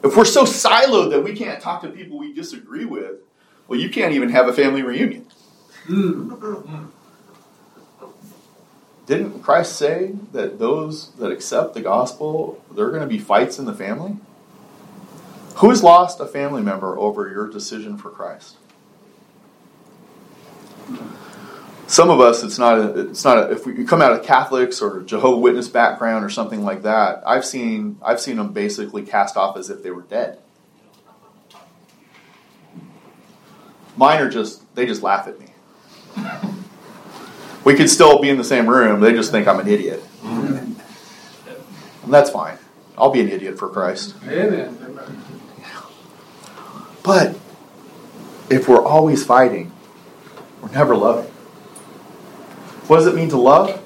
If 0.03 0.15
we're 0.15 0.25
so 0.25 0.43
siloed 0.43 1.09
that 1.09 1.23
we 1.23 1.33
can't 1.33 1.59
talk 1.59 1.81
to 1.81 1.89
people 1.89 2.19
we 2.19 2.33
disagree 2.33 2.85
with, 2.85 3.15
well, 3.67 3.79
you 3.79 3.89
can't 3.89 4.13
even 4.13 4.29
have 4.29 4.47
a 4.47 4.53
family 4.53 4.83
reunion. 4.83 5.25
Mm. 5.87 6.91
Didn't 9.11 9.41
Christ 9.41 9.75
say 9.75 10.13
that 10.31 10.57
those 10.57 11.11
that 11.15 11.33
accept 11.33 11.73
the 11.73 11.81
gospel, 11.81 12.63
there 12.73 12.85
are 12.85 12.91
going 12.91 13.01
to 13.01 13.09
be 13.09 13.19
fights 13.19 13.59
in 13.59 13.65
the 13.65 13.73
family? 13.73 14.15
Who's 15.55 15.83
lost 15.83 16.21
a 16.21 16.25
family 16.25 16.61
member 16.61 16.97
over 16.97 17.29
your 17.29 17.49
decision 17.49 17.97
for 17.97 18.09
Christ? 18.09 18.55
Some 21.87 22.09
of 22.09 22.21
us, 22.21 22.41
it's 22.41 22.57
not. 22.57 22.77
A, 22.77 23.09
it's 23.09 23.25
not. 23.25 23.37
A, 23.37 23.51
if 23.51 23.65
we 23.65 23.83
come 23.83 24.01
out 24.01 24.13
of 24.13 24.23
Catholics 24.23 24.81
or 24.81 25.01
Jehovah 25.01 25.39
Witness 25.39 25.67
background 25.67 26.23
or 26.23 26.29
something 26.29 26.63
like 26.63 26.83
that, 26.83 27.21
I've 27.27 27.43
seen. 27.43 27.97
I've 28.01 28.21
seen 28.21 28.37
them 28.37 28.53
basically 28.53 29.03
cast 29.03 29.35
off 29.35 29.57
as 29.57 29.69
if 29.69 29.83
they 29.83 29.91
were 29.91 30.03
dead. 30.03 30.39
Mine 33.97 34.21
are 34.21 34.29
just. 34.29 34.73
They 34.73 34.85
just 34.85 35.03
laugh 35.03 35.27
at 35.27 35.37
me. 35.37 35.47
We 37.63 37.75
could 37.75 37.89
still 37.89 38.19
be 38.19 38.29
in 38.29 38.37
the 38.37 38.43
same 38.43 38.67
room. 38.67 39.01
They 39.01 39.13
just 39.13 39.31
think 39.31 39.47
I'm 39.47 39.59
an 39.59 39.67
idiot. 39.67 40.03
And 40.23 40.75
that's 42.07 42.29
fine. 42.29 42.57
I'll 42.97 43.11
be 43.11 43.21
an 43.21 43.29
idiot 43.29 43.57
for 43.57 43.69
Christ. 43.69 44.15
Amen. 44.27 44.77
But 47.03 47.35
if 48.49 48.67
we're 48.67 48.83
always 48.83 49.23
fighting, 49.23 49.71
we're 50.61 50.71
never 50.71 50.95
loving. 50.95 51.31
What 52.87 52.97
does 52.97 53.07
it 53.07 53.15
mean 53.15 53.29
to 53.29 53.37
love? 53.37 53.81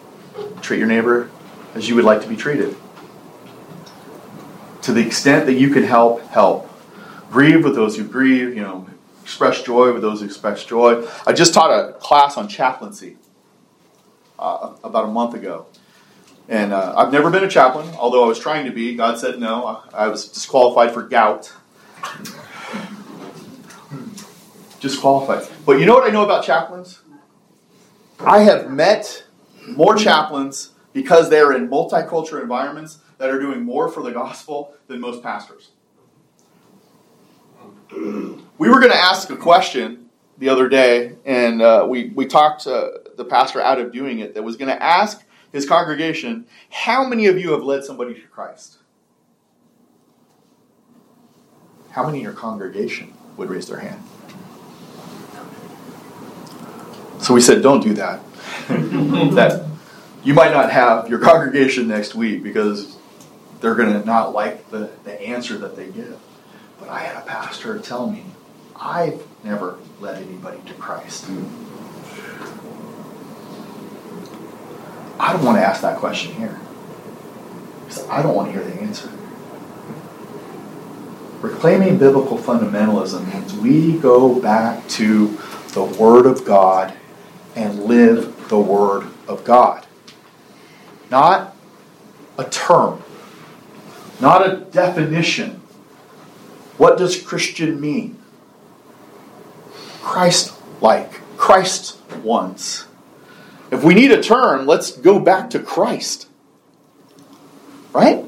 Treat 0.61 0.80
your 0.80 0.88
neighbor 0.88 1.30
as 1.76 1.88
you 1.88 1.95
would 1.95 2.05
like 2.05 2.21
to 2.21 2.28
be 2.28 2.36
treated. 2.36 2.76
To 4.84 4.93
the 4.93 5.05
extent 5.05 5.45
that 5.45 5.53
you 5.53 5.69
can 5.69 5.84
help, 5.84 6.21
help. 6.28 6.69
Grieve 7.32 7.63
with 7.63 7.76
those 7.76 7.97
who 7.97 8.03
grieve, 8.03 8.55
you 8.55 8.61
know, 8.61 8.88
express 9.23 9.61
joy 9.61 9.93
with 9.93 10.01
those 10.01 10.19
who 10.21 10.26
express 10.26 10.63
joy. 10.63 11.05
I 11.26 11.34
just 11.34 11.53
taught 11.53 11.71
a 11.71 11.93
class 11.93 12.38
on 12.38 12.47
chaplaincy 12.47 13.17
uh, 14.40 14.74
about 14.84 15.06
a 15.06 15.12
month 15.12 15.34
ago. 15.34 15.68
And 16.48 16.74
uh, 16.74 16.94
I've 16.96 17.12
never 17.12 17.32
been 17.32 17.44
a 17.44 17.50
chaplain, 17.50 17.88
although 17.96 18.24
I 18.24 18.28
was 18.28 18.40
trying 18.40 18.66
to 18.66 18.72
be. 18.72 18.96
God 18.96 19.18
said 19.18 19.40
no. 19.40 19.82
I, 19.94 20.08
was 20.08 20.28
disqualified 20.28 20.94
for 20.94 21.02
gout. 21.02 21.52
disqualified. 24.80 25.48
But 25.66 25.80
you 25.80 25.88
know 25.88 25.96
what 25.96 26.08
I 26.08 26.12
know 26.12 26.24
about 26.24 26.44
chaplains? 26.44 27.02
I 28.20 28.40
have 28.40 28.70
met 28.70 29.26
more 29.68 29.96
chaplains 29.96 30.72
because 30.94 31.30
they're 31.30 31.52
in 31.52 31.68
multicultural 31.68 32.42
environments 32.42 33.00
that 33.18 33.30
are 33.30 33.40
doing 33.40 33.64
more 33.64 33.90
for 33.90 34.04
the 34.04 34.12
gospel 34.12 34.76
than 34.88 35.00
most 35.00 35.24
pastors. 35.24 35.72
We 37.92 38.70
were 38.70 38.80
going 38.80 38.92
to 38.92 38.98
ask 38.98 39.30
a 39.30 39.38
question 39.38 40.10
the 40.38 40.50
other 40.50 40.70
day, 40.70 41.14
and 41.26 41.62
uh, 41.62 41.86
we, 41.90 42.10
we 42.10 42.26
talked 42.26 42.68
uh, 42.68 42.90
the 43.18 43.26
pastor 43.26 43.61
out 43.61 43.80
of 43.80 43.91
doing 43.91 44.20
it 44.20 44.34
that 44.34 44.43
was 44.43 44.55
going 44.57 44.70
to 44.70 44.82
ask 44.82 45.24
his 45.51 45.66
congregation, 45.66 46.45
How 46.70 47.07
many 47.07 47.28
of 47.28 47.39
you 47.39 47.51
have 47.51 47.63
led 47.63 47.84
somebody 47.84 48.13
to 48.13 48.28
Christ? 48.28 48.78
How 51.91 52.05
many 52.05 52.18
in 52.18 52.24
your 52.24 52.34
congregation 52.34 53.13
would 53.38 53.49
raise 53.49 53.68
their 53.68 53.80
hand? 53.80 54.01
So 57.20 57.34
we 57.34 57.41
said, 57.41 57.61
Don't 57.61 57.82
do 57.82 57.93
that. 57.93 58.22
that 58.68 59.66
you 60.24 60.34
might 60.34 60.51
not 60.51 60.72
have 60.72 61.07
your 61.09 61.20
congregation 61.20 61.88
next 61.88 62.16
week 62.16 62.43
because 62.43 62.97
they're 63.61 63.76
going 63.76 63.93
to 63.93 64.05
not 64.05 64.34
like 64.34 64.70
the, 64.72 64.91
the 65.03 65.22
answer 65.22 65.57
that 65.59 65.76
they 65.76 65.88
give. 65.88 66.20
But 66.80 66.89
I 66.89 66.99
had 66.99 67.24
a 67.24 67.26
pastor 67.26 67.80
tell 67.80 68.09
me, 68.09 68.26
I've 68.76 69.24
never 69.43 69.78
led 69.99 70.22
anybody 70.22 70.59
to 70.68 70.74
Christ. 70.74 71.30
I 75.20 75.34
don't 75.34 75.43
want 75.43 75.57
to 75.57 75.66
ask 75.66 75.82
that 75.82 75.97
question 75.97 76.34
here. 76.36 76.59
Because 77.82 78.07
I 78.07 78.22
don't 78.22 78.36
want 78.36 78.51
to 78.51 78.59
hear 78.59 78.70
the 78.70 78.82
answer. 78.82 79.11
Reclaiming 81.41 81.97
biblical 81.97 82.38
fundamentalism 82.38 83.32
means 83.32 83.53
we 83.53 83.97
go 83.99 84.39
back 84.41 84.88
to 84.89 85.38
the 85.74 85.84
Word 85.84 86.26
of 86.26 86.45
God 86.45 86.93
and 87.55 87.84
live 87.86 88.49
the 88.49 88.59
Word 88.59 89.07
of 89.28 89.43
God. 89.43 89.86
Not 91.11 91.55
a 92.38 92.45
term, 92.45 93.03
not 94.20 94.49
a 94.49 94.57
definition. 94.57 95.61
What 96.78 96.97
does 96.97 97.22
Christian 97.22 97.80
mean? 97.80 98.18
Christ 100.01 100.53
like, 100.82 101.22
Christ 101.38 101.97
once. 102.24 102.86
If 103.76 103.84
we 103.84 103.93
need 103.93 104.11
a 104.11 104.23
term, 104.23 104.65
let's 104.65 104.93
go 104.93 105.19
back 105.19 105.49
to 105.49 105.59
Christ. 105.59 106.30
Right? 107.91 108.23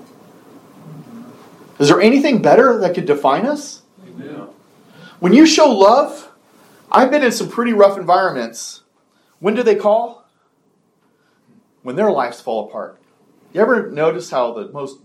Is 1.80 1.88
there 1.88 2.02
anything 2.02 2.42
better 2.42 2.78
that 2.80 2.94
could 2.94 3.06
define 3.06 3.46
us? 3.46 3.82
Yeah. 4.20 4.48
When 5.20 5.32
you 5.32 5.46
show 5.46 5.72
love, 5.72 6.30
I've 6.92 7.10
been 7.10 7.24
in 7.24 7.32
some 7.32 7.50
pretty 7.50 7.72
rough 7.72 7.98
environments. 7.98 8.84
When 9.40 9.56
do 9.56 9.64
they 9.64 9.76
call? 9.76 10.26
When 11.82 11.96
their 11.96 12.12
lives 12.12 12.42
fall 12.42 12.68
apart. 12.68 13.00
You 13.54 13.62
ever 13.62 13.90
notice 13.90 14.30
how 14.30 14.52
the 14.52 14.68
most 14.68 15.00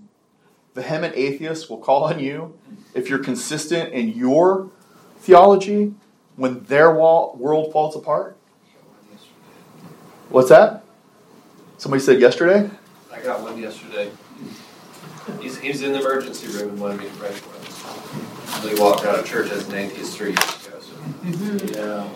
vehement 0.74 1.14
atheists 1.16 1.70
will 1.70 1.78
call 1.78 2.02
on 2.02 2.18
you 2.18 2.58
if 2.94 3.08
you're 3.08 3.20
consistent 3.20 3.92
in 3.92 4.08
your 4.08 4.70
theology 5.20 5.94
when 6.34 6.64
their 6.64 6.92
world 6.92 7.72
falls 7.72 7.94
apart? 7.94 8.36
What's 10.32 10.48
that? 10.48 10.82
Somebody 11.76 12.02
said 12.02 12.18
yesterday? 12.18 12.70
I 13.12 13.20
got 13.20 13.42
one 13.42 13.58
yesterday. 13.58 14.10
He's, 15.42 15.58
he 15.58 15.68
was 15.68 15.82
in 15.82 15.92
the 15.92 16.00
emergency 16.00 16.46
room 16.46 16.70
and 16.70 16.80
wanted 16.80 17.00
me 17.00 17.04
to 17.04 17.14
pray 17.16 17.30
for 17.32 17.54
him. 17.54 18.62
So 18.62 18.68
he 18.74 18.80
walked 18.80 19.04
out 19.04 19.18
of 19.18 19.26
church 19.26 19.50
as 19.50 19.68
an 19.68 19.74
atheist 19.74 20.16
three 20.16 20.30
years 20.30 20.66
ago. 20.66 20.80
So. 20.80 21.78
Yeah. 21.78 22.08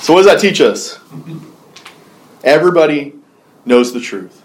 So, 0.00 0.12
what 0.12 0.24
does 0.24 0.26
that 0.26 0.40
teach 0.40 0.60
us? 0.60 0.98
Everybody 2.42 3.14
knows 3.64 3.92
the 3.92 4.00
truth, 4.00 4.42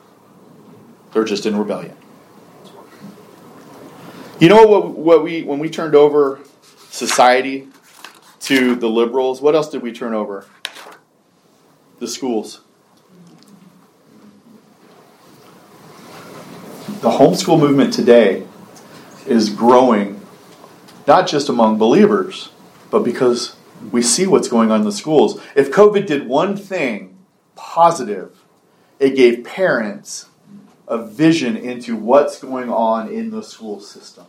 they're 1.11 1.23
just 1.23 1.47
in 1.47 1.57
rebellion. 1.57 1.95
You 4.39 4.47
know 4.49 4.67
what, 4.67 4.91
what 4.91 5.23
we 5.23 5.41
when 5.41 5.57
we 5.57 5.71
turned 5.71 5.95
over 5.95 6.39
society 6.91 7.67
to 8.41 8.75
the 8.75 8.89
liberals, 8.89 9.41
what 9.41 9.55
else 9.55 9.69
did 9.69 9.81
we 9.81 9.91
turn 9.91 10.13
over? 10.13 10.45
The 11.99 12.07
schools. 12.07 12.61
The 17.01 17.09
homeschool 17.09 17.59
movement 17.59 17.93
today 17.93 18.45
is 19.25 19.49
growing 19.49 20.19
not 21.07 21.27
just 21.27 21.49
among 21.49 21.77
believers, 21.77 22.49
but 22.89 23.03
because 23.03 23.55
we 23.91 24.01
see 24.01 24.27
what's 24.27 24.47
going 24.47 24.71
on 24.71 24.81
in 24.81 24.85
the 24.85 24.91
schools. 24.91 25.41
If 25.55 25.71
COVID 25.71 26.05
did 26.05 26.27
one 26.27 26.55
thing 26.55 27.17
positive, 27.55 28.43
it 28.99 29.15
gave 29.15 29.43
parents 29.43 30.27
a 30.87 31.05
vision 31.05 31.57
into 31.57 31.95
what's 31.95 32.39
going 32.39 32.69
on 32.69 33.09
in 33.09 33.29
the 33.29 33.43
school 33.43 33.79
system. 33.79 34.25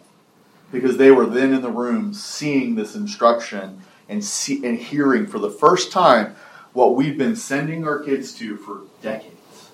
Because 0.73 0.97
they 0.97 1.11
were 1.11 1.27
then 1.27 1.53
in 1.53 1.62
the 1.62 1.71
room 1.71 2.14
seeing 2.14 2.75
this 2.75 2.95
instruction 2.95 3.83
and, 4.09 4.25
see, 4.25 4.64
and 4.66 4.79
hearing 4.79 5.27
for 5.27 5.39
the 5.39 5.51
first 5.51 5.93
time 5.93 6.35
what 6.73 6.95
we've 6.95 7.18
been 7.18 7.37
sending 7.37 7.87
our 7.87 7.99
kids 7.99 8.33
to 8.35 8.57
for 8.57 8.83
decades. 9.03 9.71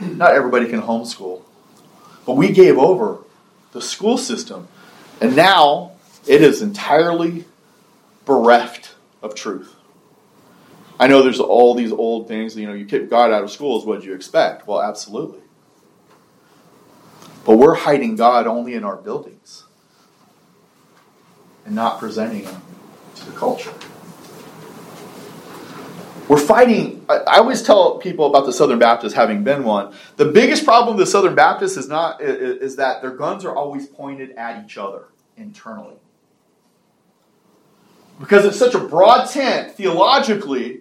Not 0.00 0.34
everybody 0.34 0.68
can 0.68 0.82
homeschool, 0.82 1.42
but 2.26 2.36
we 2.36 2.52
gave 2.52 2.78
over 2.78 3.18
the 3.72 3.80
school 3.80 4.18
system, 4.18 4.68
and 5.20 5.34
now 5.34 5.92
it 6.26 6.42
is 6.42 6.62
entirely 6.62 7.44
bereft 8.24 8.94
of 9.22 9.34
truth. 9.34 9.74
I 11.00 11.06
know 11.08 11.22
there's 11.22 11.40
all 11.40 11.74
these 11.74 11.90
old 11.90 12.28
things, 12.28 12.56
you 12.56 12.66
know, 12.66 12.74
you 12.74 12.84
kick 12.84 13.10
God 13.10 13.32
out 13.32 13.42
of 13.42 13.50
schools, 13.50 13.84
what 13.84 14.02
do 14.02 14.06
you 14.06 14.14
expect? 14.14 14.66
Well, 14.68 14.80
absolutely. 14.80 15.40
But 17.44 17.56
we're 17.56 17.74
hiding 17.74 18.14
God 18.14 18.46
only 18.46 18.74
in 18.74 18.84
our 18.84 18.96
buildings 18.96 19.64
and 21.64 21.74
not 21.74 21.98
presenting 21.98 22.44
Him 22.44 22.62
to 23.16 23.26
the 23.26 23.32
culture. 23.32 23.72
We're 26.28 26.38
fighting. 26.38 27.04
I 27.08 27.38
always 27.38 27.62
tell 27.62 27.98
people 27.98 28.26
about 28.26 28.46
the 28.46 28.52
Southern 28.52 28.78
Baptists, 28.78 29.12
having 29.12 29.44
been 29.44 29.64
one. 29.64 29.92
The 30.16 30.26
biggest 30.26 30.64
problem 30.64 30.96
with 30.96 31.06
the 31.06 31.10
Southern 31.10 31.34
Baptists 31.34 31.76
is 31.76 31.88
not 31.88 32.22
is 32.22 32.76
that 32.76 33.02
their 33.02 33.10
guns 33.10 33.44
are 33.44 33.54
always 33.54 33.86
pointed 33.86 34.30
at 34.32 34.64
each 34.64 34.78
other 34.78 35.08
internally, 35.36 35.96
because 38.20 38.44
it's 38.44 38.58
such 38.58 38.74
a 38.74 38.78
broad 38.78 39.26
tent 39.28 39.72
theologically. 39.72 40.80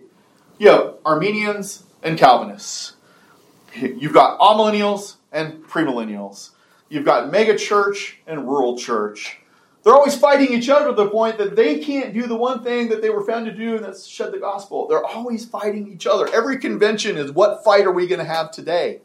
You 0.57 0.69
have 0.69 0.95
Arminians 1.03 1.83
and 2.03 2.17
Calvinists. 2.17 2.93
You've 3.73 4.13
got 4.13 4.37
all 4.39 4.57
amillennials 4.59 5.15
and 5.31 5.63
premillennials. 5.65 6.51
You've 6.87 7.05
got 7.05 7.31
mega 7.31 7.57
church 7.57 8.19
and 8.27 8.47
rural 8.47 8.77
church. 8.77 9.39
They're 9.83 9.93
always 9.93 10.15
fighting 10.15 10.53
each 10.53 10.69
other 10.69 10.89
to 10.89 10.93
the 10.93 11.09
point 11.09 11.39
that 11.39 11.55
they 11.55 11.79
can't 11.79 12.13
do 12.13 12.27
the 12.27 12.35
one 12.35 12.63
thing 12.63 12.89
that 12.89 13.01
they 13.01 13.09
were 13.09 13.25
found 13.25 13.47
to 13.47 13.51
do, 13.51 13.75
and 13.75 13.83
that's 13.83 14.05
shed 14.05 14.31
the 14.31 14.37
gospel. 14.37 14.87
They're 14.87 15.03
always 15.03 15.45
fighting 15.45 15.91
each 15.91 16.05
other. 16.05 16.27
Every 16.33 16.59
convention 16.59 17.17
is 17.17 17.31
what 17.31 17.63
fight 17.63 17.85
are 17.85 17.91
we 17.91 18.05
going 18.05 18.19
to 18.19 18.25
have 18.25 18.51
today? 18.51 19.01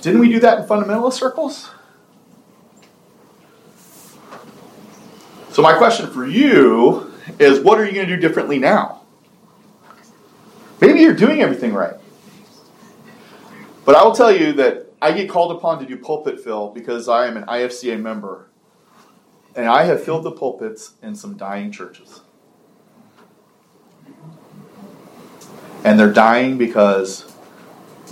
Didn't 0.00 0.20
we 0.20 0.30
do 0.30 0.40
that 0.40 0.60
in 0.60 0.66
fundamentalist 0.66 1.12
circles? 1.12 1.70
So, 5.50 5.60
my 5.60 5.76
question 5.76 6.10
for 6.10 6.26
you 6.26 7.12
is 7.38 7.60
what 7.60 7.78
are 7.78 7.84
you 7.84 7.92
going 7.92 8.08
to 8.08 8.16
do 8.16 8.20
differently 8.20 8.58
now? 8.58 9.02
Maybe 10.80 11.00
you're 11.00 11.12
doing 11.12 11.42
everything 11.42 11.74
right. 11.74 11.96
But 13.84 13.94
I 13.94 14.04
will 14.04 14.14
tell 14.14 14.32
you 14.32 14.54
that 14.54 14.89
I 15.02 15.12
get 15.12 15.30
called 15.30 15.56
upon 15.56 15.78
to 15.80 15.86
do 15.86 15.96
pulpit 15.96 16.40
fill 16.40 16.70
because 16.70 17.08
I 17.08 17.26
am 17.26 17.36
an 17.36 17.44
IFCA 17.44 18.00
member. 18.00 18.46
And 19.56 19.66
I 19.66 19.84
have 19.84 20.04
filled 20.04 20.24
the 20.24 20.30
pulpits 20.30 20.92
in 21.02 21.14
some 21.14 21.36
dying 21.36 21.72
churches. 21.72 22.20
And 25.82 25.98
they're 25.98 26.12
dying 26.12 26.58
because 26.58 27.34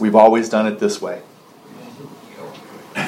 we've 0.01 0.14
always 0.14 0.49
done 0.49 0.66
it 0.66 0.78
this 0.78 1.03
way. 1.03 1.20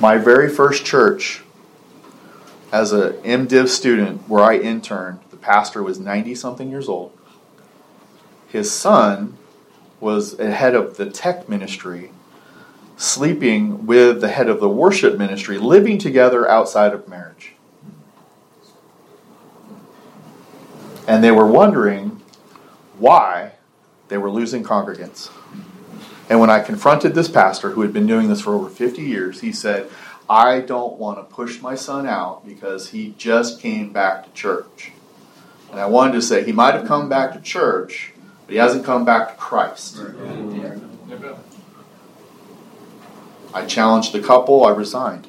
My 0.00 0.18
very 0.18 0.50
first 0.50 0.84
church, 0.84 1.42
as 2.70 2.92
a 2.92 3.12
MDiv 3.24 3.68
student 3.68 4.28
where 4.28 4.44
I 4.44 4.58
interned, 4.58 5.20
the 5.30 5.38
pastor 5.38 5.82
was 5.82 5.98
90 5.98 6.34
something 6.34 6.70
years 6.70 6.88
old. 6.88 7.16
His 8.48 8.70
son 8.70 9.38
was 9.98 10.38
a 10.38 10.50
head 10.50 10.74
of 10.74 10.98
the 10.98 11.10
tech 11.10 11.48
ministry 11.48 12.10
sleeping 12.96 13.86
with 13.86 14.20
the 14.20 14.28
head 14.28 14.48
of 14.48 14.60
the 14.60 14.68
worship 14.68 15.18
ministry, 15.18 15.58
living 15.58 15.98
together 15.98 16.48
outside 16.48 16.92
of 16.92 17.08
marriage. 17.08 17.52
And 21.06 21.22
they 21.22 21.30
were 21.30 21.46
wondering 21.46 22.20
why 22.98 23.52
they 24.08 24.18
were 24.18 24.30
losing 24.30 24.64
congregants. 24.64 25.30
And 26.28 26.40
when 26.40 26.50
I 26.50 26.60
confronted 26.60 27.14
this 27.14 27.28
pastor 27.28 27.70
who 27.70 27.82
had 27.82 27.92
been 27.92 28.06
doing 28.06 28.28
this 28.28 28.40
for 28.40 28.54
over 28.54 28.68
50 28.68 29.02
years, 29.02 29.40
he 29.40 29.52
said, 29.52 29.88
I 30.28 30.60
don't 30.60 30.96
want 30.98 31.18
to 31.18 31.22
push 31.22 31.60
my 31.60 31.76
son 31.76 32.06
out 32.06 32.44
because 32.44 32.90
he 32.90 33.14
just 33.16 33.60
came 33.60 33.92
back 33.92 34.24
to 34.24 34.32
church. 34.32 34.90
And 35.70 35.78
I 35.78 35.86
wanted 35.86 36.14
to 36.14 36.22
say, 36.22 36.44
he 36.44 36.52
might 36.52 36.74
have 36.74 36.86
come 36.86 37.08
back 37.08 37.32
to 37.34 37.40
church, 37.40 38.12
but 38.46 38.52
he 38.52 38.58
hasn't 38.58 38.84
come 38.84 39.04
back 39.04 39.28
to 39.28 39.34
Christ. 39.34 39.98
I 43.56 43.64
challenged 43.64 44.12
the 44.12 44.20
couple, 44.20 44.66
I 44.66 44.70
resigned. 44.70 45.28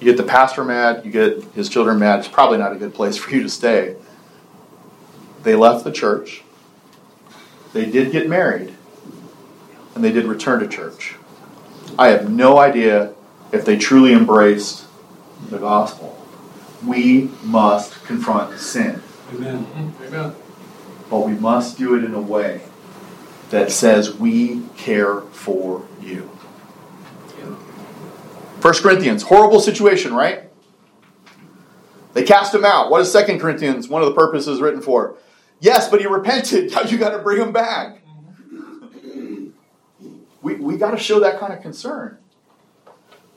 You 0.00 0.06
get 0.06 0.16
the 0.16 0.24
pastor 0.24 0.64
mad, 0.64 1.04
you 1.04 1.12
get 1.12 1.44
his 1.54 1.68
children 1.68 2.00
mad, 2.00 2.18
it's 2.18 2.26
probably 2.26 2.58
not 2.58 2.72
a 2.72 2.76
good 2.76 2.94
place 2.94 3.16
for 3.16 3.30
you 3.30 3.44
to 3.44 3.48
stay. 3.48 3.94
They 5.44 5.54
left 5.54 5.84
the 5.84 5.92
church. 5.92 6.42
They 7.72 7.88
did 7.88 8.10
get 8.10 8.28
married, 8.28 8.74
and 9.94 10.02
they 10.02 10.10
did 10.10 10.24
return 10.24 10.58
to 10.58 10.66
church. 10.66 11.14
I 11.96 12.08
have 12.08 12.28
no 12.28 12.58
idea 12.58 13.14
if 13.52 13.64
they 13.64 13.76
truly 13.76 14.12
embraced 14.12 14.84
the 15.48 15.58
gospel. 15.58 16.20
We 16.84 17.30
must 17.44 18.04
confront 18.04 18.58
sin. 18.58 19.00
Amen. 19.32 19.94
Amen. 20.02 20.34
But 21.08 21.20
we 21.20 21.34
must 21.34 21.78
do 21.78 21.94
it 21.94 22.02
in 22.02 22.14
a 22.14 22.20
way 22.20 22.62
that 23.50 23.70
says 23.70 24.12
we 24.16 24.62
care 24.76 25.20
for 25.20 25.86
you. 26.02 26.28
1 28.60 28.74
Corinthians, 28.74 29.22
horrible 29.22 29.60
situation, 29.60 30.14
right? 30.14 30.50
They 32.12 32.24
cast 32.24 32.54
him 32.54 32.64
out. 32.64 32.90
What 32.90 33.00
is 33.00 33.12
2 33.12 33.38
Corinthians, 33.38 33.88
one 33.88 34.02
of 34.02 34.08
the 34.08 34.14
purposes 34.14 34.60
written 34.60 34.82
for? 34.82 35.16
Yes, 35.60 35.88
but 35.88 36.00
he 36.00 36.06
repented. 36.06 36.72
Now 36.74 36.82
you 36.82 36.98
got 36.98 37.10
to 37.10 37.18
bring 37.18 37.40
him 37.40 37.52
back. 37.52 38.02
We, 40.42 40.54
we 40.54 40.76
got 40.76 40.92
to 40.92 40.98
show 40.98 41.20
that 41.20 41.38
kind 41.38 41.52
of 41.52 41.60
concern. 41.60 42.18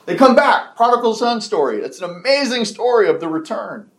They 0.06 0.16
come 0.16 0.34
back. 0.34 0.76
Prodigal 0.76 1.14
son 1.14 1.40
story. 1.40 1.80
It's 1.80 2.00
an 2.00 2.10
amazing 2.10 2.64
story 2.64 3.08
of 3.08 3.20
the 3.20 3.28
return. 3.28 3.90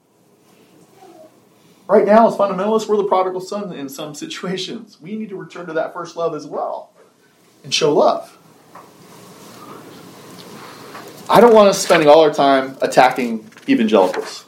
Right 1.88 2.06
now, 2.06 2.28
as 2.28 2.36
fundamentalists, 2.36 2.88
we're 2.88 2.98
the 2.98 3.04
prodigal 3.04 3.42
son 3.42 3.72
in 3.72 3.90
some 3.90 4.16
situations. 4.16 5.00
We 5.00 5.16
need 5.16 5.30
to 5.30 5.36
return 5.36 5.68
to 5.68 5.74
that 5.74 5.94
first 5.94 6.16
love 6.16 6.34
as 6.34 6.48
well 6.48 6.92
and 7.64 7.74
show 7.74 7.94
love. 7.94 8.35
I 11.28 11.42
don't 11.42 11.56
want 11.56 11.70
us 11.70 11.82
spending 11.82 12.08
all 12.08 12.20
our 12.22 12.34
time 12.34 12.78
attacking 12.82 13.50
evangelicals 13.68 14.46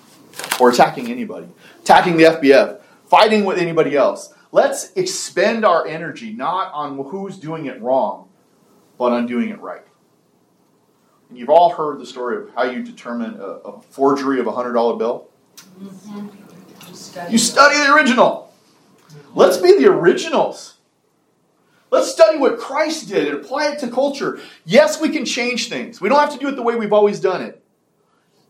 or 0.59 0.69
attacking 0.69 1.07
anybody, 1.09 1.47
attacking 1.82 2.17
the 2.17 2.25
FBF, 2.25 2.80
fighting 3.07 3.45
with 3.45 3.57
anybody 3.57 3.95
else. 3.95 4.34
Let's 4.51 4.91
expend 4.93 5.65
our 5.65 5.88
energy 5.88 6.34
not 6.34 6.71
on 6.73 6.97
who's 7.05 7.38
doing 7.39 7.65
it 7.65 7.82
wrong, 7.82 8.30
but 8.99 9.11
on 9.11 9.25
doing 9.25 9.49
it 9.49 9.59
right. 9.59 9.82
And 11.30 11.38
you've 11.38 11.49
all 11.49 11.73
heard 11.73 11.99
the 11.99 12.05
story 12.05 12.38
of 12.38 12.53
how 12.53 12.63
you 12.63 12.84
determine 12.84 13.39
a, 13.39 13.43
a 13.43 13.82
forgery 13.82 14.39
of 14.39 14.45
a 14.45 14.51
$100 14.51 14.99
bill. 14.99 15.30
Mm-hmm. 15.80 17.32
You 17.32 17.38
study 17.39 17.75
the 17.78 17.93
original. 17.93 18.53
Let's 19.34 19.57
be 19.57 19.78
the 19.78 19.88
originals. 19.88 20.76
Let's 21.90 22.12
study 22.12 22.38
what 22.38 22.60
Christ 22.60 23.08
did 23.08 23.28
and 23.28 23.38
apply 23.38 23.70
it 23.70 23.80
to 23.80 23.90
culture. 23.90 24.40
Yes, 24.66 25.00
we 25.00 25.10
can 25.10 25.24
change 25.26 25.70
things. 25.70 26.02
We 26.02 26.10
don't 26.10 26.20
have 26.20 26.34
to 26.34 26.40
do 26.40 26.50
it 26.50 26.56
the 26.56 26.64
way 26.64 26.76
we've 26.76 26.94
always 26.94 27.20
done 27.20 27.42
it. 27.42 27.64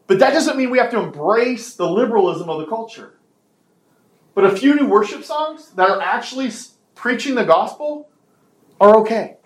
But 0.08 0.20
that 0.20 0.32
doesn't 0.32 0.58
mean 0.58 0.70
we 0.70 0.80
have 0.80 0.92
to 0.92 1.00
embrace 1.00 1.76
the 1.76 1.88
liberalism 1.88 2.50
of 2.50 2.60
the 2.60 2.66
culture. 2.66 3.14
But 4.34 4.46
a 4.46 4.56
few 4.56 4.76
new 4.76 4.88
worship 4.88 5.24
songs 5.24 5.72
that 5.72 5.90
are 5.90 6.02
actually 6.02 6.52
preaching 6.96 7.36
the 7.36 7.44
gospel 7.44 8.10
are 8.80 8.98
okay. 8.98 9.38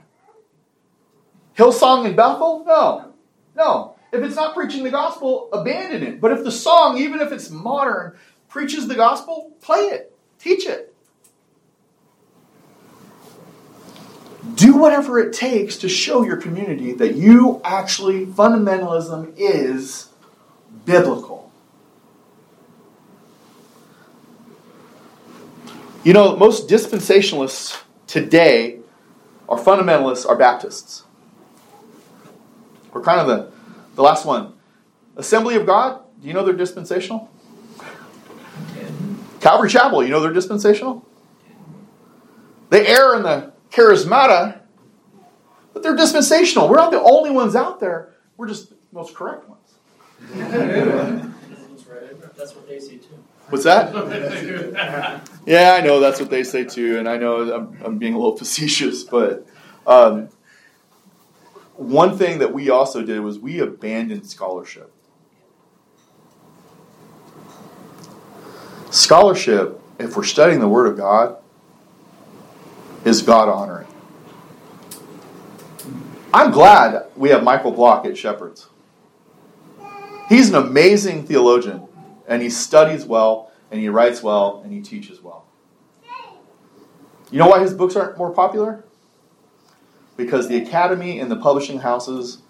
Hillsong 1.58 2.06
in 2.06 2.16
Bethel? 2.16 2.64
No. 2.66 3.14
No. 3.56 3.96
If 4.12 4.24
it's 4.24 4.36
not 4.36 4.54
preaching 4.54 4.84
the 4.84 4.90
gospel, 4.90 5.50
abandon 5.54 6.04
it. 6.04 6.22
But 6.22 6.32
if 6.32 6.44
the 6.44 6.52
song, 6.52 6.98
even 6.98 7.22
if 7.22 7.32
it's 7.32 7.50
modern, 7.50 8.18
preaches 8.50 8.88
the 8.88 8.96
gospel, 8.96 9.54
play 9.62 9.80
it, 9.80 10.16
teach 10.38 10.66
it. 10.66 10.91
Do 14.56 14.76
whatever 14.76 15.20
it 15.20 15.34
takes 15.34 15.78
to 15.78 15.90
show 15.90 16.24
your 16.24 16.38
community 16.38 16.94
that 16.94 17.16
you 17.16 17.62
actually, 17.64 18.26
fundamentalism 18.26 19.34
is 19.38 20.10
biblical. 20.86 21.52
You 26.04 26.14
know, 26.14 26.36
most 26.36 26.68
dispensationalists 26.68 27.80
today 28.08 28.80
are 29.48 29.60
fundamentalists, 29.60 30.28
are 30.28 30.36
Baptists. 30.36 31.04
We're 32.92 33.04
kind 33.04 33.20
of 33.20 33.28
the, 33.28 33.52
the 33.96 34.02
last 34.02 34.26
one. 34.26 34.54
Assembly 35.16 35.56
of 35.56 35.68
God, 35.68 36.02
do 36.20 36.28
you 36.28 36.34
know 36.34 36.44
they're 36.44 36.56
dispensational? 36.56 37.30
Calvary 39.40 39.70
Chapel, 39.70 40.04
you 40.04 40.10
know 40.10 40.20
they're 40.20 40.34
dispensational? 40.34 41.06
They 42.70 42.88
err 42.88 43.16
in 43.18 43.24
the 43.24 43.52
charismata, 43.72 44.60
but 45.74 45.82
they're 45.82 45.96
dispensational. 45.96 46.70
We're 46.70 46.76
not 46.76 46.92
the 46.92 47.02
only 47.02 47.32
ones 47.32 47.56
out 47.56 47.80
there. 47.80 48.14
We're 48.38 48.48
just 48.48 48.70
the 48.70 48.76
most 48.92 49.16
correct 49.16 49.48
ones. 49.48 49.58
That's 52.38 52.56
what 52.56 52.68
they 52.68 52.80
say 52.80 52.98
too. 52.98 53.24
What's 53.50 53.66
that? 53.66 53.94
yeah, 55.46 55.74
I 55.74 55.82
know 55.82 56.00
that's 56.00 56.20
what 56.20 56.30
they 56.30 56.44
say 56.44 56.64
too, 56.64 57.00
and 57.00 57.08
I 57.08 57.18
know 57.18 57.54
I'm, 57.54 57.78
I'm 57.84 57.98
being 57.98 58.14
a 58.14 58.18
little 58.18 58.38
facetious, 58.38 59.04
but 59.04 59.46
um, 59.86 60.30
one 61.76 62.18
thing 62.18 62.40
that 62.40 62.54
we 62.54 62.70
also 62.70 63.04
did 63.04 63.20
was 63.20 63.40
we 63.40 63.60
abandoned 63.60 64.26
scholarship. 64.28 64.94
Scholarship, 68.90 69.80
if 70.00 70.16
we're 70.18 70.24
studying 70.24 70.60
the 70.60 70.68
Word 70.68 70.88
of 70.88 70.98
God, 70.98 71.38
is 73.06 73.22
God 73.22 73.50
honoring. 73.50 73.88
I'm 76.34 76.52
glad 76.52 77.08
we 77.16 77.30
have 77.30 77.44
Michael 77.44 77.74
Vlach 77.74 78.06
at 78.06 78.18
Shepherd's. 78.18 78.68
He's 80.30 80.50
an 80.50 80.56
amazing 80.56 81.26
theologian, 81.26 81.88
and 82.28 82.42
he 82.42 82.50
studies 82.50 83.06
well, 83.06 83.52
and 83.70 83.82
he 83.82 83.90
writes 83.90 84.24
well, 84.24 84.62
and 84.64 84.72
he 84.72 84.82
teaches 84.82 85.22
well. 85.22 85.46
You 87.32 87.40
know 87.40 87.48
why 87.48 87.60
his 87.60 87.74
books 87.74 87.96
aren't 87.96 88.18
more 88.18 88.32
popular? 88.32 88.84
Because 90.16 90.48
the 90.48 90.58
academy 90.58 91.20
and 91.20 91.30
the 91.30 91.36
publishing 91.36 91.80
houses 91.80 92.42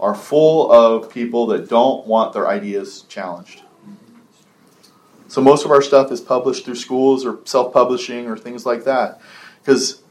are 0.00 0.14
full 0.14 0.70
of 0.72 1.10
people 1.10 1.46
that 1.46 1.68
don't 1.68 2.06
want 2.06 2.32
their 2.32 2.48
ideas 2.48 3.02
challenged. 3.08 3.62
So 5.28 5.40
most 5.40 5.64
of 5.64 5.70
our 5.70 5.80
stuff 5.80 6.12
is 6.12 6.20
published 6.20 6.66
through 6.66 6.74
schools 6.74 7.24
or 7.24 7.38
self 7.44 7.72
publishing 7.72 8.26
or 8.26 8.36
things 8.36 8.66
like 8.66 8.84
that 8.84 9.20
because 9.62 10.02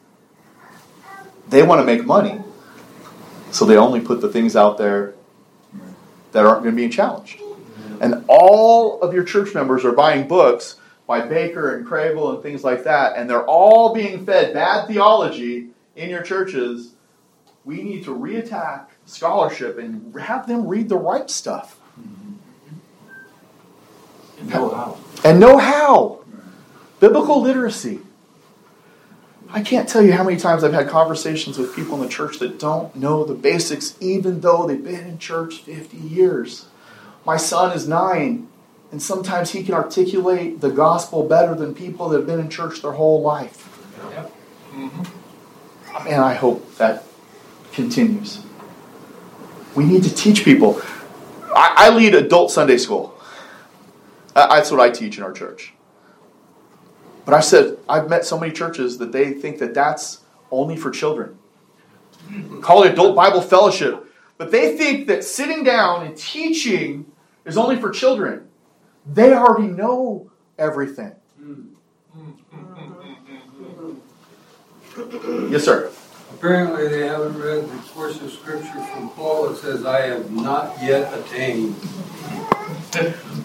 they 1.50 1.64
want 1.64 1.82
to 1.82 1.86
make 1.86 2.06
money. 2.06 2.40
So 3.52 3.66
they 3.66 3.76
only 3.76 4.00
put 4.00 4.22
the 4.22 4.30
things 4.30 4.56
out 4.56 4.78
there 4.78 5.14
that 6.32 6.46
aren't 6.46 6.64
going 6.64 6.76
to 6.76 6.82
be 6.82 6.90
challenged. 6.90 7.42
And 8.00 8.24
all 8.28 9.02
of 9.02 9.14
your 9.14 9.24
church 9.24 9.54
members 9.54 9.84
are 9.86 9.92
buying 9.92 10.28
books 10.28 10.78
by 11.06 11.22
Baker 11.22 11.76
and 11.76 11.86
Kregel 11.86 12.34
and 12.34 12.42
things 12.42 12.64
like 12.64 12.86
that, 12.86 13.18
and 13.18 13.30
they're 13.30 13.46
all 13.46 13.94
being 13.94 14.26
fed 14.26 14.54
bad 14.54 14.88
theology 14.88 15.68
in 15.96 16.10
your 16.10 16.24
churches. 16.24 16.94
We 17.66 17.84
need 17.84 18.06
to 18.06 18.16
reattack 18.16 18.88
scholarship 19.06 19.78
and 19.78 20.16
have 20.16 20.48
them 20.48 20.68
read 20.68 20.88
the 20.90 20.98
right 20.98 21.30
stuff. 21.30 21.80
And 24.40 24.50
know 24.50 24.70
how. 24.70 24.98
And 25.24 25.40
know 25.40 25.58
how. 25.58 26.24
Biblical 27.00 27.42
literacy. 27.42 28.00
I 29.54 29.62
can't 29.62 29.90
tell 29.90 30.02
you 30.02 30.14
how 30.14 30.24
many 30.24 30.38
times 30.38 30.64
I've 30.64 30.74
had 30.74 30.88
conversations 30.88 31.58
with 31.58 31.76
people 31.76 31.96
in 31.96 32.02
the 32.02 32.08
church 32.08 32.40
that 32.40 32.58
don't 32.58 32.96
know 32.96 33.26
the 33.26 33.34
basics, 33.34 33.98
even 34.00 34.40
though 34.40 34.66
they've 34.66 34.82
been 34.82 35.06
in 35.06 35.20
church 35.20 35.58
50 35.58 35.98
years. 35.98 36.68
My 37.26 37.36
son 37.36 37.76
is 37.76 37.86
nine, 37.86 38.48
and 38.92 39.02
sometimes 39.02 39.52
he 39.52 39.62
can 39.64 39.74
articulate 39.74 40.62
the 40.62 40.70
gospel 40.70 41.28
better 41.28 41.54
than 41.54 41.76
people 41.76 42.08
that 42.10 42.20
have 42.20 42.28
been 42.28 42.40
in 42.40 42.50
church 42.50 42.82
their 42.82 42.94
whole 42.94 43.22
life. 43.22 43.68
Yep. 44.12 44.32
Mm-hmm. 44.72 46.04
Man, 46.06 46.22
I 46.22 46.34
hope 46.34 46.76
that 46.78 47.04
continues. 47.74 48.44
We 49.76 49.84
need 49.84 50.04
to 50.04 50.16
teach 50.16 50.46
people. 50.46 50.82
I, 51.54 51.74
I 51.78 51.90
lead 51.90 52.16
adult 52.16 52.52
Sunday 52.52 52.78
school. 52.78 53.18
That's 54.34 54.72
what 54.72 54.80
I 54.80 54.90
teach 54.90 55.18
in 55.18 55.24
our 55.24 55.34
church. 55.34 55.74
But 57.26 57.34
I 57.34 57.40
said, 57.40 57.78
I've 57.88 58.10
met 58.10 58.26
so 58.26 58.40
many 58.40 58.52
churches 58.52 58.98
that 58.98 59.12
they 59.12 59.34
think 59.34 59.60
that 59.60 59.74
that's 59.74 60.22
only 60.50 60.76
for 60.76 60.90
children. 60.90 61.38
Call 62.62 62.84
it 62.84 62.94
adult 62.94 63.16
Bible 63.16 63.42
fellowship. 63.42 64.06
But 64.38 64.52
they 64.52 64.76
think 64.76 65.08
that 65.08 65.24
sitting 65.24 65.64
down 65.64 66.06
and 66.06 66.18
teaching 66.18 67.12
is 67.46 67.58
only 67.58 67.78
for 67.78 67.92
children. 67.92 68.48
They 69.06 69.34
already 69.34 69.68
know 69.68 70.32
everything. 70.58 71.14
Yes, 75.50 75.64
sir. 75.64 75.92
Apparently, 76.34 76.88
they 76.88 77.06
haven't 77.08 77.40
read 77.40 77.64
the 77.66 77.78
course 77.90 78.20
of 78.22 78.32
scripture 78.32 78.84
from 78.86 79.10
Paul 79.12 79.50
that 79.50 79.58
says, 79.58 79.86
I 79.86 80.02
have 80.02 80.32
not 80.32 80.76
yet 80.82 81.14
attained. 81.14 81.76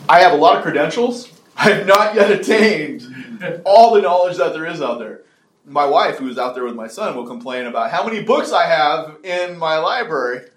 I 0.09 0.21
have 0.21 0.33
a 0.33 0.37
lot 0.37 0.57
of 0.57 0.63
credentials. 0.63 1.36
I 1.57 1.71
have 1.71 1.87
not 1.87 2.15
yet 2.15 2.31
attained 2.31 3.63
all 3.65 3.95
the 3.95 4.03
knowledge 4.03 4.37
that 4.37 4.53
there 4.53 4.67
is 4.67 4.81
out 4.83 4.99
there. 4.99 5.23
My 5.65 5.87
wife, 5.87 6.19
who's 6.19 6.39
out 6.39 6.55
there 6.55 6.65
with 6.65 6.75
my 6.77 6.87
son, 6.87 7.17
will 7.17 7.27
complain 7.27 7.67
about 7.67 7.91
how 7.91 8.05
many 8.07 8.23
books 8.23 8.53
I 8.53 8.67
have 8.67 9.17
in 9.25 9.59
my 9.59 9.79
library. 9.79 10.49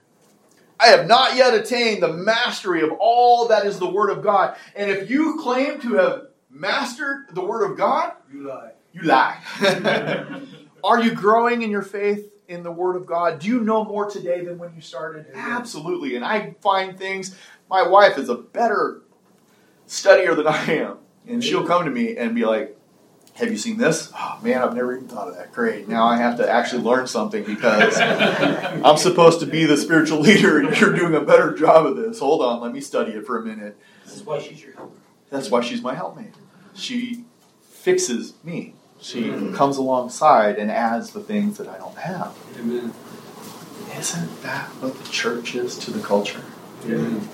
I 0.79 0.87
have 0.87 1.07
not 1.07 1.35
yet 1.35 1.53
attained 1.53 2.03
the 2.03 2.13
mastery 2.13 2.81
of 2.81 2.91
all 2.99 3.47
that 3.47 3.65
is 3.65 3.79
the 3.79 3.89
Word 3.89 4.09
of 4.11 4.21
God. 4.21 4.55
And 4.75 4.89
if 4.89 5.09
you 5.09 5.39
claim 5.41 5.79
to 5.81 5.93
have 5.95 6.27
mastered 6.49 7.25
the 7.33 7.41
Word 7.43 7.69
of 7.69 7.77
God, 7.77 8.13
You 8.31 8.47
lie. 8.47 8.71
you 8.93 9.01
lie. 9.01 9.41
Are 10.83 11.01
you 11.01 11.11
growing 11.11 11.63
in 11.63 11.71
your 11.71 11.81
faith 11.81 12.31
in 12.47 12.63
the 12.63 12.71
Word 12.71 12.95
of 12.95 13.05
God? 13.05 13.39
Do 13.39 13.47
you 13.47 13.61
know 13.61 13.83
more 13.83 14.09
today 14.09 14.45
than 14.45 14.57
when 14.57 14.73
you 14.75 14.81
started? 14.81 15.25
Absolutely. 15.33 16.15
And 16.15 16.23
I 16.23 16.55
find 16.61 16.97
things, 16.97 17.35
my 17.69 17.85
wife 17.85 18.17
is 18.17 18.29
a 18.29 18.35
better 18.35 19.01
studier 19.89 20.35
than 20.35 20.47
I 20.47 20.63
am. 20.73 20.97
And 21.27 21.43
she'll 21.43 21.65
come 21.65 21.83
to 21.83 21.91
me 21.91 22.15
and 22.15 22.33
be 22.33 22.45
like, 22.45 22.77
Have 23.35 23.51
you 23.51 23.57
seen 23.57 23.77
this? 23.77 24.11
Oh, 24.15 24.39
man, 24.41 24.61
I've 24.61 24.73
never 24.73 24.95
even 24.95 25.07
thought 25.07 25.27
of 25.27 25.35
that. 25.35 25.51
Great. 25.51 25.89
Now 25.89 26.05
I 26.05 26.17
have 26.17 26.37
to 26.37 26.49
actually 26.49 26.83
learn 26.83 27.07
something 27.07 27.43
because 27.43 27.97
I'm 27.99 28.97
supposed 28.97 29.41
to 29.41 29.45
be 29.45 29.65
the 29.65 29.75
spiritual 29.75 30.19
leader 30.19 30.59
and 30.59 30.79
you're 30.79 30.93
doing 30.93 31.15
a 31.15 31.21
better 31.21 31.53
job 31.53 31.85
of 31.85 31.97
this. 31.97 32.19
Hold 32.19 32.41
on, 32.41 32.61
let 32.61 32.71
me 32.71 32.79
study 32.79 33.11
it 33.11 33.25
for 33.25 33.37
a 33.37 33.45
minute. 33.45 33.77
This 34.05 34.15
is 34.15 34.23
why 34.23 34.39
she's 34.39 34.63
your 34.63 34.73
helper. 34.73 34.95
That's 35.29 35.51
why 35.51 35.61
she's 35.61 35.81
my 35.81 35.93
helpmate. 35.93 36.33
She 36.73 37.25
fixes 37.61 38.33
me. 38.43 38.75
She 39.01 39.23
mm-hmm. 39.23 39.55
comes 39.55 39.77
alongside 39.77 40.57
and 40.57 40.69
adds 40.71 41.11
the 41.11 41.21
things 41.21 41.57
that 41.57 41.67
I 41.67 41.77
don't 41.77 41.97
have. 41.97 42.37
Amen. 42.57 42.93
Isn't 43.97 44.41
that 44.43 44.67
what 44.81 44.97
the 44.97 45.09
church 45.09 45.55
is 45.55 45.77
to 45.79 45.91
the 45.91 46.01
culture? 46.01 46.43
Amen. 46.85 47.27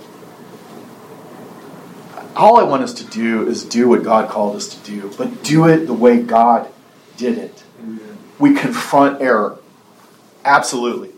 All 2.35 2.57
I 2.57 2.63
want 2.63 2.83
us 2.83 2.93
to 2.95 3.05
do 3.05 3.47
is 3.47 3.63
do 3.63 3.87
what 3.87 4.03
God 4.03 4.29
called 4.29 4.55
us 4.55 4.67
to 4.75 4.91
do, 4.91 5.11
but 5.17 5.43
do 5.43 5.67
it 5.67 5.85
the 5.85 5.93
way 5.93 6.21
God 6.21 6.69
did 7.17 7.37
it. 7.37 7.63
Amen. 7.79 8.17
We 8.39 8.53
confront 8.53 9.21
error. 9.21 9.57
Absolutely. 10.43 11.11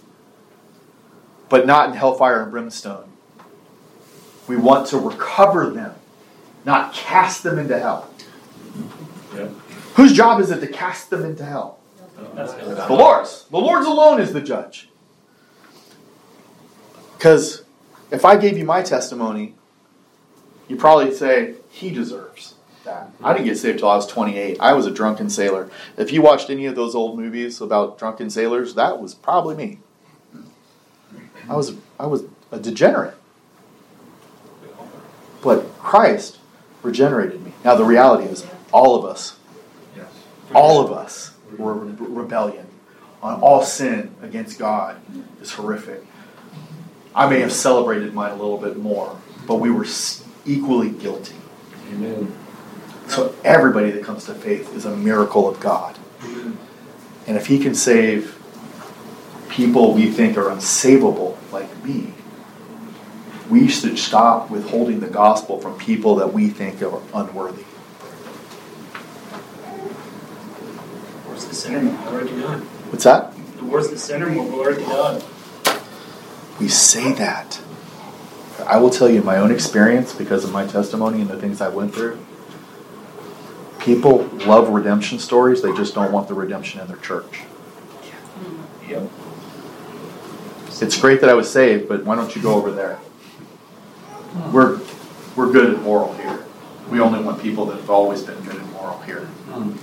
But 1.50 1.66
not 1.66 1.90
in 1.90 1.96
hellfire 1.96 2.44
and 2.44 2.52
brimstone. 2.52 3.10
We 4.48 4.58
want 4.58 4.88
to 4.88 5.00
recover 5.00 5.70
them, 5.72 5.96
not 6.66 6.94
cast 6.94 7.44
them 7.44 7.58
into 7.60 7.78
hell. 7.78 8.10
Yeah. 9.36 9.50
Whose 9.96 10.14
job 10.14 10.40
is 10.40 10.52
it 10.52 10.60
to 10.60 10.68
cast 10.68 11.10
them 11.10 11.26
into 11.26 11.44
hell? 11.44 11.80
The 12.36 12.88
Lord's. 12.90 13.46
The 13.46 13.58
Lord's 13.58 13.88
alone 13.88 14.22
is 14.22 14.34
the 14.34 14.42
judge. 14.42 14.90
Because 17.18 17.64
if 18.12 18.24
I 18.24 18.38
gave 18.38 18.58
you 18.58 18.66
my 18.66 18.84
testimony, 18.84 19.56
you'd 20.68 20.80
probably 20.80 21.14
say, 21.14 21.56
he 21.70 21.90
deserves 21.92 22.56
that. 22.84 23.12
I 23.24 23.34
didn't 23.34 23.46
get 23.46 23.58
saved 23.58 23.80
till 23.80 23.90
I 23.90 23.96
was 23.96 24.08
28. 24.08 24.58
I 24.60 24.74
was 24.74 24.86
a 24.86 24.92
drunken 24.92 25.30
sailor. 25.30 25.70
If 25.98 26.12
you 26.12 26.22
watched 26.22 26.50
any 26.50 26.66
of 26.66 26.76
those 26.76 26.96
old 26.96 27.18
movies 27.20 27.60
about 27.62 27.98
drunken 28.00 28.30
sailors, 28.30 28.76
that 28.76 29.00
was 29.02 29.14
probably 29.14 29.56
me. 29.56 29.80
I 31.50 31.56
was, 31.56 31.74
I 32.00 32.06
was 32.08 32.24
a 32.52 32.60
degenerate. 32.60 33.16
But 35.42 35.78
Christ 35.80 36.40
regenerated 36.84 37.44
me. 37.44 37.54
Now, 37.64 37.76
the 37.76 37.84
reality 37.86 38.26
is, 38.30 38.46
all 38.72 38.96
of 38.96 39.06
us, 39.06 39.38
all 40.54 40.84
of 40.84 40.92
us 40.92 41.32
were 41.58 41.74
re- 41.74 41.96
rebellion. 42.00 42.66
On 43.24 43.40
all 43.42 43.64
sin 43.64 44.14
against 44.22 44.60
God 44.60 45.00
is 45.42 45.52
horrific. 45.54 46.06
I 47.16 47.28
may 47.30 47.40
have 47.40 47.52
celebrated 47.52 48.14
mine 48.14 48.32
a 48.32 48.36
little 48.36 48.58
bit 48.58 48.78
more, 48.78 49.18
but 49.48 49.56
we 49.56 49.72
were 49.72 49.86
s- 49.86 50.24
equally 50.48 50.90
guilty. 50.90 51.36
Amen. 51.92 52.36
So 53.08 53.36
everybody 53.44 53.92
that 53.92 54.04
comes 54.04 54.26
to 54.26 54.34
faith 54.34 54.76
is 54.76 54.86
a 54.86 54.96
miracle 54.96 55.48
of 55.48 55.60
God. 55.60 55.98
Amen. 56.24 56.58
And 57.28 57.38
if 57.38 57.48
He 57.48 57.60
can 57.60 57.76
save 57.76 58.38
people 59.50 59.94
we 59.94 60.10
think 60.10 60.38
are 60.38 60.50
unsavable, 60.50 61.38
like 61.52 61.84
me, 61.84 62.14
we 63.50 63.68
should 63.68 63.98
stop 63.98 64.50
withholding 64.50 65.00
the 65.00 65.08
gospel 65.08 65.60
from 65.60 65.78
people 65.78 66.16
that 66.16 66.34
we 66.34 66.50
think 66.50 66.82
are 66.82 67.02
unworthy. 67.14 67.64
Where's 71.24 71.46
the 71.46 71.56
sinner? 71.56 71.82
More 71.82 72.10
glory 72.10 72.28
to 72.28 72.42
God. 72.42 72.60
What's 72.92 73.04
that? 73.06 73.34
The 73.58 73.66
worse 73.66 73.90
the 73.90 73.98
sinner, 73.98 74.30
more 74.30 74.50
glory 74.50 74.76
to 74.76 74.82
God. 74.82 75.24
We 76.60 76.68
say 76.68 77.14
that. 77.14 77.62
I 78.66 78.78
will 78.78 78.90
tell 78.90 79.10
you 79.10 79.22
my 79.22 79.38
own 79.38 79.52
experience 79.52 80.14
because 80.14 80.44
of 80.44 80.52
my 80.52 80.66
testimony 80.66 81.22
and 81.22 81.30
the 81.30 81.40
things 81.40 81.62
I 81.62 81.70
went 81.70 81.94
through. 81.94 82.20
People 83.80 84.24
love 84.46 84.70
redemption 84.70 85.20
stories, 85.20 85.62
they 85.62 85.74
just 85.74 85.94
don't 85.94 86.12
want 86.12 86.28
the 86.28 86.34
redemption 86.34 86.82
in 86.82 86.88
their 86.88 86.98
church. 86.98 87.42
Yep. 88.90 89.10
It's 90.82 91.00
great 91.00 91.22
that 91.22 91.30
I 91.30 91.34
was 91.34 91.52
saved, 91.52 91.88
but 91.88 92.04
why 92.04 92.16
don't 92.16 92.36
you 92.36 92.42
go 92.42 92.56
over 92.56 92.72
there? 92.72 93.00
We're, 94.52 94.80
we're 95.36 95.52
good 95.52 95.74
and 95.74 95.84
moral 95.84 96.14
here. 96.14 96.46
We 96.90 97.00
only 97.00 97.22
want 97.22 97.42
people 97.42 97.66
that 97.68 97.78
have 97.78 97.90
always 97.90 98.24
been 98.24 98.40
good 98.42 98.56
and 98.56 98.72
moral 98.74 99.00
here. 99.00 99.28
Mm. 99.48 99.78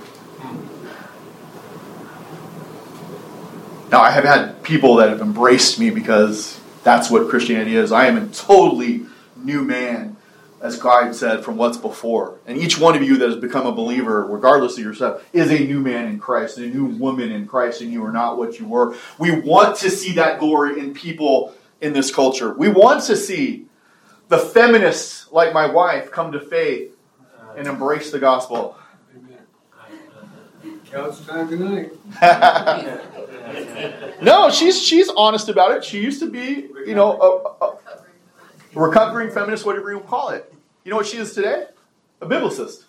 Now, 3.91 4.01
I 4.01 4.11
have 4.11 4.25
had 4.25 4.63
people 4.63 4.97
that 4.97 5.09
have 5.09 5.21
embraced 5.21 5.79
me 5.79 5.91
because 5.91 6.59
that's 6.85 7.11
what 7.11 7.29
Christianity 7.29 7.77
is. 7.77 7.91
I 7.91 8.07
am 8.07 8.17
a 8.17 8.29
totally 8.29 9.07
new 9.37 9.63
man, 9.63 10.17
as 10.61 10.79
God 10.79 11.15
said, 11.15 11.43
from 11.43 11.57
what's 11.57 11.79
before. 11.79 12.39
And 12.47 12.59
each 12.59 12.79
one 12.79 12.95
of 12.95 13.03
you 13.03 13.17
that 13.17 13.29
has 13.29 13.39
become 13.39 13.67
a 13.67 13.73
believer, 13.73 14.25
regardless 14.27 14.79
of 14.79 14.85
yourself, 14.85 15.27
is 15.33 15.51
a 15.51 15.59
new 15.65 15.81
man 15.81 16.07
in 16.07 16.19
Christ, 16.19 16.59
a 16.59 16.67
new 16.67 16.85
woman 16.85 17.33
in 17.33 17.47
Christ, 17.47 17.81
and 17.81 17.91
you 17.91 18.05
are 18.05 18.13
not 18.13 18.39
what 18.39 18.61
you 18.61 18.69
were. 18.69 18.97
We 19.19 19.41
want 19.41 19.77
to 19.79 19.91
see 19.91 20.13
that 20.13 20.39
glory 20.39 20.79
in 20.79 20.95
people 20.95 21.55
in 21.81 21.95
this 21.95 22.15
culture. 22.15 22.53
We 22.53 22.69
want 22.69 23.03
to 23.05 23.17
see 23.17 23.67
the 24.29 24.39
feminists 24.39 25.31
like 25.33 25.53
my 25.53 25.67
wife 25.67 26.11
come 26.11 26.33
to 26.33 26.41
faith 26.41 26.97
and 27.57 27.67
embrace 27.67 28.11
the 28.11 28.19
gospel. 28.19 28.77
Amen. 30.95 31.11
Couch 31.11 31.27
time 31.27 31.49
tonight. 31.49 31.93
no, 34.23 34.51
she's 34.51 34.81
she's 34.81 35.09
honest 35.11 35.49
about 35.49 35.73
it. 35.73 35.85
She 35.85 36.01
used 36.01 36.21
to 36.21 36.31
be, 36.31 36.69
you 36.87 36.95
know, 36.95 37.21
a, 37.21 37.65
a 37.65 37.77
recovering 38.75 39.31
feminist, 39.31 39.67
whatever 39.67 39.91
you 39.91 40.01
call 40.01 40.31
it. 40.31 40.53
You 40.85 40.91
know 40.91 40.97
what 40.97 41.07
she 41.07 41.19
is 41.19 41.35
today? 41.35 41.67
A 42.21 42.27
biblicist. 42.27 42.85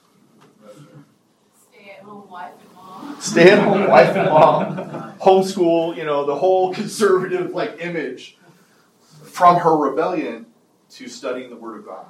Stay-at-home 1.72 2.30
wife 2.30 2.51
and 2.60 2.76
mom. 2.76 3.18
Stay 3.20 3.51
at 3.51 3.60
home 3.60 3.89
wife 3.89 4.16
and 4.16 4.30
mom, 4.30 4.76
homeschool, 5.20 5.97
you 5.97 6.03
know, 6.03 6.26
the 6.26 6.36
whole 6.36 6.74
conservative 6.74 7.51
like 7.51 7.78
image 7.80 8.38
from 9.24 9.58
her 9.58 9.76
rebellion 9.76 10.45
to 10.91 11.08
studying 11.08 11.49
the 11.49 11.56
Word 11.56 11.80
of 11.80 11.86
God. 11.86 12.06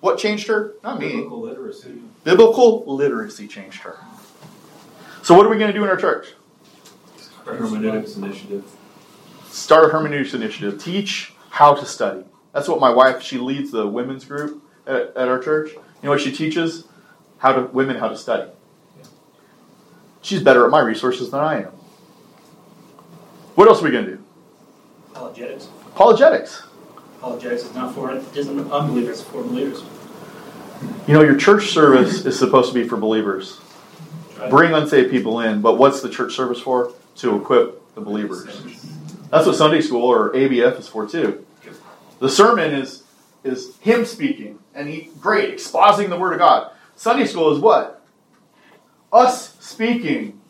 What 0.00 0.18
changed 0.18 0.46
her? 0.48 0.74
Not 0.82 1.00
me. 1.00 1.08
Biblical 1.08 1.40
literacy. 1.40 1.94
Biblical 2.24 2.84
literacy 2.86 3.48
changed 3.48 3.80
her. 3.80 3.96
So 5.24 5.34
what 5.34 5.46
are 5.46 5.48
we 5.48 5.56
going 5.56 5.72
to 5.72 5.76
do 5.76 5.82
in 5.82 5.88
our 5.88 5.96
church? 5.96 6.34
Hermeneutics 7.46 8.16
initiative. 8.16 8.62
Start 9.46 9.86
a 9.86 9.88
hermeneutics 9.88 10.34
initiative. 10.34 10.78
Teach 10.78 11.32
how 11.48 11.72
to 11.74 11.86
study. 11.86 12.24
That's 12.52 12.68
what 12.68 12.78
my 12.78 12.90
wife. 12.90 13.22
She 13.22 13.38
leads 13.38 13.70
the 13.70 13.88
women's 13.88 14.26
group 14.26 14.62
at, 14.86 15.16
at 15.16 15.28
our 15.28 15.38
church. 15.38 15.70
You 15.72 15.80
know 16.02 16.10
what 16.10 16.20
she 16.20 16.30
teaches? 16.30 16.84
How 17.38 17.54
to 17.54 17.62
women 17.62 17.96
how 17.96 18.08
to 18.08 18.18
study. 18.18 18.52
She's 20.20 20.42
better 20.42 20.62
at 20.66 20.70
my 20.70 20.80
resources 20.80 21.30
than 21.30 21.40
I 21.40 21.62
am. 21.62 21.72
What 23.54 23.66
else 23.66 23.80
are 23.80 23.84
we 23.84 23.92
going 23.92 24.04
to 24.04 24.16
do? 24.16 24.24
Apologetics. 25.12 25.68
Apologetics. 25.86 26.64
Apologetics 27.16 27.62
is 27.62 27.74
not 27.74 27.94
for 27.94 28.12
it 28.12 28.22
isn't 28.36 28.70
unbelievers, 28.70 29.20
it's 29.20 29.28
for 29.30 29.42
believers. 29.42 29.84
You 31.08 31.14
know, 31.14 31.22
your 31.22 31.36
church 31.36 31.70
service 31.70 32.26
is 32.26 32.38
supposed 32.38 32.68
to 32.68 32.74
be 32.74 32.86
for 32.86 32.98
believers. 32.98 33.58
Bring 34.50 34.72
unsaved 34.72 35.10
people 35.10 35.40
in, 35.40 35.60
but 35.60 35.78
what's 35.78 36.00
the 36.02 36.08
church 36.08 36.34
service 36.34 36.60
for? 36.60 36.92
To 37.16 37.36
equip 37.36 37.94
the 37.94 38.00
believers. 38.00 38.44
That's 39.30 39.46
what 39.46 39.56
Sunday 39.56 39.80
school 39.80 40.04
or 40.04 40.32
ABF 40.32 40.78
is 40.78 40.88
for 40.88 41.06
too. 41.06 41.44
The 42.20 42.28
sermon 42.28 42.72
is 42.72 43.02
is 43.42 43.76
him 43.78 44.06
speaking, 44.06 44.58
and 44.74 44.88
he 44.88 45.10
great 45.20 45.50
exposing 45.50 46.08
the 46.08 46.18
word 46.18 46.32
of 46.32 46.38
God. 46.38 46.72
Sunday 46.96 47.26
school 47.26 47.54
is 47.54 47.58
what? 47.58 48.02
Us 49.12 49.54
speaking 49.60 50.40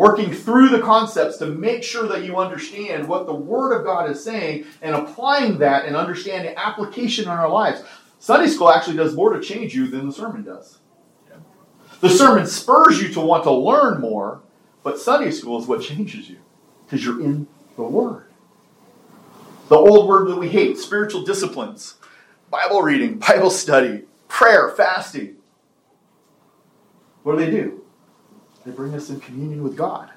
working 0.00 0.32
through 0.32 0.70
the 0.70 0.80
concepts 0.80 1.36
to 1.36 1.44
make 1.44 1.84
sure 1.84 2.08
that 2.08 2.24
you 2.24 2.38
understand 2.38 3.06
what 3.06 3.26
the 3.26 3.34
Word 3.34 3.76
of 3.76 3.84
God 3.84 4.08
is 4.08 4.24
saying 4.24 4.64
and 4.80 4.94
applying 4.94 5.58
that 5.58 5.84
and 5.84 5.94
understanding 5.94 6.54
application 6.56 7.24
in 7.24 7.30
our 7.30 7.50
lives. 7.50 7.82
Sunday 8.18 8.48
school 8.48 8.70
actually 8.70 8.96
does 8.96 9.14
more 9.14 9.34
to 9.34 9.42
change 9.42 9.74
you 9.74 9.88
than 9.88 10.06
the 10.06 10.12
sermon 10.12 10.42
does. 10.42 10.78
The 12.00 12.08
sermon 12.08 12.46
spurs 12.46 13.00
you 13.00 13.12
to 13.14 13.20
want 13.20 13.44
to 13.44 13.52
learn 13.52 14.00
more, 14.00 14.40
but 14.82 14.98
Sunday 14.98 15.30
school 15.30 15.60
is 15.60 15.66
what 15.66 15.82
changes 15.82 16.28
you 16.28 16.38
because 16.84 17.04
you're 17.04 17.20
in 17.20 17.46
the 17.76 17.82
Word. 17.82 18.26
The 19.68 19.76
old 19.76 20.08
word 20.08 20.28
that 20.28 20.36
we 20.36 20.48
hate 20.48 20.78
spiritual 20.78 21.22
disciplines, 21.22 21.94
Bible 22.50 22.82
reading, 22.82 23.18
Bible 23.18 23.50
study, 23.50 24.02
prayer, 24.26 24.70
fasting. 24.70 25.36
What 27.22 27.38
do 27.38 27.44
they 27.44 27.52
do? 27.52 27.84
They 28.66 28.72
bring 28.72 28.94
us 28.94 29.10
in 29.10 29.20
communion 29.20 29.62
with 29.62 29.76
God. 29.76 30.10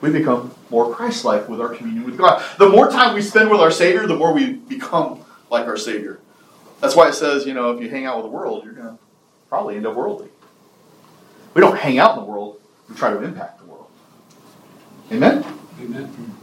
We 0.00 0.10
become 0.10 0.54
more 0.70 0.94
Christ 0.94 1.24
like 1.24 1.48
with 1.48 1.60
our 1.60 1.74
communion 1.74 2.04
with 2.04 2.16
God. 2.16 2.44
The 2.58 2.68
more 2.68 2.88
time 2.88 3.14
we 3.14 3.22
spend 3.22 3.50
with 3.50 3.60
our 3.60 3.72
Savior, 3.72 4.06
the 4.06 4.14
more 4.14 4.32
we 4.32 4.52
become 4.52 5.24
like 5.50 5.66
our 5.66 5.76
Savior. 5.76 6.20
That's 6.80 6.94
why 6.94 7.08
it 7.08 7.14
says, 7.14 7.46
you 7.46 7.54
know, 7.54 7.72
if 7.72 7.80
you 7.80 7.88
hang 7.88 8.04
out 8.04 8.18
with 8.18 8.26
the 8.26 8.30
world, 8.30 8.64
you're 8.64 8.74
going 8.74 8.88
to 8.88 8.98
probably 9.48 9.76
end 9.76 9.86
up 9.86 9.96
worldly. 9.96 10.28
We 11.56 11.62
don't 11.62 11.78
hang 11.78 11.98
out 11.98 12.18
in 12.18 12.22
the 12.22 12.30
world, 12.30 12.60
we 12.86 12.94
try 12.96 13.08
to 13.08 13.22
impact 13.22 13.60
the 13.60 13.64
world. 13.64 13.86
Amen? 15.10 15.42
Amen. 15.80 16.34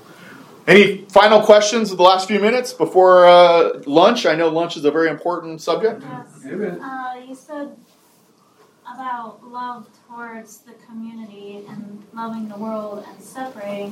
Any 0.66 1.06
final 1.06 1.40
questions 1.40 1.92
of 1.92 1.98
the 1.98 2.04
last 2.04 2.28
few 2.28 2.40
minutes 2.40 2.74
before 2.74 3.28
uh, 3.28 3.84
lunch? 3.86 4.26
I 4.26 4.34
know 4.34 4.50
lunch 4.50 4.76
is 4.76 4.86
a 4.86 4.90
very 4.90 5.10
important 5.10 5.62
subject. 5.62 6.02
Yes. 6.02 6.46
Amen. 6.48 6.82
Uh, 6.82 7.22
you 7.28 7.36
said 7.36 7.78
about 8.92 9.44
love 9.44 9.88
towards 10.08 10.62
the 10.62 10.74
community 10.88 11.64
and 11.70 12.04
loving 12.12 12.50
the 12.50 12.58
world 12.58 13.06
and 13.08 13.22
separating. 13.22 13.92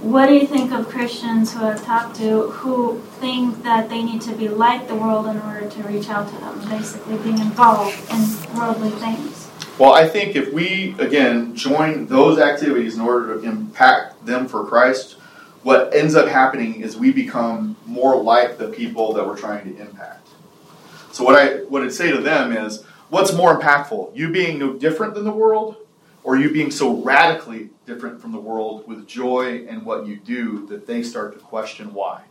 What 0.00 0.26
do 0.26 0.34
you 0.34 0.46
think 0.46 0.70
of 0.70 0.88
Christians 0.88 1.52
who 1.52 1.64
I've 1.64 1.84
talked 1.84 2.14
to 2.18 2.50
who 2.50 3.00
think 3.18 3.64
that 3.64 3.88
they 3.88 4.04
need 4.04 4.20
to 4.22 4.34
be 4.36 4.48
like 4.48 4.86
the 4.86 4.94
world 4.94 5.26
in 5.26 5.40
order 5.40 5.68
to 5.68 5.82
reach 5.82 6.08
out 6.08 6.28
to 6.28 6.34
them, 6.36 6.68
basically 6.68 7.18
being 7.18 7.38
involved 7.38 7.98
in 8.12 8.56
worldly 8.56 8.90
things? 8.90 9.49
Well, 9.80 9.94
I 9.94 10.06
think 10.06 10.36
if 10.36 10.52
we, 10.52 10.94
again, 10.98 11.56
join 11.56 12.04
those 12.04 12.38
activities 12.38 12.96
in 12.96 13.00
order 13.00 13.40
to 13.40 13.48
impact 13.48 14.26
them 14.26 14.46
for 14.46 14.66
Christ, 14.66 15.12
what 15.62 15.94
ends 15.94 16.14
up 16.14 16.28
happening 16.28 16.82
is 16.82 16.98
we 16.98 17.12
become 17.12 17.78
more 17.86 18.22
like 18.22 18.58
the 18.58 18.68
people 18.68 19.14
that 19.14 19.26
we're 19.26 19.38
trying 19.38 19.74
to 19.74 19.80
impact. 19.80 20.28
So, 21.12 21.24
what 21.24 21.34
I 21.34 21.60
what 21.70 21.82
I'd 21.82 21.94
say 21.94 22.10
to 22.10 22.20
them 22.20 22.52
is 22.52 22.84
what's 23.08 23.32
more 23.32 23.58
impactful? 23.58 24.14
You 24.14 24.28
being 24.28 24.58
no 24.58 24.74
different 24.74 25.14
than 25.14 25.24
the 25.24 25.32
world, 25.32 25.76
or 26.24 26.36
you 26.36 26.52
being 26.52 26.70
so 26.70 26.96
radically 26.96 27.70
different 27.86 28.20
from 28.20 28.32
the 28.32 28.38
world 28.38 28.86
with 28.86 29.08
joy 29.08 29.64
and 29.66 29.86
what 29.86 30.06
you 30.06 30.16
do 30.16 30.66
that 30.66 30.86
they 30.86 31.02
start 31.02 31.32
to 31.32 31.38
question 31.38 31.94
why? 31.94 32.24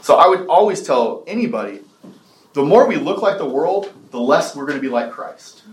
So, 0.00 0.14
I 0.14 0.28
would 0.28 0.46
always 0.46 0.80
tell 0.80 1.24
anybody 1.26 1.80
the 2.52 2.62
more 2.62 2.86
we 2.86 2.98
look 2.98 3.20
like 3.20 3.38
the 3.38 3.48
world, 3.48 3.92
the 4.12 4.20
less 4.20 4.54
we're 4.54 4.66
going 4.66 4.78
to 4.78 4.82
be 4.82 4.88
like 4.88 5.10
Christ. 5.10 5.64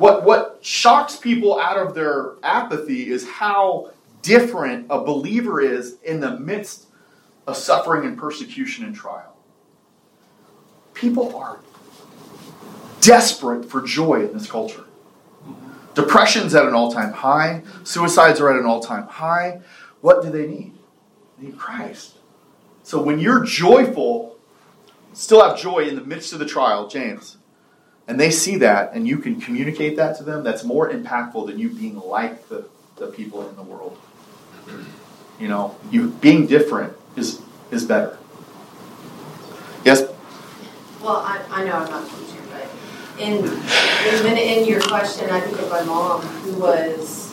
What, 0.00 0.24
what 0.24 0.60
shocks 0.62 1.16
people 1.16 1.60
out 1.60 1.76
of 1.76 1.94
their 1.94 2.36
apathy 2.42 3.10
is 3.10 3.28
how 3.28 3.90
different 4.22 4.86
a 4.88 5.04
believer 5.04 5.60
is 5.60 5.98
in 6.02 6.20
the 6.20 6.40
midst 6.40 6.86
of 7.46 7.54
suffering 7.54 8.06
and 8.06 8.16
persecution 8.16 8.86
and 8.86 8.96
trial. 8.96 9.36
People 10.94 11.36
are 11.36 11.60
desperate 13.02 13.66
for 13.66 13.82
joy 13.82 14.24
in 14.24 14.32
this 14.32 14.50
culture. 14.50 14.86
Depression's 15.92 16.54
at 16.54 16.64
an 16.64 16.72
all 16.72 16.90
time 16.90 17.12
high, 17.12 17.62
suicides 17.84 18.40
are 18.40 18.48
at 18.48 18.58
an 18.58 18.64
all 18.64 18.80
time 18.80 19.06
high. 19.06 19.60
What 20.00 20.22
do 20.22 20.30
they 20.30 20.46
need? 20.46 20.72
They 21.38 21.48
need 21.48 21.58
Christ. 21.58 22.16
So 22.84 23.02
when 23.02 23.18
you're 23.18 23.44
joyful, 23.44 24.38
still 25.12 25.46
have 25.46 25.58
joy 25.58 25.80
in 25.80 25.94
the 25.94 26.04
midst 26.06 26.32
of 26.32 26.38
the 26.38 26.46
trial, 26.46 26.88
James, 26.88 27.36
and 28.08 28.18
they 28.18 28.30
see 28.30 28.56
that 28.56 28.92
and 28.94 29.06
you 29.06 29.18
can 29.18 29.40
communicate 29.40 29.96
that 29.96 30.16
to 30.18 30.24
them, 30.24 30.42
that's 30.42 30.64
more 30.64 30.90
impactful 30.90 31.46
than 31.46 31.58
you 31.58 31.68
being 31.68 31.98
like 31.98 32.48
the, 32.48 32.66
the 32.96 33.08
people 33.08 33.48
in 33.48 33.56
the 33.56 33.62
world. 33.62 33.96
You 35.38 35.48
know, 35.48 35.76
you 35.90 36.08
being 36.08 36.46
different 36.46 36.92
is 37.16 37.40
is 37.70 37.84
better. 37.84 38.18
Yes? 39.84 40.02
Well, 41.00 41.16
I, 41.16 41.42
I 41.50 41.64
know 41.64 41.72
I'm 41.72 41.90
not 41.90 42.04
teaching, 42.10 42.42
but 42.50 42.68
in, 43.18 43.46
in, 44.26 44.36
in 44.36 44.68
your 44.68 44.80
question, 44.82 45.30
I 45.30 45.40
think 45.40 45.58
of 45.58 45.70
my 45.70 45.82
mom, 45.84 46.20
who 46.20 46.60
was, 46.60 47.32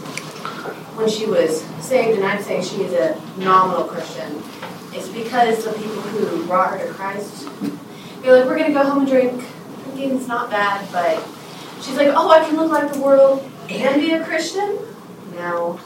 when 0.95 1.09
she 1.09 1.26
was 1.26 1.61
saved, 1.82 2.18
and 2.18 2.26
I'm 2.26 2.41
saying 2.41 2.63
she 2.63 2.84
is 2.84 2.93
a 2.93 3.22
nominal 3.38 3.84
Christian, 3.84 4.41
it's 4.93 5.09
because 5.09 5.65
the 5.65 5.74
people 5.74 6.01
who 6.01 6.45
brought 6.45 6.80
her 6.80 6.88
to 6.88 6.93
Christ, 6.93 7.49
they're 8.22 8.39
like, 8.39 8.45
we're 8.45 8.57
going 8.57 8.68
to 8.68 8.74
go 8.74 8.84
home 8.84 8.99
and 8.99 9.07
drink. 9.07 9.43
Drinking's 9.98 10.28
not 10.28 10.52
bad, 10.52 10.88
but 10.91 11.28
she's 11.82 11.98
like, 11.98 12.10
oh, 12.10 12.30
I 12.30 12.45
can 12.45 12.56
look 12.56 12.72
like 12.72 12.93
the 12.93 13.02
world 13.02 13.50
and 13.68 14.00
be 14.00 14.14
a 14.14 14.24
Christian? 14.24 14.78
No. 15.34 15.80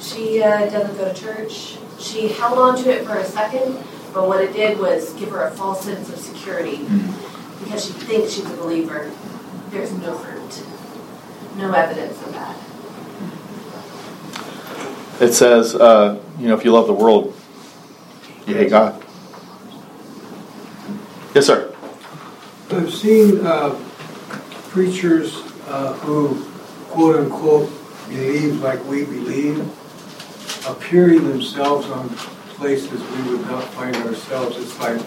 She 0.00 0.42
uh, 0.42 0.60
doesn't 0.70 0.96
go 0.96 1.12
to 1.12 1.20
church. 1.20 1.76
She 1.98 2.28
held 2.28 2.58
on 2.58 2.82
to 2.82 2.90
it 2.90 3.04
for 3.04 3.18
a 3.18 3.24
second, 3.24 3.74
but 4.14 4.26
what 4.26 4.42
it 4.42 4.54
did 4.54 4.78
was 4.78 5.12
give 5.14 5.28
her 5.28 5.42
a 5.42 5.50
false 5.50 5.84
sense 5.84 6.08
of 6.08 6.18
security 6.18 6.86
because 7.62 7.84
she 7.84 7.92
thinks 7.92 8.32
she's 8.32 8.50
a 8.50 8.56
believer. 8.56 9.12
There's 9.68 9.92
no 9.92 10.14
fruit, 10.14 10.64
no 11.58 11.70
evidence 11.72 12.16
of 12.22 12.32
that. 12.32 12.56
It 15.20 15.34
says, 15.34 15.74
uh, 15.74 16.18
you 16.38 16.48
know, 16.48 16.56
if 16.56 16.64
you 16.64 16.72
love 16.72 16.86
the 16.86 16.94
world, 16.94 17.36
you 18.46 18.54
hate 18.54 18.70
God. 18.70 19.04
Yes, 21.34 21.46
sir. 21.46 21.70
I've 22.72 22.94
seen 22.94 23.44
uh, 23.44 23.76
preachers 24.68 25.34
uh, 25.66 25.92
who, 25.94 26.44
quote 26.90 27.16
unquote, 27.16 27.68
believe 28.08 28.62
like 28.62 28.84
we 28.84 29.04
believe, 29.04 29.58
appearing 30.68 31.28
themselves 31.28 31.88
on 31.90 32.08
places 32.10 33.02
we 33.02 33.32
would 33.32 33.44
not 33.46 33.64
find 33.64 33.96
ourselves. 33.96 34.56
It's 34.56 34.78
like, 34.78 35.00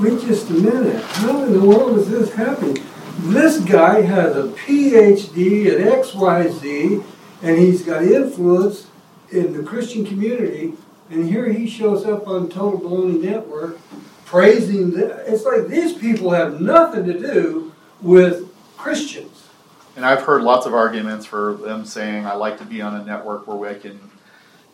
wait 0.00 0.22
just 0.22 0.50
a 0.50 0.54
minute, 0.54 1.00
how 1.04 1.44
in 1.44 1.52
the 1.52 1.60
world 1.60 1.98
is 1.98 2.10
this 2.10 2.34
happening? 2.34 2.84
This 3.18 3.60
guy 3.60 4.00
has 4.00 4.36
a 4.36 4.48
PhD 4.48 5.66
at 5.66 6.04
XYZ, 6.04 7.04
and 7.42 7.58
he's 7.58 7.82
got 7.82 8.02
influence 8.02 8.88
in 9.30 9.52
the 9.52 9.62
Christian 9.62 10.04
community, 10.04 10.72
and 11.10 11.28
here 11.28 11.52
he 11.52 11.68
shows 11.68 12.04
up 12.06 12.26
on 12.26 12.48
Total 12.48 12.80
Baloney 12.80 13.22
Network 13.22 13.78
praising. 14.34 14.90
The, 14.90 15.32
it's 15.32 15.44
like 15.44 15.68
these 15.68 15.92
people 15.92 16.30
have 16.30 16.60
nothing 16.60 17.04
to 17.04 17.16
do 17.16 17.72
with 18.02 18.52
Christians. 18.76 19.46
And 19.94 20.04
I've 20.04 20.22
heard 20.22 20.42
lots 20.42 20.66
of 20.66 20.74
arguments 20.74 21.24
for 21.24 21.54
them 21.54 21.84
saying, 21.84 22.26
I 22.26 22.34
like 22.34 22.58
to 22.58 22.64
be 22.64 22.82
on 22.82 22.96
a 22.96 23.04
network 23.04 23.46
where 23.46 23.56
we 23.56 23.78
can 23.78 24.00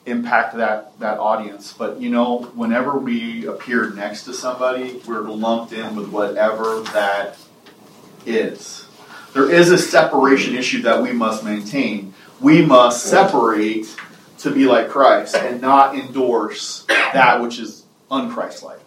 impact 0.06 0.56
that, 0.56 0.98
that 1.00 1.18
audience. 1.18 1.74
But 1.74 2.00
you 2.00 2.08
know, 2.08 2.38
whenever 2.54 2.96
we 2.96 3.46
appear 3.46 3.90
next 3.90 4.24
to 4.24 4.32
somebody, 4.32 5.02
we're 5.06 5.20
lumped 5.20 5.74
in 5.74 5.94
with 5.94 6.08
whatever 6.08 6.80
that 6.94 7.36
is. 8.24 8.86
There 9.34 9.50
is 9.50 9.70
a 9.70 9.76
separation 9.78 10.56
issue 10.56 10.80
that 10.82 11.02
we 11.02 11.12
must 11.12 11.44
maintain. 11.44 12.14
We 12.40 12.64
must 12.64 13.04
separate 13.04 13.94
to 14.38 14.50
be 14.50 14.64
like 14.64 14.88
Christ 14.88 15.36
and 15.36 15.61
not 15.61 15.94
endorse 15.94 16.86
that 16.88 17.42
which 17.42 17.58
is 17.58 17.84
unchristlike. 18.11 18.80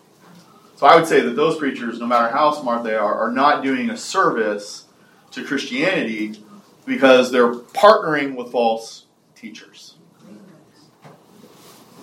So 0.83 0.89
I 0.89 0.97
would 0.97 1.07
say 1.07 1.21
that 1.21 1.37
those 1.37 1.55
preachers, 1.55 1.97
no 2.01 2.05
matter 2.05 2.27
how 2.27 2.51
smart 2.51 2.83
they 2.83 2.93
are, 2.93 3.15
are 3.15 3.31
not 3.31 3.63
doing 3.63 3.89
a 3.89 3.95
service 3.95 4.83
to 5.31 5.45
Christianity 5.45 6.43
because 6.85 7.31
they're 7.31 7.53
partnering 7.53 8.35
with 8.35 8.51
false 8.51 9.05
teachers. 9.33 9.95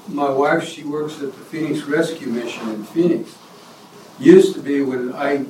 My 0.09 0.31
wife, 0.31 0.67
she 0.67 0.83
works 0.83 1.21
at 1.21 1.27
the 1.27 1.45
Phoenix 1.45 1.83
Rescue 1.83 2.29
Mission 2.29 2.71
in 2.71 2.85
Phoenix. 2.85 3.37
Used 4.19 4.55
to 4.55 4.63
be 4.63 4.81
when 4.81 5.13
I 5.13 5.45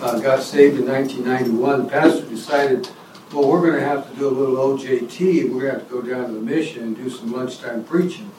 uh, 0.00 0.18
got 0.20 0.42
saved 0.42 0.80
in 0.80 0.88
1991, 0.88 1.82
the 1.82 1.88
pastor 1.90 2.24
decided, 2.24 2.88
well, 3.34 3.50
we're 3.50 3.60
going 3.60 3.78
to 3.78 3.86
have 3.86 4.10
to 4.10 4.16
do 4.16 4.28
a 4.28 4.30
little 4.30 4.56
OJT. 4.56 5.52
We're 5.52 5.60
going 5.60 5.74
to 5.74 5.78
have 5.78 5.88
to 5.88 5.94
go 5.94 6.00
down 6.00 6.28
to 6.28 6.32
the 6.32 6.40
mission 6.40 6.84
and 6.84 6.96
do 6.96 7.10
some 7.10 7.32
lunchtime 7.32 7.84
preaching. 7.84 8.30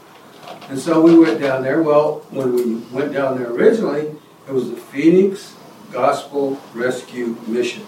And 0.70 0.80
so 0.80 1.02
we 1.02 1.16
went 1.16 1.40
down 1.40 1.62
there. 1.62 1.84
Well, 1.84 2.26
when 2.32 2.56
we 2.56 2.76
went 2.92 3.14
down 3.14 3.38
there 3.38 3.52
originally, 3.52 4.16
it 4.48 4.52
was 4.52 4.70
the 4.70 4.78
Phoenix 4.78 5.56
Gospel 5.92 6.60
Rescue 6.74 7.38
Mission. 7.48 7.86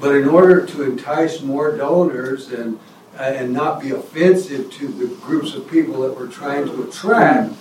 But 0.00 0.14
in 0.14 0.28
order 0.28 0.64
to 0.64 0.82
entice 0.82 1.42
more 1.42 1.76
donors 1.76 2.50
and 2.52 2.78
and 3.18 3.52
not 3.52 3.80
be 3.80 3.90
offensive 3.90 4.70
to 4.70 4.86
the 4.86 5.06
groups 5.16 5.54
of 5.54 5.68
people 5.68 6.02
that 6.02 6.16
we're 6.16 6.28
trying 6.28 6.64
to 6.66 6.82
attract, 6.84 7.52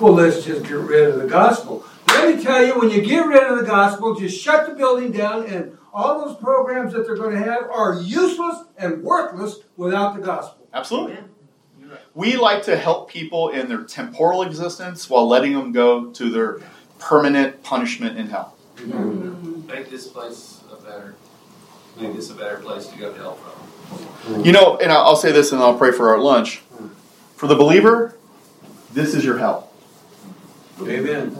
well, 0.00 0.14
let's 0.14 0.44
just 0.44 0.62
get 0.62 0.72
rid 0.72 1.10
of 1.10 1.20
the 1.20 1.28
gospel. 1.28 1.84
Let 2.08 2.36
me 2.36 2.42
tell 2.42 2.64
you, 2.64 2.78
when 2.78 2.90
you 2.90 3.02
get 3.02 3.26
rid 3.26 3.42
of 3.42 3.58
the 3.58 3.64
gospel, 3.64 4.14
just 4.14 4.40
shut 4.40 4.66
the 4.66 4.74
building 4.74 5.12
down 5.12 5.46
and 5.46 5.76
all 5.92 6.24
those 6.24 6.36
programs 6.38 6.92
that 6.94 7.06
they're 7.06 7.16
going 7.16 7.34
to 7.36 7.42
have 7.42 7.64
are 7.70 8.00
useless 8.00 8.64
and 8.78 9.02
worthless 9.02 9.58
without 9.76 10.16
the 10.16 10.22
gospel. 10.22 10.66
Absolutely. 10.72 11.18
We 12.14 12.36
like 12.36 12.62
to 12.64 12.76
help 12.76 13.10
people 13.10 13.50
in 13.50 13.68
their 13.68 13.82
temporal 13.82 14.42
existence 14.42 15.10
while 15.10 15.28
letting 15.28 15.52
them 15.52 15.72
go 15.72 16.10
to 16.10 16.30
their 16.30 16.60
permanent 17.02 17.62
punishment 17.62 18.16
in 18.18 18.28
hell. 18.28 18.54
Mm-hmm. 18.76 19.66
Make 19.66 19.90
this 19.90 20.06
place 20.08 20.60
a 20.70 20.82
better, 20.82 21.14
make 22.00 22.14
this 22.14 22.30
a 22.30 22.34
better 22.34 22.58
place 22.58 22.86
to 22.86 22.98
go 22.98 23.12
to 23.12 23.18
hell 23.18 23.34
from. 23.34 24.34
Mm-hmm. 24.34 24.44
You 24.46 24.52
know, 24.52 24.78
and 24.78 24.90
I'll 24.92 25.02
I'll 25.08 25.16
say 25.16 25.32
this 25.32 25.52
and 25.52 25.60
I'll 25.60 25.76
pray 25.76 25.92
for 25.92 26.10
our 26.10 26.18
lunch. 26.18 26.62
Mm-hmm. 26.74 26.88
For 27.36 27.46
the 27.46 27.56
believer, 27.56 28.16
this 28.92 29.14
is 29.14 29.24
your 29.24 29.38
hell. 29.38 29.70
Amen. 30.80 31.30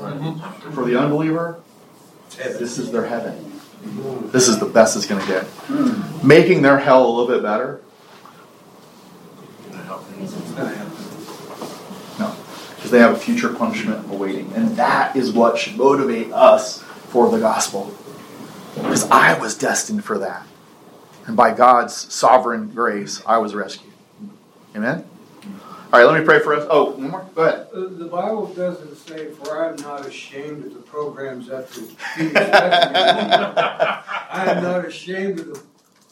For 0.72 0.84
the 0.84 0.98
unbeliever, 0.98 1.60
this 2.36 2.78
is 2.78 2.92
their 2.92 3.06
heaven. 3.06 3.60
This 4.30 4.48
is 4.48 4.58
the 4.58 4.66
best 4.66 4.96
it's 4.96 5.06
going 5.06 5.20
to 5.20 5.26
get. 5.26 5.44
Mm. 5.66 6.22
Making 6.22 6.62
their 6.62 6.78
hell 6.78 7.04
a 7.04 7.10
little 7.10 7.26
bit 7.26 7.42
better. 7.42 7.80
No, 12.18 12.36
because 12.76 12.81
they 12.92 13.00
have 13.00 13.12
a 13.12 13.18
future 13.18 13.48
punishment 13.52 14.08
awaiting. 14.12 14.52
And 14.54 14.76
that 14.76 15.16
is 15.16 15.32
what 15.32 15.58
should 15.58 15.76
motivate 15.76 16.32
us 16.32 16.80
for 17.08 17.28
the 17.30 17.38
gospel. 17.38 17.92
Because 18.76 19.10
I 19.10 19.38
was 19.38 19.56
destined 19.58 20.04
for 20.04 20.18
that. 20.18 20.46
And 21.26 21.36
by 21.36 21.52
God's 21.54 21.94
sovereign 22.12 22.70
grace, 22.70 23.22
I 23.26 23.38
was 23.38 23.54
rescued. 23.54 23.92
Amen? 24.76 25.04
All 25.92 26.00
right, 26.00 26.04
let 26.10 26.18
me 26.18 26.24
pray 26.24 26.38
for 26.40 26.54
us. 26.54 26.66
Oh, 26.70 26.92
one 26.92 27.10
more? 27.10 27.26
Go 27.34 27.42
ahead. 27.42 27.66
Uh, 27.74 27.80
The 27.98 28.06
Bible 28.06 28.46
doesn't 28.54 28.96
say, 28.96 29.30
for 29.30 29.62
I 29.62 29.68
am 29.70 29.76
not 29.76 30.06
ashamed 30.06 30.64
of 30.66 30.72
the 30.72 30.80
programs 30.80 31.48
that 31.48 31.68
the 31.70 31.90
I 34.32 34.44
am 34.48 34.62
not 34.62 34.86
ashamed 34.86 35.40
of 35.40 35.46
the 35.54 35.62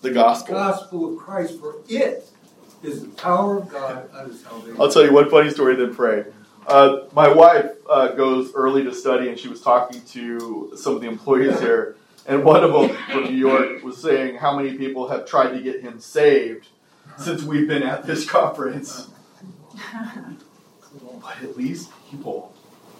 The 0.02 0.10
gospel. 0.10 0.54
gospel 0.54 1.12
of 1.12 1.18
Christ, 1.18 1.58
for 1.58 1.76
it 1.88 2.28
is 2.82 3.02
the 3.02 3.08
power 3.08 3.58
of 3.58 3.68
God 3.70 4.08
unto 4.14 4.34
salvation. 4.34 4.76
I'll 4.78 4.90
tell 4.90 5.04
you 5.04 5.12
one 5.12 5.30
funny 5.30 5.48
story, 5.50 5.76
then 5.76 5.94
pray. 5.94 6.24
Uh, 6.66 7.00
my 7.12 7.28
wife 7.28 7.70
uh, 7.88 8.08
goes 8.08 8.52
early 8.54 8.84
to 8.84 8.94
study, 8.94 9.28
and 9.28 9.38
she 9.38 9.48
was 9.48 9.60
talking 9.60 10.00
to 10.02 10.72
some 10.76 10.94
of 10.94 11.00
the 11.00 11.08
employees 11.08 11.58
here, 11.60 11.96
and 12.26 12.44
one 12.44 12.62
of 12.62 12.72
them 12.72 12.96
from 13.10 13.24
New 13.24 13.36
York 13.36 13.82
was 13.82 14.00
saying 14.00 14.36
how 14.36 14.56
many 14.56 14.76
people 14.76 15.08
have 15.08 15.26
tried 15.26 15.50
to 15.50 15.60
get 15.60 15.80
him 15.80 16.00
saved 16.00 16.68
since 17.18 17.42
we've 17.42 17.68
been 17.68 17.82
at 17.82 18.06
this 18.06 18.28
conference. 18.28 19.08
But 21.22 21.42
at 21.42 21.56
least 21.56 21.90
people 22.10 22.52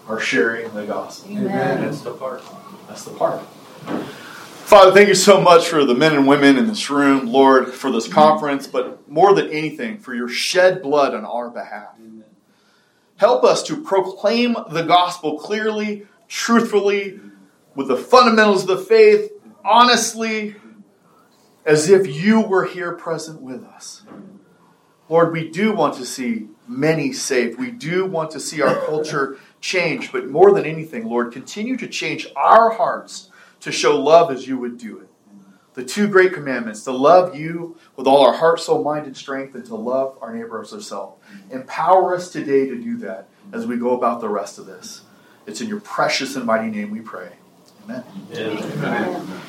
are 0.07 0.21
sharing 0.21 0.73
the 0.75 0.85
gospel. 0.85 1.33
Amen. 1.33 1.81
That's 1.81 2.03
the 2.03 2.13
part. 2.13 2.43
That's 2.87 3.05
the 3.05 3.13
part. 3.13 3.41
Father, 4.71 4.93
thank 4.93 5.09
you 5.09 5.15
so 5.15 5.41
much 5.41 5.67
for 5.67 5.85
the 5.85 5.95
men 5.95 6.15
and 6.15 6.29
women 6.29 6.57
in 6.57 6.67
this 6.67 6.91
room, 6.91 7.27
Lord, 7.27 7.69
for 7.73 7.91
this 7.91 8.07
conference, 8.07 8.67
but 8.67 9.09
more 9.09 9.35
than 9.35 9.49
anything, 9.51 9.99
for 9.99 10.15
your 10.15 10.29
shed 10.29 10.83
blood 10.83 11.15
on 11.15 11.25
our 11.25 11.51
behalf. 11.51 11.97
Help 13.21 13.45
us 13.45 13.63
to 13.63 13.77
proclaim 13.77 14.57
the 14.71 14.81
gospel 14.81 15.39
clearly, 15.39 16.07
truthfully, 16.27 17.21
with 17.75 17.89
the 17.89 17.97
fundamentals 17.99 18.63
of 18.63 18.69
the 18.69 18.83
faith, 18.83 19.31
honestly, 19.63 20.57
as 21.67 21.91
if 21.91 22.07
you 22.07 22.41
were 22.41 22.65
here 22.65 22.93
present 22.93 23.43
with 23.43 23.63
us. 23.63 24.05
Lord, 25.11 25.35
we 25.35 25.51
do 25.51 25.75
want 25.75 25.97
to 25.97 26.07
see 26.07 26.49
many 26.67 27.13
saved. 27.13 27.59
We 27.59 27.71
do 27.71 28.07
want 28.07 28.31
to 28.31 28.41
see 28.41 28.63
our 28.63 28.75
culture 28.87 29.37
change, 29.61 30.13
but 30.13 30.27
more 30.27 30.55
than 30.55 30.65
anything, 30.65 31.05
Lord, 31.05 31.31
continue 31.31 31.77
to 31.77 31.89
change 31.89 32.27
our 32.37 32.71
hearts 32.71 33.29
to 33.61 33.71
show 33.71 34.01
love 34.01 34.33
as 34.33 34.49
you 34.49 34.57
would 34.57 34.79
do 34.79 34.99
it. 34.99 35.11
The 35.75 35.85
two 35.85 36.09
great 36.09 36.33
commandments 36.33 36.85
to 36.85 36.93
love 36.93 37.37
you 37.37 37.77
with 37.97 38.07
all 38.07 38.27
our 38.27 38.33
heart, 38.33 38.61
soul, 38.61 38.83
mind, 38.83 39.05
and 39.05 39.17
strength, 39.17 39.55
and 39.55 39.67
to 39.67 39.75
love 39.75 40.17
our 40.23 40.35
neighbor 40.35 40.63
as 40.63 40.73
ourselves. 40.73 41.20
Empower 41.51 42.15
us 42.15 42.31
today 42.31 42.69
to 42.69 42.77
do 42.77 42.97
that 42.99 43.29
as 43.53 43.67
we 43.67 43.77
go 43.77 43.97
about 43.97 44.21
the 44.21 44.29
rest 44.29 44.59
of 44.59 44.67
this. 44.67 45.03
It's 45.47 45.61
in 45.61 45.69
your 45.69 45.81
precious 45.81 46.37
and 46.37 46.45
mighty 46.45 46.71
name 46.71 46.91
we 46.91 47.01
pray. 47.01 47.33
Amen. 47.85 48.05
Amen. 48.33 48.59
Amen. 48.85 49.41